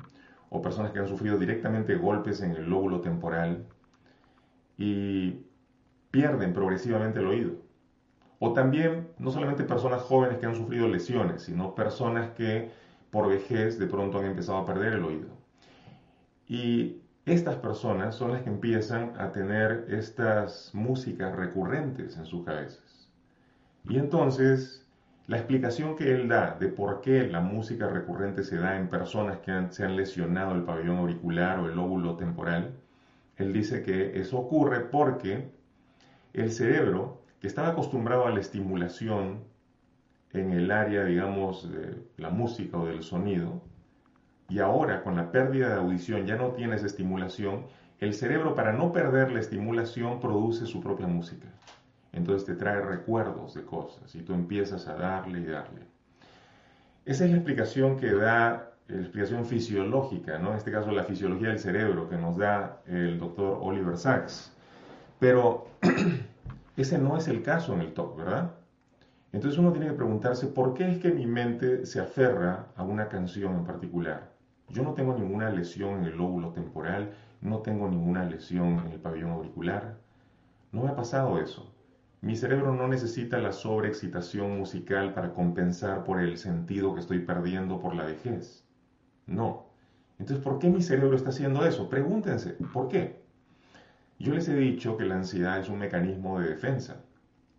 o 0.51 0.63
personas 0.63 0.93
que 0.93 1.01
han 1.01 1.09
sufrido 1.09 1.39
directamente 1.39 1.97
golpes 1.97 2.41
en 2.41 2.53
el 2.53 2.69
lóbulo 2.69 3.01
temporal 3.01 3.67
y 4.79 5.45
pierden 6.11 6.55
progresivamente 6.55 7.21
el 7.21 7.27
oído. 7.27 7.53
O 8.39 8.53
también, 8.53 9.09
no 9.19 9.31
solamente 9.31 9.65
personas 9.65 10.03
jóvenes 10.03 10.39
que 10.39 10.47
han 10.47 10.55
sufrido 10.55 10.89
lesiones, 10.89 11.43
sino 11.43 11.75
personas 11.75 12.31
que 12.31 12.71
por 13.11 13.29
vejez 13.29 13.79
de 13.79 13.87
pronto 13.87 14.19
han 14.19 14.27
empezado 14.27 14.59
a 14.59 14.65
perder 14.65 14.95
el 14.95 15.05
oído. 15.05 15.29
Y 16.47 17.03
estas 17.33 17.57
personas 17.57 18.15
son 18.15 18.33
las 18.33 18.43
que 18.43 18.51
empiezan 18.51 19.13
a 19.19 19.33
tener 19.33 19.87
estas 19.89 20.71
músicas 20.75 21.35
recurrentes 21.35 22.17
en 22.17 22.27
sus 22.27 22.45
cabezas. 22.45 23.11
Y 23.89 23.99
entonces 23.99 24.87
la 25.29 25.37
explicación 25.37 25.95
que 25.95 26.11
él 26.11 26.27
da 26.27 26.57
de 26.59 26.69
por 26.69 27.03
qué 27.03 27.29
la 27.29 27.41
música 27.41 27.87
recurrente 27.87 28.43
se 28.45 28.57
da 28.57 28.77
en 28.79 28.89
personas 28.89 29.41
que 29.41 29.67
se 29.71 29.85
han 29.85 29.95
lesionado 29.95 30.55
el 30.55 30.63
pabellón 30.63 30.97
auricular 30.97 31.61
o 31.61 31.67
el 31.67 31.77
lóbulo 31.77 32.17
temporal, 32.17 32.73
él 33.37 33.53
dice 33.53 33.83
que 33.83 34.19
eso 34.19 34.39
ocurre 34.39 34.81
porque 34.81 35.51
el 36.33 36.51
cerebro, 36.51 37.21
que 37.41 37.47
estaba 37.47 37.69
acostumbrado 37.69 38.27
a 38.27 38.31
la 38.31 38.41
estimulación 38.41 39.45
en 40.33 40.53
el 40.53 40.71
área, 40.71 41.05
digamos, 41.05 41.71
de 41.71 42.03
la 42.17 42.31
música 42.31 42.79
o 42.79 42.87
del 42.87 43.03
sonido, 43.03 43.63
y 44.49 44.61
ahora 44.61 45.03
con 45.03 45.17
la 45.17 45.31
pérdida 45.31 45.69
de 45.69 45.81
audición 45.81 46.27
ya 46.27 46.37
no 46.37 46.53
tiene 46.53 46.77
esa 46.77 46.87
estimulación, 46.87 47.67
el 48.01 48.15
cerebro 48.15 48.55
para 48.55 48.73
no 48.73 48.93
perder 48.93 49.31
la 49.31 49.41
estimulación 49.41 50.21
produce 50.21 50.65
su 50.65 50.81
propia 50.81 51.07
música. 51.07 51.49
Entonces 52.13 52.47
te 52.47 52.55
trae 52.55 52.81
recuerdos 52.81 53.55
de 53.55 53.65
cosas 53.65 54.15
y 54.15 54.23
tú 54.23 54.33
empiezas 54.33 54.89
a 54.89 54.95
darle 54.95 55.41
y 55.41 55.45
darle. 55.45 55.83
Esa 57.05 57.25
es 57.25 57.31
la 57.31 57.37
explicación 57.37 57.99
que 57.99 58.13
da, 58.13 58.73
la 58.89 59.01
explicación 59.01 59.45
fisiológica, 59.45 60.39
¿no? 60.39 60.53
en 60.53 60.57
este 60.57 60.73
caso 60.73 60.93
la 60.93 61.05
fisiología 61.05 61.49
del 61.49 61.59
cerebro 61.59 62.09
que 62.09 62.17
nos 62.17 62.39
da 62.39 62.81
el 62.87 63.19
doctor 63.19 63.59
Oliver 63.61 63.99
Sacks. 63.99 64.51
Pero 65.19 65.67
ese 66.77 66.97
no 66.97 67.19
es 67.19 67.29
el 67.29 67.43
caso 67.43 67.75
en 67.75 67.81
el 67.83 67.93
TOC, 67.93 68.17
¿verdad? 68.17 68.55
Entonces 69.33 69.59
uno 69.59 69.73
tiene 69.73 69.89
que 69.89 69.93
preguntarse 69.93 70.47
por 70.47 70.73
qué 70.73 70.91
es 70.91 70.99
que 70.99 71.11
mi 71.11 71.27
mente 71.27 71.85
se 71.85 72.01
aferra 72.01 72.69
a 72.77 72.83
una 72.83 73.09
canción 73.09 73.57
en 73.57 73.65
particular. 73.65 74.38
Yo 74.71 74.83
no 74.83 74.95
tengo 74.95 75.15
ninguna 75.15 75.51
lesión 75.51 76.01
en 76.01 76.05
el 76.05 76.17
lóbulo 76.17 76.53
temporal, 76.53 77.15
no 77.41 77.59
tengo 77.61 77.89
ninguna 77.89 78.25
lesión 78.25 78.81
en 78.81 78.93
el 78.93 79.01
pabellón 79.01 79.31
auricular. 79.31 79.99
No 80.73 80.83
me 80.83 80.91
ha 80.91 80.97
pasado 80.97 81.39
eso. 81.41 81.73
Mi 82.21 82.37
cerebro 82.37 82.75
no 82.75 82.89
necesita 82.89 83.39
la 83.39 83.53
sobreexcitación 83.53 84.59
musical 84.59 85.15
para 85.15 85.33
compensar 85.33 86.05
por 86.05 86.21
el 86.21 86.37
sentido 86.37 86.95
que 86.95 87.01
estoy 87.01 87.21
perdiendo 87.21 87.79
por 87.79 87.95
la 87.95 88.05
vejez. 88.05 88.67
No. 89.27 89.69
Entonces, 90.19 90.45
¿por 90.45 90.59
qué 90.59 90.69
mi 90.69 90.83
cerebro 90.83 91.17
está 91.17 91.31
haciendo 91.31 91.65
eso? 91.65 91.89
Pregúntense, 91.89 92.55
¿por 92.73 92.89
qué? 92.89 93.23
Yo 94.19 94.35
les 94.35 94.49
he 94.49 94.57
dicho 94.57 94.97
que 94.97 95.05
la 95.05 95.15
ansiedad 95.15 95.61
es 95.61 95.69
un 95.69 95.79
mecanismo 95.79 96.41
de 96.41 96.49
defensa. 96.49 97.05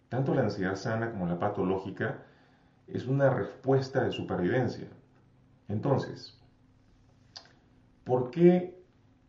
Tanto 0.09 0.35
la 0.35 0.41
ansiedad 0.41 0.75
sana 0.75 1.11
como 1.11 1.25
la 1.25 1.39
patológica 1.39 2.23
es 2.87 3.07
una 3.07 3.29
respuesta 3.29 4.03
de 4.03 4.11
supervivencia. 4.11 4.89
Entonces, 5.69 6.38
¿por 8.09 8.31
qué 8.31 8.75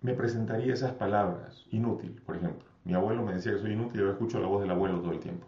me 0.01 0.15
presentaría 0.15 0.73
esas 0.73 0.93
palabras? 0.93 1.67
Inútil, 1.71 2.13
por 2.25 2.37
ejemplo. 2.37 2.67
Mi 2.85 2.95
abuelo 2.95 3.23
me 3.23 3.35
decía 3.35 3.53
que 3.53 3.59
soy 3.59 3.73
inútil 3.73 4.01
y 4.01 4.05
yo 4.05 4.11
escucho 4.11 4.41
la 4.41 4.47
voz 4.47 4.63
del 4.63 4.71
abuelo 4.71 5.01
todo 5.01 5.13
el 5.13 5.21
tiempo. 5.21 5.47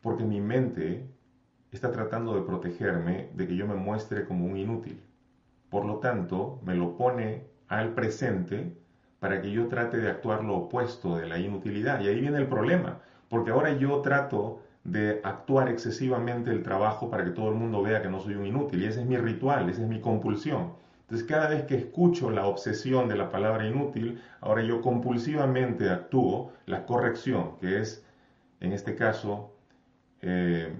Porque 0.00 0.22
mi 0.22 0.40
mente 0.40 1.04
está 1.72 1.90
tratando 1.90 2.36
de 2.36 2.42
protegerme 2.42 3.30
de 3.34 3.48
que 3.48 3.56
yo 3.56 3.66
me 3.66 3.74
muestre 3.74 4.24
como 4.24 4.46
un 4.46 4.56
inútil. 4.56 5.02
Por 5.70 5.84
lo 5.84 5.96
tanto, 5.96 6.60
me 6.64 6.76
lo 6.76 6.96
pone 6.96 7.48
al 7.66 7.94
presente 7.94 8.76
para 9.18 9.42
que 9.42 9.50
yo 9.50 9.66
trate 9.66 9.96
de 9.96 10.08
actuar 10.08 10.44
lo 10.44 10.54
opuesto 10.54 11.16
de 11.16 11.26
la 11.26 11.38
inutilidad. 11.38 12.00
Y 12.00 12.06
ahí 12.06 12.20
viene 12.20 12.38
el 12.38 12.46
problema, 12.46 13.00
porque 13.28 13.50
ahora 13.50 13.72
yo 13.76 14.02
trato 14.02 14.60
de 14.84 15.20
actuar 15.24 15.68
excesivamente 15.68 16.52
el 16.52 16.62
trabajo 16.62 17.10
para 17.10 17.24
que 17.24 17.30
todo 17.30 17.48
el 17.48 17.56
mundo 17.56 17.82
vea 17.82 18.02
que 18.02 18.08
no 18.08 18.20
soy 18.20 18.36
un 18.36 18.46
inútil. 18.46 18.82
Y 18.82 18.86
ese 18.86 19.00
es 19.00 19.06
mi 19.06 19.16
ritual, 19.16 19.68
esa 19.68 19.82
es 19.82 19.88
mi 19.88 20.00
compulsión. 20.00 20.80
Entonces 21.12 21.28
cada 21.28 21.50
vez 21.50 21.64
que 21.64 21.74
escucho 21.74 22.30
la 22.30 22.46
obsesión 22.46 23.06
de 23.06 23.16
la 23.16 23.30
palabra 23.30 23.66
inútil, 23.66 24.22
ahora 24.40 24.62
yo 24.62 24.80
compulsivamente 24.80 25.90
actúo 25.90 26.54
la 26.64 26.86
corrección, 26.86 27.58
que 27.58 27.82
es, 27.82 28.02
en 28.60 28.72
este 28.72 28.96
caso, 28.96 29.54
eh, 30.22 30.74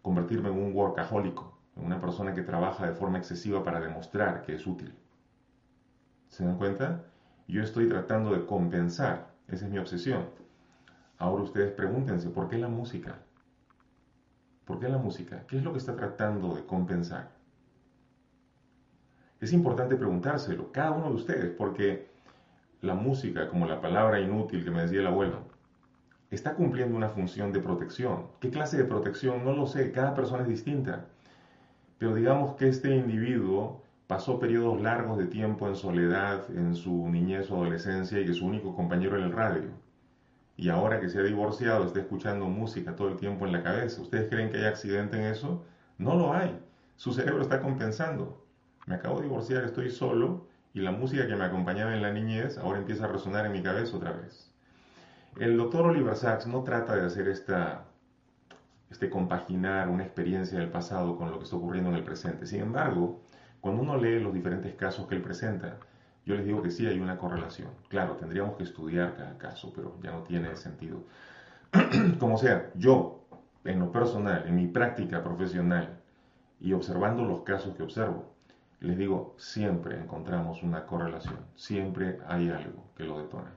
convertirme 0.00 0.48
en 0.48 0.56
un 0.56 0.74
workahólico, 0.74 1.58
en 1.76 1.84
una 1.84 2.00
persona 2.00 2.32
que 2.32 2.40
trabaja 2.40 2.86
de 2.86 2.94
forma 2.94 3.18
excesiva 3.18 3.62
para 3.62 3.80
demostrar 3.80 4.40
que 4.40 4.54
es 4.54 4.66
útil. 4.66 4.94
¿Se 6.28 6.46
dan 6.46 6.56
cuenta? 6.56 7.04
Yo 7.48 7.62
estoy 7.62 7.90
tratando 7.90 8.32
de 8.32 8.46
compensar, 8.46 9.34
esa 9.46 9.66
es 9.66 9.70
mi 9.70 9.76
obsesión. 9.76 10.24
Ahora 11.18 11.42
ustedes 11.42 11.72
pregúntense, 11.72 12.30
¿por 12.30 12.48
qué 12.48 12.56
la 12.56 12.68
música? 12.68 13.18
¿Por 14.64 14.80
qué 14.80 14.88
la 14.88 14.96
música? 14.96 15.44
¿Qué 15.46 15.58
es 15.58 15.62
lo 15.62 15.72
que 15.72 15.78
está 15.80 15.94
tratando 15.96 16.54
de 16.54 16.64
compensar? 16.64 17.41
Es 19.42 19.52
importante 19.52 19.96
preguntárselo, 19.96 20.70
cada 20.70 20.92
uno 20.92 21.08
de 21.08 21.14
ustedes, 21.16 21.50
porque 21.50 22.06
la 22.80 22.94
música, 22.94 23.48
como 23.48 23.66
la 23.66 23.80
palabra 23.80 24.20
inútil 24.20 24.62
que 24.62 24.70
me 24.70 24.82
decía 24.82 25.00
el 25.00 25.08
abuelo, 25.08 25.40
está 26.30 26.54
cumpliendo 26.54 26.96
una 26.96 27.08
función 27.08 27.52
de 27.52 27.58
protección. 27.58 28.28
¿Qué 28.38 28.50
clase 28.50 28.76
de 28.76 28.84
protección? 28.84 29.44
No 29.44 29.52
lo 29.52 29.66
sé, 29.66 29.90
cada 29.90 30.14
persona 30.14 30.44
es 30.44 30.48
distinta. 30.48 31.06
Pero 31.98 32.14
digamos 32.14 32.54
que 32.54 32.68
este 32.68 32.94
individuo 32.94 33.82
pasó 34.06 34.38
periodos 34.38 34.80
largos 34.80 35.18
de 35.18 35.26
tiempo 35.26 35.66
en 35.66 35.74
soledad 35.74 36.48
en 36.48 36.76
su 36.76 37.08
niñez 37.08 37.50
o 37.50 37.56
adolescencia 37.56 38.20
y 38.20 38.26
que 38.26 38.34
su 38.34 38.46
único 38.46 38.76
compañero 38.76 39.16
era 39.16 39.26
el 39.26 39.32
radio. 39.32 39.70
Y 40.56 40.68
ahora 40.68 41.00
que 41.00 41.08
se 41.08 41.18
ha 41.18 41.24
divorciado 41.24 41.84
está 41.84 41.98
escuchando 41.98 42.46
música 42.46 42.94
todo 42.94 43.08
el 43.08 43.16
tiempo 43.16 43.44
en 43.44 43.50
la 43.50 43.64
cabeza. 43.64 44.02
¿Ustedes 44.02 44.30
creen 44.30 44.52
que 44.52 44.58
hay 44.58 44.66
accidente 44.66 45.16
en 45.16 45.24
eso? 45.24 45.64
No 45.98 46.14
lo 46.14 46.32
hay. 46.32 46.56
Su 46.94 47.12
cerebro 47.12 47.42
está 47.42 47.60
compensando. 47.60 48.41
Me 48.86 48.96
acabo 48.96 49.16
de 49.16 49.24
divorciar, 49.24 49.64
estoy 49.64 49.90
solo 49.90 50.46
y 50.74 50.80
la 50.80 50.90
música 50.90 51.26
que 51.26 51.36
me 51.36 51.44
acompañaba 51.44 51.94
en 51.94 52.02
la 52.02 52.12
niñez 52.12 52.58
ahora 52.58 52.78
empieza 52.78 53.04
a 53.04 53.08
resonar 53.08 53.46
en 53.46 53.52
mi 53.52 53.62
cabeza 53.62 53.96
otra 53.96 54.12
vez. 54.12 54.50
El 55.38 55.56
doctor 55.56 55.86
Oliver 55.86 56.16
Sacks 56.16 56.46
no 56.46 56.62
trata 56.64 56.96
de 56.96 57.06
hacer 57.06 57.28
esta, 57.28 57.84
este 58.90 59.08
compaginar 59.08 59.88
una 59.88 60.02
experiencia 60.02 60.58
del 60.58 60.70
pasado 60.70 61.16
con 61.16 61.30
lo 61.30 61.38
que 61.38 61.44
está 61.44 61.56
ocurriendo 61.56 61.90
en 61.90 61.96
el 61.96 62.04
presente. 62.04 62.46
Sin 62.46 62.60
embargo, 62.60 63.20
cuando 63.60 63.82
uno 63.82 63.96
lee 63.96 64.18
los 64.18 64.34
diferentes 64.34 64.74
casos 64.74 65.06
que 65.06 65.14
él 65.14 65.22
presenta, 65.22 65.78
yo 66.26 66.34
les 66.34 66.44
digo 66.44 66.62
que 66.62 66.70
sí 66.70 66.86
hay 66.86 66.98
una 66.98 67.18
correlación. 67.18 67.70
Claro, 67.88 68.16
tendríamos 68.16 68.56
que 68.56 68.64
estudiar 68.64 69.16
cada 69.16 69.38
caso, 69.38 69.72
pero 69.74 69.96
ya 70.02 70.10
no 70.10 70.22
tiene 70.22 70.54
sentido. 70.56 71.04
Como 72.18 72.36
sea, 72.36 72.70
yo, 72.74 73.24
en 73.64 73.78
lo 73.78 73.92
personal, 73.92 74.44
en 74.46 74.56
mi 74.56 74.66
práctica 74.66 75.22
profesional 75.22 76.00
y 76.60 76.72
observando 76.72 77.24
los 77.24 77.42
casos 77.42 77.74
que 77.76 77.82
observo, 77.82 78.31
les 78.82 78.98
digo, 78.98 79.34
siempre 79.38 79.98
encontramos 79.98 80.62
una 80.62 80.86
correlación, 80.86 81.38
siempre 81.54 82.18
hay 82.26 82.50
algo 82.50 82.90
que 82.96 83.04
lo 83.04 83.20
detona. 83.20 83.52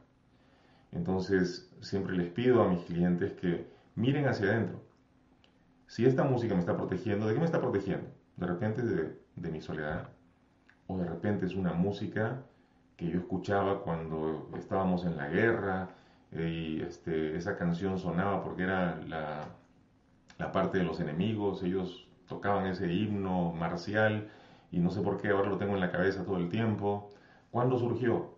Entonces, 0.91 1.69
siempre 1.81 2.15
les 2.15 2.31
pido 2.31 2.61
a 2.61 2.67
mis 2.69 2.83
clientes 2.85 3.33
que 3.33 3.67
miren 3.95 4.27
hacia 4.27 4.47
adentro. 4.47 4.81
Si 5.87 6.05
esta 6.05 6.23
música 6.23 6.53
me 6.53 6.59
está 6.59 6.77
protegiendo, 6.77 7.27
¿de 7.27 7.33
qué 7.33 7.39
me 7.39 7.45
está 7.45 7.59
protegiendo? 7.59 8.07
De 8.37 8.45
repente 8.45 8.83
de, 8.83 9.51
mi 9.51 9.61
soledad, 9.61 10.09
o 10.87 10.97
de 10.97 11.05
repente 11.05 11.47
es 11.47 11.55
una 11.55 11.73
música 11.73 12.43
que 12.95 13.09
yo 13.09 13.19
escuchaba 13.19 13.81
cuando 13.81 14.49
estábamos 14.57 15.05
en 15.05 15.17
la 15.17 15.27
guerra 15.27 15.89
eh, 16.31 16.49
y 16.49 16.81
este, 16.81 17.35
esa 17.35 17.57
canción 17.57 17.97
sonaba 17.97 18.43
porque 18.43 18.63
era 18.63 19.01
la 20.37 20.51
parte 20.51 20.77
de 20.77 20.83
los 20.83 20.99
enemigos, 20.99 21.63
ellos 21.63 22.07
tocaban 22.27 22.67
ese 22.67 22.91
himno 22.93 23.51
marcial 23.53 24.29
y 24.71 24.79
no 24.79 24.89
sé 24.91 25.01
por 25.01 25.21
qué 25.21 25.29
ahora 25.29 25.49
lo 25.49 25.57
tengo 25.57 25.73
en 25.73 25.81
la 25.81 25.91
cabeza 25.91 26.25
todo 26.25 26.37
el 26.37 26.49
tiempo. 26.49 27.09
¿Cuándo 27.51 27.77
surgió? 27.77 28.35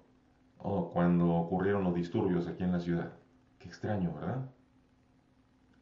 o 0.60 0.92
cuando 0.92 1.30
ocurrieron 1.30 1.84
los 1.84 1.96
disturbios 1.96 2.48
aquí 2.48 2.64
en 2.64 2.72
la 2.72 2.80
ciudad. 2.80 3.14
Qué 3.60 3.68
extraño, 3.68 4.14
¿verdad? 4.14 4.50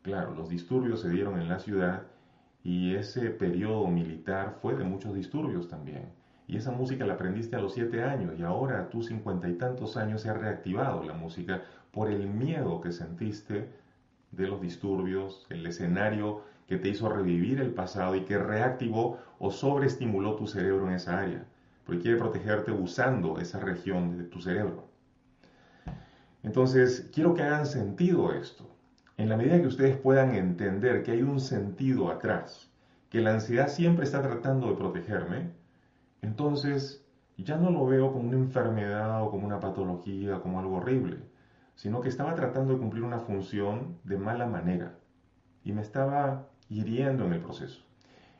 Claro, 0.02 0.36
los 0.36 0.50
disturbios 0.50 1.02
se 1.02 1.10
dieron 1.10 1.40
en 1.40 1.50
la 1.50 1.60
ciudad 1.60 2.04
y 2.64 2.96
ese 2.96 3.30
periodo 3.30 3.88
militar 3.88 4.58
fue 4.62 4.76
de 4.76 4.84
muchos 4.84 5.16
disturbios 5.16 5.68
también. 5.68 6.10
Y 6.48 6.58
esa 6.58 6.72
música 6.72 7.06
la 7.06 7.14
aprendiste 7.14 7.56
a 7.56 7.60
los 7.60 7.74
siete 7.74 8.04
años 8.04 8.34
y 8.38 8.44
ahora 8.44 8.80
a 8.80 8.90
tus 8.90 9.08
cincuenta 9.08 9.50
y 9.50 9.56
tantos 9.56 9.98
años 9.98 10.22
se 10.22 10.30
ha 10.30 10.34
reactivado 10.34 11.04
la 11.04 11.14
música 11.14 11.64
por 11.92 12.12
el 12.12 12.28
miedo 12.28 12.82
que 12.82 12.92
sentiste 12.92 13.70
de 14.32 14.48
los 14.48 14.62
disturbios, 14.62 15.48
el 15.50 15.66
escenario 15.66 16.42
que 16.68 16.78
te 16.78 16.90
hizo 16.90 17.10
revivir 17.10 17.62
el 17.62 17.74
pasado 17.74 18.16
y 18.16 18.22
que 18.22 18.38
reactivó 18.38 19.20
o 19.40 19.52
sobreestimuló 19.52 20.36
tu 20.36 20.48
cerebro 20.48 20.88
en 20.88 20.94
esa 20.96 21.20
área, 21.20 21.46
porque 21.86 22.02
quiere 22.02 22.18
protegerte 22.18 22.72
usando 22.72 23.40
esa 23.40 23.60
región 23.60 24.18
de 24.18 24.24
tu 24.24 24.42
cerebro. 24.42 24.88
Entonces, 26.44 27.10
quiero 27.14 27.34
que 27.34 27.44
hagan 27.44 27.66
sentido 27.66 28.32
esto. 28.32 28.70
En 29.18 29.30
la 29.30 29.38
medida 29.38 29.62
que 29.62 29.68
ustedes 29.68 29.98
puedan 29.98 30.36
entender 30.36 31.04
que 31.04 31.12
hay 31.12 31.22
un 31.22 31.40
sentido 31.40 32.10
atrás, 32.10 32.72
que 33.10 33.22
la 33.22 33.34
ansiedad 33.34 33.68
siempre 33.68 34.04
está 34.04 34.22
tratando 34.22 34.68
de 34.68 34.76
protegerme, 34.76 35.52
entonces 36.22 37.06
ya 37.38 37.58
no 37.58 37.70
lo 37.70 37.86
veo 37.86 38.12
como 38.12 38.28
una 38.28 38.38
enfermedad 38.38 39.24
o 39.24 39.30
como 39.30 39.46
una 39.46 39.60
patología, 39.60 40.40
como 40.42 40.60
algo 40.60 40.78
horrible, 40.78 41.18
sino 41.76 42.02
que 42.02 42.10
estaba 42.10 42.36
tratando 42.36 42.74
de 42.74 42.80
cumplir 42.80 43.04
una 43.04 43.20
función 43.20 43.98
de 44.04 44.18
mala 44.18 44.48
manera 44.48 44.96
y 45.66 45.74
me 45.74 45.82
estaba 45.82 46.48
hiriendo 46.70 47.26
en 47.26 47.34
el 47.34 47.42
proceso. 47.42 47.82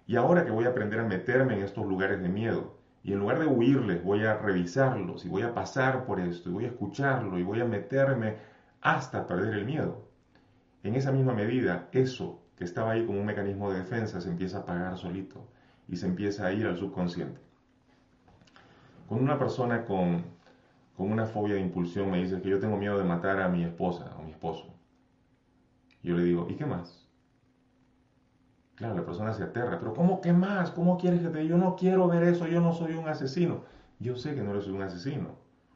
Y 0.08 0.16
ahora 0.16 0.46
que 0.46 0.52
voy 0.52 0.66
a 0.66 0.70
aprender 0.70 1.00
a 1.00 1.08
meterme 1.08 1.56
en 1.56 1.64
estos 1.64 1.86
lugares 1.86 2.22
de 2.22 2.30
miedo, 2.30 2.76
y 3.06 3.14
en 3.14 3.20
lugar 3.20 3.38
de 3.38 3.46
huirles, 3.46 4.04
voy 4.04 4.26
a 4.26 4.36
revisarlos 4.36 5.26
y 5.26 5.30
voy 5.30 5.44
a 5.44 5.54
pasar 5.54 6.08
por 6.08 6.20
esto 6.20 6.50
y 6.50 6.54
voy 6.54 6.66
a 6.66 6.70
escucharlo 6.70 7.38
y 7.38 7.44
voy 7.44 7.62
a 7.62 7.66
meterme 7.66 8.38
hasta 8.82 9.28
perder 9.28 9.54
el 9.54 9.66
miedo. 9.66 10.10
En 10.82 10.96
esa 10.96 11.12
misma 11.12 11.34
medida, 11.34 11.88
eso 11.92 12.42
que 12.58 12.64
estaba 12.64 12.92
ahí 12.92 13.06
como 13.06 13.20
un 13.20 13.26
mecanismo 13.28 13.72
de 13.72 13.78
defensa 13.78 14.20
se 14.22 14.30
empieza 14.30 14.58
a 14.58 14.62
apagar 14.62 14.98
solito 14.98 15.48
y 15.88 15.98
se 15.98 16.08
empieza 16.08 16.48
a 16.48 16.52
ir 16.52 16.66
al 16.66 16.78
subconsciente. 16.78 17.40
Con 19.08 19.20
una 19.20 19.38
persona 19.38 19.86
con, 19.86 20.26
con 20.98 21.12
una 21.12 21.28
fobia 21.28 21.54
de 21.54 21.62
impulsión 21.62 22.10
me 22.10 22.24
dice 22.24 22.42
que 22.42 22.50
yo 22.50 22.60
tengo 22.60 22.78
miedo 22.78 22.98
de 22.98 23.04
matar 23.04 23.40
a 23.40 23.50
mi 23.50 23.64
esposa 23.64 24.16
o 24.18 24.24
mi 24.24 24.32
esposo. 24.32 24.74
Yo 26.02 26.18
le 26.18 26.24
digo, 26.24 26.48
¿y 26.50 26.56
qué 26.56 26.66
más? 26.66 27.05
Claro, 28.76 28.94
la 28.96 29.06
persona 29.06 29.32
se 29.34 29.44
aterra, 29.44 29.78
pero 29.80 29.94
¿cómo 29.94 30.20
qué 30.22 30.34
más? 30.34 30.72
¿Cómo 30.72 30.98
quieres 30.98 31.22
que 31.22 31.30
te 31.30 31.46
Yo 31.46 31.58
no 31.58 31.76
quiero 31.76 32.08
ver 32.08 32.24
eso, 32.24 32.46
yo 32.48 32.60
no 32.62 32.74
soy 32.74 32.94
un 32.94 33.08
asesino. 33.08 33.62
Yo 34.00 34.16
sé 34.16 34.36
que 34.36 34.44
no 34.44 34.52
eres 34.52 34.68
un 34.68 34.82
asesino. 34.82 35.36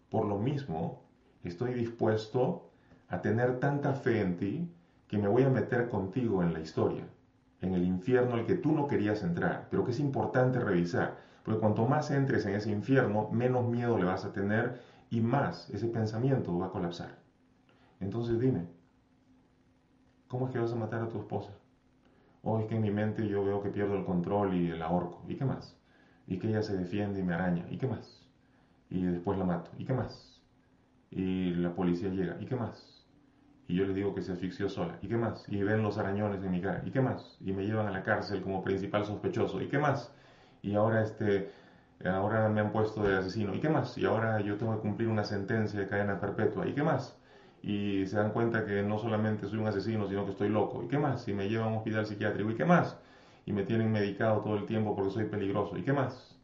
Por 0.10 0.26
lo 0.26 0.38
mismo, 0.38 1.00
estoy 1.44 1.74
dispuesto 1.74 2.66
a 3.08 3.22
tener 3.22 3.60
tanta 3.60 3.94
fe 3.94 4.20
en 4.20 4.36
ti 4.36 4.70
que 5.08 5.18
me 5.18 5.28
voy 5.28 5.44
a 5.44 5.50
meter 5.50 5.88
contigo 5.88 6.44
en 6.44 6.52
la 6.54 6.60
historia, 6.60 7.08
en 7.62 7.74
el 7.74 7.84
infierno 7.86 8.36
al 8.36 8.46
que 8.46 8.56
tú 8.56 8.74
no 8.74 8.86
querías 8.88 9.24
entrar, 9.24 9.68
pero 9.70 9.84
que 9.84 9.92
es 9.92 10.00
importante 10.00 10.60
revisar, 10.60 11.16
porque 11.44 11.60
cuanto 11.60 11.86
más 11.86 12.12
entres 12.12 12.46
en 12.46 12.54
ese 12.56 12.70
infierno, 12.70 13.28
menos 13.32 13.66
miedo 13.66 13.98
le 13.98 14.06
vas 14.06 14.26
a 14.26 14.32
tener 14.34 14.74
y 15.10 15.22
más 15.22 15.70
ese 15.70 15.88
pensamiento 15.88 16.58
va 16.58 16.66
a 16.66 16.70
colapsar. 16.70 17.16
Entonces 18.00 18.40
dime, 18.40 18.68
¿cómo 20.30 20.46
es 20.46 20.52
que 20.52 20.60
vas 20.60 20.72
a 20.72 20.76
matar 20.78 21.02
a 21.02 21.10
tu 21.10 21.18
esposa? 21.18 21.59
O 22.44 22.60
es 22.60 22.68
que 22.68 22.76
en 22.76 22.82
mi 22.82 22.92
mente 22.92 23.28
yo 23.28 23.44
veo 23.44 23.62
que 23.62 23.70
pierdo 23.70 23.96
el 23.96 24.06
control 24.06 24.56
y 24.56 24.70
el 24.70 24.82
ahorco. 24.82 25.24
¿Y 25.28 25.36
qué 25.36 25.46
más? 25.46 25.78
Y 26.28 26.40
que 26.40 26.48
ella 26.48 26.62
se 26.62 26.78
defiende 26.78 27.20
y 27.20 27.24
me 27.24 27.34
araña. 27.34 27.66
¿Y 27.70 27.78
qué 27.78 27.88
más? 27.88 28.28
Y 28.90 29.04
después 29.04 29.38
la 29.38 29.46
mato. 29.46 29.72
¿Y 29.78 29.86
qué 29.86 29.94
más? 29.94 30.42
Y 31.12 31.54
la 31.56 31.74
policía 31.76 32.10
llega. 32.10 32.38
¿Y 32.40 32.46
qué 32.46 32.56
más? 32.56 33.06
Y 33.68 33.76
yo 33.76 33.86
le 33.86 33.94
digo 33.94 34.16
que 34.16 34.22
se 34.22 34.32
asfixió 34.32 34.70
sola. 34.70 34.98
¿Y 35.02 35.08
qué 35.08 35.18
más? 35.18 35.48
Y 35.48 35.62
ven 35.62 35.84
los 35.84 35.98
arañones 35.98 36.44
en 36.44 36.52
mi 36.52 36.62
cara. 36.62 36.82
¿Y 36.86 36.92
qué 36.92 37.02
más? 37.02 37.38
Y 37.40 37.52
me 37.52 37.66
llevan 37.66 37.88
a 37.88 37.92
la 37.92 38.04
cárcel 38.04 38.42
como 38.42 38.64
principal 38.64 39.06
sospechoso. 39.06 39.62
¿Y 39.62 39.68
qué 39.68 39.78
más? 39.78 40.12
Y 40.62 40.76
ahora 40.76 41.04
este 41.04 41.52
ahora 42.06 42.48
me 42.50 42.62
han 42.62 42.72
puesto 42.72 43.04
de 43.04 43.18
asesino. 43.18 43.54
¿Y 43.54 43.60
qué 43.60 43.70
más? 43.70 43.98
Y 43.98 44.06
ahora 44.06 44.40
yo 44.42 44.58
tengo 44.58 44.76
que 44.76 44.82
cumplir 44.82 45.10
una 45.10 45.24
sentencia 45.24 45.80
de 45.80 45.88
cadena 45.88 46.20
perpetua. 46.20 46.68
¿Y 46.68 46.74
qué 46.74 46.84
más? 46.84 47.19
Y 47.62 48.06
se 48.06 48.18
dan 48.18 48.32
cuenta 48.32 48.66
que 48.66 48.82
no 48.84 48.98
solamente 48.98 49.48
soy 49.48 49.60
un 49.60 49.68
asesino, 49.68 50.08
sino 50.08 50.26
que 50.26 50.32
estoy 50.32 50.50
loco. 50.50 50.84
¿Y 50.84 50.88
qué 50.88 50.98
más? 50.98 51.24
Si 51.24 51.34
me 51.34 51.50
llevan 51.50 51.68
a 51.68 51.72
un 51.72 51.78
hospital 51.78 52.06
psiquiátrico, 52.06 52.52
¿y 52.52 52.56
qué 52.56 52.66
más? 52.66 52.98
Y 53.46 53.54
me 53.54 53.64
tienen 53.64 53.92
medicado 53.92 54.42
todo 54.42 54.56
el 54.58 54.66
tiempo 54.66 54.96
porque 54.96 55.12
soy 55.12 55.26
peligroso, 55.26 55.78
¿y 55.78 55.84
qué 55.84 55.94
más? 55.94 56.38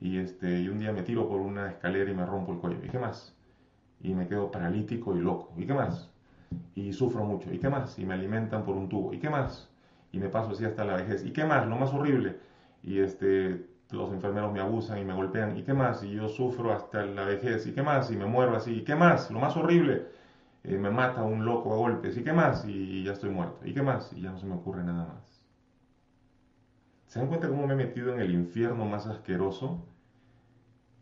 Y, 0.00 0.18
este, 0.18 0.60
y 0.60 0.68
un 0.68 0.78
día 0.78 0.92
me 0.92 1.02
tiro 1.02 1.28
por 1.28 1.40
una 1.40 1.70
escalera 1.70 2.10
y 2.10 2.14
me 2.14 2.24
rompo 2.24 2.52
el 2.52 2.58
cuello, 2.58 2.78
¿y 2.84 2.88
qué 2.88 2.98
más? 2.98 3.34
Y 4.00 4.14
me 4.14 4.26
quedo 4.26 4.50
paralítico 4.50 5.16
y 5.16 5.20
loco, 5.20 5.52
¿y 5.56 5.66
qué 5.66 5.74
más? 5.74 6.10
Y 6.74 6.92
sufro 6.92 7.24
mucho, 7.24 7.52
¿y 7.52 7.58
qué 7.58 7.68
más? 7.68 7.98
Y 7.98 8.04
me 8.04 8.14
alimentan 8.14 8.64
por 8.64 8.76
un 8.76 8.88
tubo, 8.88 9.12
¿y 9.12 9.18
qué 9.18 9.30
más? 9.30 9.70
Y 10.12 10.18
me 10.18 10.28
paso 10.28 10.52
así 10.52 10.64
hasta 10.64 10.84
la 10.84 10.96
vejez, 10.96 11.24
¿y 11.24 11.32
qué 11.32 11.44
más? 11.44 11.66
Lo 11.66 11.76
más 11.76 11.92
horrible. 11.92 12.36
Y 12.82 13.00
este, 13.00 13.66
los 13.90 14.12
enfermeros 14.12 14.52
me 14.52 14.60
abusan 14.60 14.98
y 14.98 15.04
me 15.04 15.14
golpean, 15.14 15.56
¿y 15.56 15.62
qué 15.62 15.74
más? 15.74 16.02
Y 16.04 16.12
yo 16.12 16.28
sufro 16.28 16.72
hasta 16.72 17.04
la 17.04 17.24
vejez, 17.24 17.66
¿y 17.66 17.72
qué 17.72 17.82
más? 17.82 18.10
Y 18.10 18.16
me 18.16 18.26
muero 18.26 18.56
así, 18.56 18.72
¿y 18.74 18.84
qué 18.84 18.94
más? 18.94 19.30
Lo 19.30 19.40
más 19.40 19.56
horrible 19.56 20.23
eh, 20.64 20.78
me 20.78 20.90
mata 20.90 21.22
un 21.22 21.44
loco 21.44 21.74
a 21.74 21.76
golpes, 21.76 22.16
¿y 22.16 22.24
qué 22.24 22.32
más? 22.32 22.64
Y 22.66 23.04
ya 23.04 23.12
estoy 23.12 23.28
muerto, 23.28 23.66
¿y 23.66 23.74
qué 23.74 23.82
más? 23.82 24.10
Y 24.14 24.22
ya 24.22 24.30
no 24.30 24.38
se 24.38 24.46
me 24.46 24.54
ocurre 24.54 24.82
nada 24.82 25.06
más. 25.06 25.44
¿Se 27.06 27.18
dan 27.18 27.28
cuenta 27.28 27.48
cómo 27.48 27.66
me 27.66 27.74
he 27.74 27.76
metido 27.76 28.14
en 28.14 28.20
el 28.20 28.32
infierno 28.32 28.86
más 28.86 29.06
asqueroso? 29.06 29.86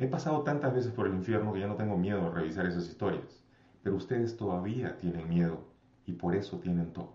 He 0.01 0.09
pasado 0.09 0.43
tantas 0.43 0.75
veces 0.75 0.91
por 0.91 1.07
el 1.07 1.15
infierno 1.15 1.53
que 1.53 1.61
ya 1.61 1.69
no 1.69 1.77
tengo 1.77 1.97
miedo 1.97 2.25
de 2.25 2.31
revisar 2.31 2.67
esas 2.67 2.89
historias, 2.89 3.45
pero 3.85 3.95
ustedes 3.95 4.37
todavía 4.37 4.97
tienen 4.99 5.29
miedo 5.29 5.65
y 6.07 6.15
por 6.15 6.35
eso 6.35 6.59
tienen 6.59 6.93
TOC. 6.93 7.15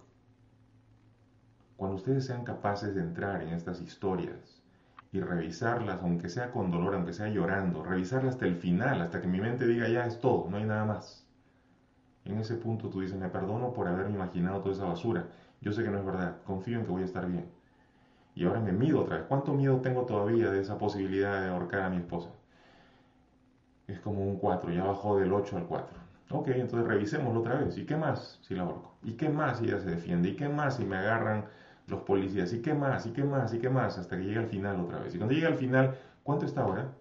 Cuando 1.75 1.97
ustedes 1.97 2.25
sean 2.25 2.45
capaces 2.45 2.95
de 2.95 3.01
entrar 3.01 3.41
en 3.41 3.49
estas 3.49 3.81
historias 3.81 4.63
y 5.11 5.19
revisarlas, 5.19 6.01
aunque 6.01 6.29
sea 6.29 6.51
con 6.51 6.71
dolor, 6.71 6.95
aunque 6.95 7.11
sea 7.11 7.27
llorando, 7.27 7.83
revisarlas 7.83 8.35
hasta 8.35 8.45
el 8.45 8.55
final, 8.55 9.01
hasta 9.01 9.19
que 9.19 9.27
mi 9.27 9.41
mente 9.41 9.67
diga 9.67 9.89
ya 9.89 10.05
es 10.05 10.21
todo, 10.21 10.49
no 10.49 10.57
hay 10.57 10.63
nada 10.63 10.85
más 10.85 11.26
en 12.31 12.39
ese 12.39 12.55
punto 12.55 12.89
tú 12.89 13.01
dices, 13.01 13.17
me 13.17 13.29
perdono 13.29 13.73
por 13.73 13.87
haberme 13.87 14.15
imaginado 14.15 14.59
toda 14.61 14.75
esa 14.75 14.85
basura. 14.85 15.27
Yo 15.61 15.71
sé 15.71 15.83
que 15.83 15.89
no 15.89 15.99
es 15.99 16.05
verdad, 16.05 16.37
confío 16.45 16.79
en 16.79 16.85
que 16.85 16.91
voy 16.91 17.01
a 17.01 17.05
estar 17.05 17.27
bien. 17.27 17.49
Y 18.35 18.45
ahora 18.45 18.59
me 18.59 18.71
mido 18.71 19.01
otra 19.01 19.17
vez. 19.17 19.25
¿Cuánto 19.27 19.53
miedo 19.53 19.81
tengo 19.81 20.05
todavía 20.05 20.51
de 20.51 20.61
esa 20.61 20.77
posibilidad 20.77 21.41
de 21.41 21.47
ahorcar 21.47 21.81
a 21.81 21.89
mi 21.89 21.97
esposa? 21.97 22.29
Es 23.87 23.99
como 24.01 24.23
un 24.23 24.37
4, 24.37 24.71
ya 24.71 24.83
bajó 24.83 25.17
del 25.17 25.33
8 25.33 25.57
al 25.57 25.65
4. 25.65 25.97
Ok, 26.29 26.49
entonces 26.49 26.87
revisémoslo 26.87 27.39
otra 27.39 27.55
vez. 27.55 27.77
¿Y 27.77 27.85
qué 27.85 27.95
más 27.95 28.39
si 28.41 28.53
la 28.53 28.63
ahorco? 28.63 28.95
¿Y 29.03 29.13
qué 29.13 29.29
más 29.29 29.59
si 29.59 29.65
ella 29.65 29.79
se 29.79 29.89
defiende? 29.89 30.29
¿Y 30.29 30.35
qué 30.35 30.49
más 30.49 30.75
si 30.75 30.85
me 30.85 30.97
agarran 30.97 31.45
los 31.87 32.01
policías? 32.01 32.51
¿Y 32.53 32.61
qué 32.61 32.73
más? 32.73 33.05
¿Y 33.05 33.11
qué 33.11 33.23
más? 33.23 33.53
¿Y 33.53 33.59
qué 33.59 33.69
más? 33.69 33.97
Hasta 33.97 34.17
que 34.17 34.23
llegue 34.23 34.39
al 34.39 34.47
final 34.47 34.79
otra 34.81 34.99
vez. 34.99 35.15
Y 35.15 35.17
cuando 35.17 35.33
llegue 35.33 35.47
al 35.47 35.55
final, 35.55 35.95
¿cuánto 36.23 36.45
está 36.45 36.61
ahora? 36.61 36.93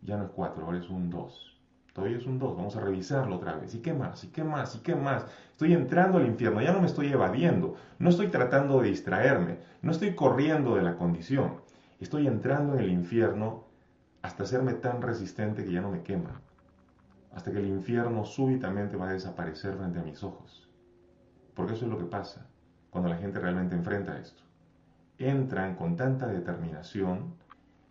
Ya 0.00 0.16
no 0.16 0.24
es 0.24 0.30
4, 0.30 0.64
ahora 0.64 0.78
es 0.78 0.88
un 0.88 1.10
2. 1.10 1.51
Todavía 1.92 2.16
es 2.16 2.26
un 2.26 2.38
2, 2.38 2.56
vamos 2.56 2.76
a 2.76 2.80
revisarlo 2.80 3.36
otra 3.36 3.56
vez. 3.56 3.74
¿Y 3.74 3.80
qué 3.80 3.92
más? 3.92 4.24
¿Y 4.24 4.28
qué 4.28 4.44
más? 4.44 4.74
¿Y 4.74 4.78
qué 4.78 4.94
más? 4.94 5.26
Estoy 5.50 5.74
entrando 5.74 6.18
al 6.18 6.26
infierno, 6.26 6.62
ya 6.62 6.72
no 6.72 6.80
me 6.80 6.86
estoy 6.86 7.08
evadiendo, 7.08 7.76
no 7.98 8.08
estoy 8.08 8.28
tratando 8.28 8.80
de 8.80 8.88
distraerme, 8.88 9.58
no 9.82 9.92
estoy 9.92 10.14
corriendo 10.14 10.74
de 10.74 10.82
la 10.82 10.96
condición. 10.96 11.60
Estoy 12.00 12.26
entrando 12.26 12.74
en 12.74 12.80
el 12.80 12.90
infierno 12.90 13.64
hasta 14.22 14.44
hacerme 14.44 14.72
tan 14.74 15.02
resistente 15.02 15.64
que 15.64 15.72
ya 15.72 15.82
no 15.82 15.90
me 15.90 16.02
quema. 16.02 16.40
Hasta 17.34 17.52
que 17.52 17.58
el 17.58 17.68
infierno 17.68 18.24
súbitamente 18.24 18.96
va 18.96 19.10
a 19.10 19.12
desaparecer 19.12 19.76
frente 19.76 19.98
a 19.98 20.02
mis 20.02 20.22
ojos. 20.22 20.68
Porque 21.54 21.74
eso 21.74 21.84
es 21.84 21.90
lo 21.90 21.98
que 21.98 22.04
pasa 22.04 22.46
cuando 22.90 23.10
la 23.10 23.18
gente 23.18 23.38
realmente 23.38 23.74
enfrenta 23.74 24.18
esto. 24.18 24.42
Entran 25.18 25.76
con 25.76 25.96
tanta 25.96 26.26
determinación 26.26 27.34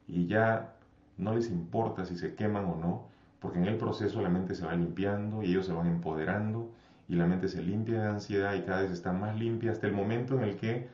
y 0.07 0.27
ya 0.27 0.75
no 1.17 1.35
les 1.35 1.49
importa 1.49 2.05
si 2.05 2.17
se 2.17 2.35
queman 2.35 2.65
o 2.65 2.75
no, 2.75 3.10
porque 3.41 3.57
en 3.57 3.65
el 3.65 3.77
proceso 3.77 4.21
la 4.21 4.29
mente 4.29 4.53
se 4.53 4.65
va 4.65 4.75
limpiando 4.75 5.41
y 5.41 5.47
ellos 5.47 5.65
se 5.65 5.73
van 5.73 5.87
empoderando 5.87 6.71
y 7.07 7.15
la 7.15 7.25
mente 7.25 7.49
se 7.49 7.63
limpia 7.63 7.99
de 8.03 8.07
ansiedad 8.07 8.53
y 8.53 8.61
cada 8.61 8.83
vez 8.83 8.91
está 8.91 9.11
más 9.11 9.35
limpia 9.35 9.71
hasta 9.71 9.87
el 9.87 9.93
momento 9.93 10.35
en 10.37 10.43
el 10.43 10.57
que 10.57 10.89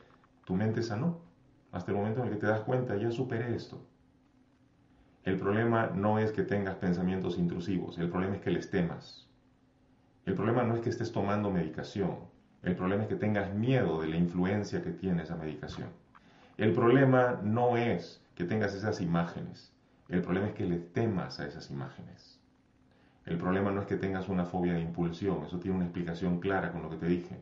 tu 0.46 0.54
mente 0.54 0.82
sanó, 0.82 1.20
hasta 1.72 1.90
el 1.90 1.98
momento 1.98 2.20
en 2.20 2.28
el 2.28 2.32
que 2.32 2.40
te 2.40 2.46
das 2.46 2.62
cuenta, 2.62 2.96
ya 2.96 3.10
superé 3.10 3.54
esto. 3.54 3.84
El 5.24 5.36
problema 5.36 5.90
no 5.94 6.18
es 6.18 6.32
que 6.32 6.42
tengas 6.42 6.76
pensamientos 6.76 7.36
intrusivos, 7.36 7.98
el 7.98 8.08
problema 8.08 8.36
es 8.36 8.40
que 8.40 8.50
les 8.50 8.70
temas. 8.70 9.28
El 10.24 10.34
problema 10.34 10.62
no 10.62 10.74
es 10.74 10.80
que 10.80 10.88
estés 10.88 11.12
tomando 11.12 11.50
medicación, 11.50 12.16
el 12.62 12.76
problema 12.76 13.02
es 13.02 13.10
que 13.10 13.16
tengas 13.16 13.52
miedo 13.52 14.00
de 14.00 14.08
la 14.08 14.16
influencia 14.16 14.82
que 14.82 14.90
tiene 14.90 15.24
esa 15.24 15.36
medicación. 15.36 15.90
El 16.56 16.72
problema 16.72 17.40
no 17.42 17.76
es 17.76 18.22
que 18.34 18.44
tengas 18.44 18.74
esas 18.74 19.02
imágenes, 19.02 19.70
el 20.08 20.22
problema 20.22 20.48
es 20.48 20.54
que 20.54 20.64
le 20.64 20.78
temas 20.78 21.40
a 21.40 21.46
esas 21.46 21.70
imágenes. 21.70 22.37
El 23.28 23.36
problema 23.36 23.70
no 23.70 23.82
es 23.82 23.86
que 23.86 23.98
tengas 23.98 24.30
una 24.30 24.46
fobia 24.46 24.72
de 24.72 24.80
impulsión, 24.80 25.44
eso 25.44 25.58
tiene 25.58 25.76
una 25.76 25.84
explicación 25.84 26.40
clara 26.40 26.72
con 26.72 26.80
lo 26.80 26.88
que 26.88 26.96
te 26.96 27.08
dije. 27.08 27.36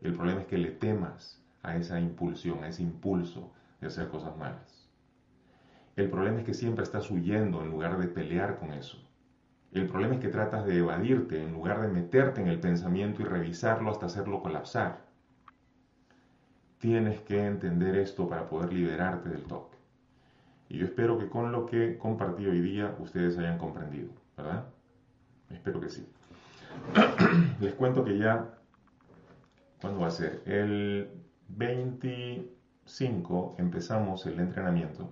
El 0.00 0.14
problema 0.14 0.42
es 0.42 0.46
que 0.46 0.56
le 0.56 0.70
temas 0.70 1.42
a 1.64 1.74
esa 1.74 1.98
impulsión, 1.98 2.62
a 2.62 2.68
ese 2.68 2.84
impulso 2.84 3.52
de 3.80 3.88
hacer 3.88 4.06
cosas 4.06 4.36
malas. 4.36 4.88
El 5.96 6.10
problema 6.10 6.38
es 6.38 6.44
que 6.44 6.54
siempre 6.54 6.84
estás 6.84 7.10
huyendo 7.10 7.60
en 7.60 7.72
lugar 7.72 7.98
de 7.98 8.06
pelear 8.06 8.60
con 8.60 8.72
eso. 8.72 8.98
El 9.72 9.88
problema 9.88 10.14
es 10.14 10.20
que 10.20 10.28
tratas 10.28 10.64
de 10.64 10.78
evadirte 10.78 11.42
en 11.42 11.54
lugar 11.54 11.82
de 11.82 11.88
meterte 11.88 12.40
en 12.40 12.46
el 12.46 12.60
pensamiento 12.60 13.22
y 13.22 13.24
revisarlo 13.24 13.90
hasta 13.90 14.06
hacerlo 14.06 14.44
colapsar. 14.44 15.06
Tienes 16.78 17.20
que 17.22 17.44
entender 17.44 17.96
esto 17.96 18.28
para 18.28 18.48
poder 18.48 18.72
liberarte 18.72 19.28
del 19.28 19.42
TOC. 19.42 19.74
Y 20.68 20.78
yo 20.78 20.84
espero 20.84 21.18
que 21.18 21.28
con 21.28 21.50
lo 21.50 21.66
que 21.66 21.98
compartí 21.98 22.46
hoy 22.46 22.60
día 22.60 22.94
ustedes 23.00 23.36
hayan 23.38 23.58
comprendido, 23.58 24.12
¿verdad? 24.36 24.75
Espero 25.50 25.80
que 25.80 25.88
sí. 25.88 26.06
Les 27.60 27.74
cuento 27.74 28.04
que 28.04 28.18
ya, 28.18 28.54
¿cuándo 29.80 30.00
va 30.00 30.08
a 30.08 30.10
ser? 30.10 30.42
El 30.46 31.10
25 31.48 33.56
empezamos 33.58 34.26
el 34.26 34.40
entrenamiento 34.40 35.10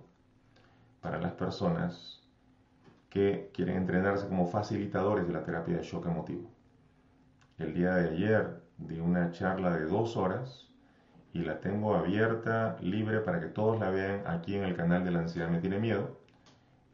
para 1.00 1.18
las 1.18 1.32
personas 1.32 2.22
que 3.08 3.50
quieren 3.54 3.76
entrenarse 3.76 4.26
como 4.26 4.46
facilitadores 4.46 5.26
de 5.26 5.32
la 5.32 5.44
terapia 5.44 5.76
de 5.76 5.82
shock 5.82 6.06
emotivo. 6.06 6.50
El 7.58 7.72
día 7.72 7.94
de 7.94 8.10
ayer 8.10 8.62
di 8.78 8.98
una 8.98 9.30
charla 9.30 9.76
de 9.76 9.84
dos 9.84 10.16
horas 10.16 10.68
y 11.32 11.42
la 11.42 11.60
tengo 11.60 11.94
abierta, 11.94 12.76
libre 12.80 13.20
para 13.20 13.40
que 13.40 13.46
todos 13.46 13.78
la 13.78 13.90
vean 13.90 14.22
aquí 14.26 14.56
en 14.56 14.64
el 14.64 14.74
canal 14.74 15.04
de 15.04 15.10
la 15.10 15.20
ansiedad 15.20 15.48
me 15.48 15.60
tiene 15.60 15.78
miedo. 15.78 16.18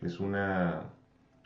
Es 0.02 0.20
una, 0.20 0.82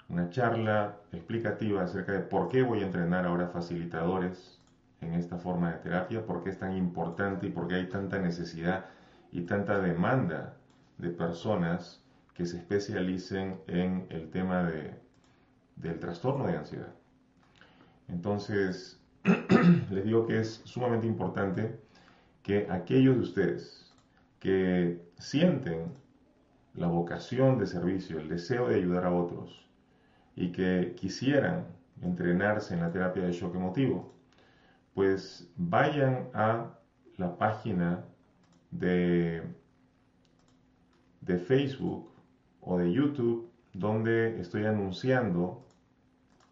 una 0.08 0.30
charla 0.30 0.96
explicativa 1.12 1.82
acerca 1.82 2.12
de 2.12 2.20
por 2.20 2.48
qué 2.48 2.62
voy 2.62 2.80
a 2.80 2.86
entrenar 2.86 3.24
ahora 3.26 3.48
facilitadores 3.48 4.60
en 5.00 5.14
esta 5.14 5.38
forma 5.38 5.72
de 5.72 5.78
terapia, 5.78 6.24
por 6.26 6.42
qué 6.42 6.50
es 6.50 6.58
tan 6.58 6.76
importante 6.76 7.46
y 7.46 7.50
por 7.50 7.68
qué 7.68 7.76
hay 7.76 7.88
tanta 7.88 8.18
necesidad 8.18 8.86
y 9.32 9.42
tanta 9.42 9.78
demanda 9.78 10.56
de 10.98 11.10
personas 11.10 12.02
que 12.34 12.46
se 12.46 12.58
especialicen 12.58 13.60
en 13.66 14.06
el 14.10 14.30
tema 14.30 14.64
de, 14.64 14.94
del 15.76 15.98
trastorno 15.98 16.46
de 16.46 16.56
ansiedad. 16.56 16.92
Entonces, 18.08 19.00
les 19.90 20.04
digo 20.04 20.26
que 20.26 20.40
es 20.40 20.60
sumamente 20.64 21.06
importante 21.06 21.78
que 22.42 22.66
aquellos 22.70 23.16
de 23.16 23.22
ustedes 23.22 23.92
que 24.38 25.00
sienten 25.18 25.94
la 26.74 26.88
vocación 26.88 27.58
de 27.58 27.66
servicio, 27.66 28.18
el 28.18 28.28
deseo 28.28 28.68
de 28.68 28.76
ayudar 28.76 29.04
a 29.04 29.12
otros 29.12 29.64
y 30.36 30.52
que 30.52 30.94
quisieran 30.96 31.66
entrenarse 32.02 32.74
en 32.74 32.80
la 32.80 32.90
terapia 32.90 33.24
de 33.24 33.32
shock 33.32 33.54
emotivo, 33.54 34.14
pues 34.94 35.50
vayan 35.56 36.28
a 36.34 36.78
la 37.16 37.36
página 37.36 38.04
de, 38.70 39.42
de 41.20 41.38
Facebook 41.38 42.10
o 42.60 42.78
de 42.78 42.92
YouTube 42.92 43.50
donde 43.72 44.40
estoy 44.40 44.64
anunciando 44.66 45.64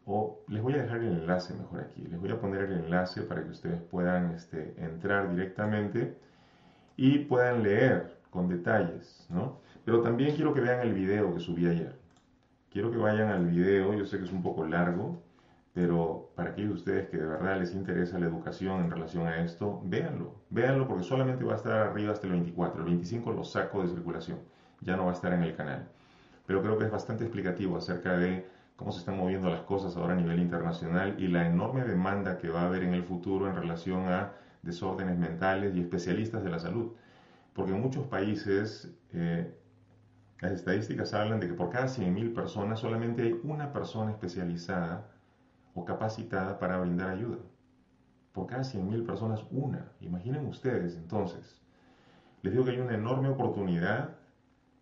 o 0.04 0.40
les 0.48 0.62
voy 0.62 0.74
a 0.74 0.82
dejar 0.82 0.98
el 0.98 1.12
enlace 1.12 1.54
mejor 1.54 1.80
aquí, 1.80 2.02
les 2.02 2.20
voy 2.20 2.30
a 2.30 2.40
poner 2.40 2.62
el 2.62 2.72
enlace 2.84 3.22
para 3.22 3.44
que 3.44 3.50
ustedes 3.50 3.80
puedan 3.82 4.32
este, 4.32 4.74
entrar 4.78 5.30
directamente 5.30 6.18
y 6.96 7.20
puedan 7.20 7.62
leer 7.62 8.18
con 8.30 8.48
detalles, 8.48 9.26
¿no? 9.30 9.60
Pero 9.84 10.02
también 10.02 10.34
quiero 10.34 10.54
que 10.54 10.60
vean 10.60 10.80
el 10.80 10.94
video 10.94 11.34
que 11.34 11.40
subí 11.40 11.66
ayer. 11.66 12.01
Quiero 12.72 12.90
que 12.90 12.96
vayan 12.96 13.28
al 13.28 13.46
video, 13.46 13.94
yo 13.94 14.04
sé 14.06 14.18
que 14.18 14.24
es 14.24 14.32
un 14.32 14.42
poco 14.42 14.64
largo, 14.66 15.22
pero 15.74 16.32
para 16.34 16.50
aquellos 16.50 16.70
de 16.70 16.76
ustedes 16.76 17.08
que 17.10 17.18
de 17.18 17.26
verdad 17.26 17.58
les 17.58 17.74
interesa 17.74 18.18
la 18.18 18.26
educación 18.26 18.84
en 18.84 18.90
relación 18.90 19.26
a 19.26 19.42
esto, 19.44 19.80
véanlo, 19.84 20.34
véanlo 20.50 20.88
porque 20.88 21.04
solamente 21.04 21.44
va 21.44 21.52
a 21.52 21.56
estar 21.56 21.72
arriba 21.72 22.12
hasta 22.12 22.26
el 22.26 22.32
24, 22.32 22.80
el 22.80 22.86
25 22.86 23.32
lo 23.32 23.44
saco 23.44 23.82
de 23.82 23.88
circulación, 23.88 24.38
ya 24.80 24.96
no 24.96 25.04
va 25.04 25.10
a 25.10 25.14
estar 25.14 25.32
en 25.32 25.42
el 25.42 25.54
canal 25.54 25.88
pero 26.46 26.62
creo 26.62 26.78
que 26.78 26.84
es 26.84 26.90
bastante 26.90 27.24
explicativo 27.24 27.76
acerca 27.76 28.16
de 28.16 28.46
cómo 28.76 28.92
se 28.92 29.00
están 29.00 29.16
moviendo 29.16 29.48
las 29.48 29.62
cosas 29.62 29.96
ahora 29.96 30.14
a 30.14 30.16
nivel 30.16 30.40
internacional 30.40 31.16
y 31.18 31.28
la 31.28 31.46
enorme 31.46 31.84
demanda 31.84 32.38
que 32.38 32.48
va 32.50 32.62
a 32.62 32.66
haber 32.66 32.82
en 32.82 32.94
el 32.94 33.04
futuro 33.04 33.48
en 33.48 33.56
relación 33.56 34.08
a 34.08 34.32
desórdenes 34.62 35.18
mentales 35.18 35.74
y 35.74 35.80
especialistas 35.80 36.42
de 36.42 36.50
la 36.50 36.58
salud. 36.58 36.92
Porque 37.54 37.72
en 37.72 37.80
muchos 37.80 38.06
países 38.06 38.92
eh, 39.12 39.54
las 40.42 40.52
estadísticas 40.52 41.14
hablan 41.14 41.38
de 41.38 41.46
que 41.46 41.54
por 41.54 41.70
cada 41.70 41.86
100.000 41.86 42.34
personas 42.34 42.80
solamente 42.80 43.22
hay 43.22 43.40
una 43.44 43.72
persona 43.72 44.10
especializada 44.10 45.06
o 45.72 45.84
capacitada 45.84 46.58
para 46.58 46.78
brindar 46.78 47.10
ayuda. 47.10 47.38
Por 48.32 48.48
cada 48.48 48.62
100.000 48.62 49.06
personas, 49.06 49.46
una. 49.52 49.92
Imaginen 50.00 50.44
ustedes 50.46 50.96
entonces. 50.96 51.62
Les 52.42 52.52
digo 52.52 52.64
que 52.64 52.72
hay 52.72 52.80
una 52.80 52.94
enorme 52.94 53.28
oportunidad 53.28 54.16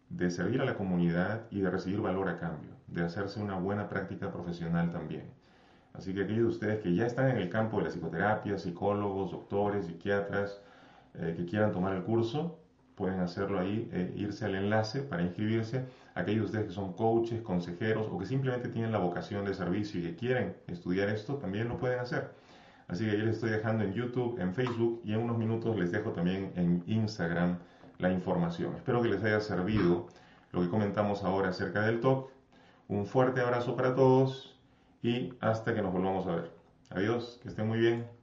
de 0.08 0.30
servir 0.30 0.62
a 0.62 0.64
la 0.64 0.76
comunidad 0.76 1.42
y 1.50 1.60
de 1.60 1.68
recibir 1.68 2.00
valor 2.00 2.30
a 2.30 2.38
cambio, 2.38 2.70
de 2.86 3.04
hacerse 3.04 3.38
una 3.38 3.56
buena 3.56 3.90
práctica 3.90 4.32
profesional 4.32 4.90
también. 4.90 5.30
Así 5.92 6.14
que 6.14 6.22
aquellos 6.22 6.44
de 6.44 6.48
ustedes 6.48 6.78
que 6.80 6.94
ya 6.94 7.04
están 7.04 7.28
en 7.28 7.36
el 7.36 7.50
campo 7.50 7.76
de 7.76 7.84
la 7.84 7.90
psicoterapia, 7.90 8.56
psicólogos, 8.56 9.30
doctores, 9.30 9.84
psiquiatras, 9.84 10.62
eh, 11.12 11.34
que 11.36 11.44
quieran 11.44 11.70
tomar 11.70 11.94
el 11.94 12.02
curso, 12.02 12.59
pueden 13.00 13.20
hacerlo 13.20 13.58
ahí, 13.58 13.88
e 13.92 14.12
irse 14.14 14.44
al 14.44 14.54
enlace 14.54 15.00
para 15.00 15.22
inscribirse. 15.22 15.86
Aquellos 16.14 16.42
de 16.42 16.46
ustedes 16.46 16.66
que 16.66 16.72
son 16.74 16.92
coaches, 16.92 17.40
consejeros 17.40 18.06
o 18.10 18.18
que 18.18 18.26
simplemente 18.26 18.68
tienen 18.68 18.92
la 18.92 18.98
vocación 18.98 19.46
de 19.46 19.54
servicio 19.54 20.00
y 20.00 20.02
que 20.02 20.16
quieren 20.16 20.54
estudiar 20.66 21.08
esto, 21.08 21.36
también 21.36 21.68
lo 21.68 21.78
pueden 21.78 21.98
hacer. 21.98 22.30
Así 22.88 23.06
que 23.06 23.16
yo 23.16 23.24
les 23.24 23.36
estoy 23.36 23.50
dejando 23.50 23.84
en 23.84 23.94
YouTube, 23.94 24.38
en 24.38 24.52
Facebook 24.52 25.00
y 25.02 25.14
en 25.14 25.20
unos 25.20 25.38
minutos 25.38 25.76
les 25.78 25.90
dejo 25.90 26.10
también 26.10 26.52
en 26.56 26.84
Instagram 26.86 27.58
la 27.98 28.12
información. 28.12 28.74
Espero 28.76 29.00
que 29.00 29.08
les 29.08 29.24
haya 29.24 29.40
servido 29.40 30.08
lo 30.52 30.60
que 30.60 30.68
comentamos 30.68 31.24
ahora 31.24 31.48
acerca 31.48 31.82
del 31.86 32.00
TOC. 32.00 32.30
Un 32.88 33.06
fuerte 33.06 33.40
abrazo 33.40 33.76
para 33.76 33.94
todos 33.94 34.58
y 35.02 35.32
hasta 35.40 35.74
que 35.74 35.80
nos 35.80 35.92
volvamos 35.92 36.26
a 36.26 36.34
ver. 36.34 36.50
Adiós, 36.90 37.38
que 37.42 37.48
estén 37.48 37.66
muy 37.66 37.78
bien. 37.78 38.19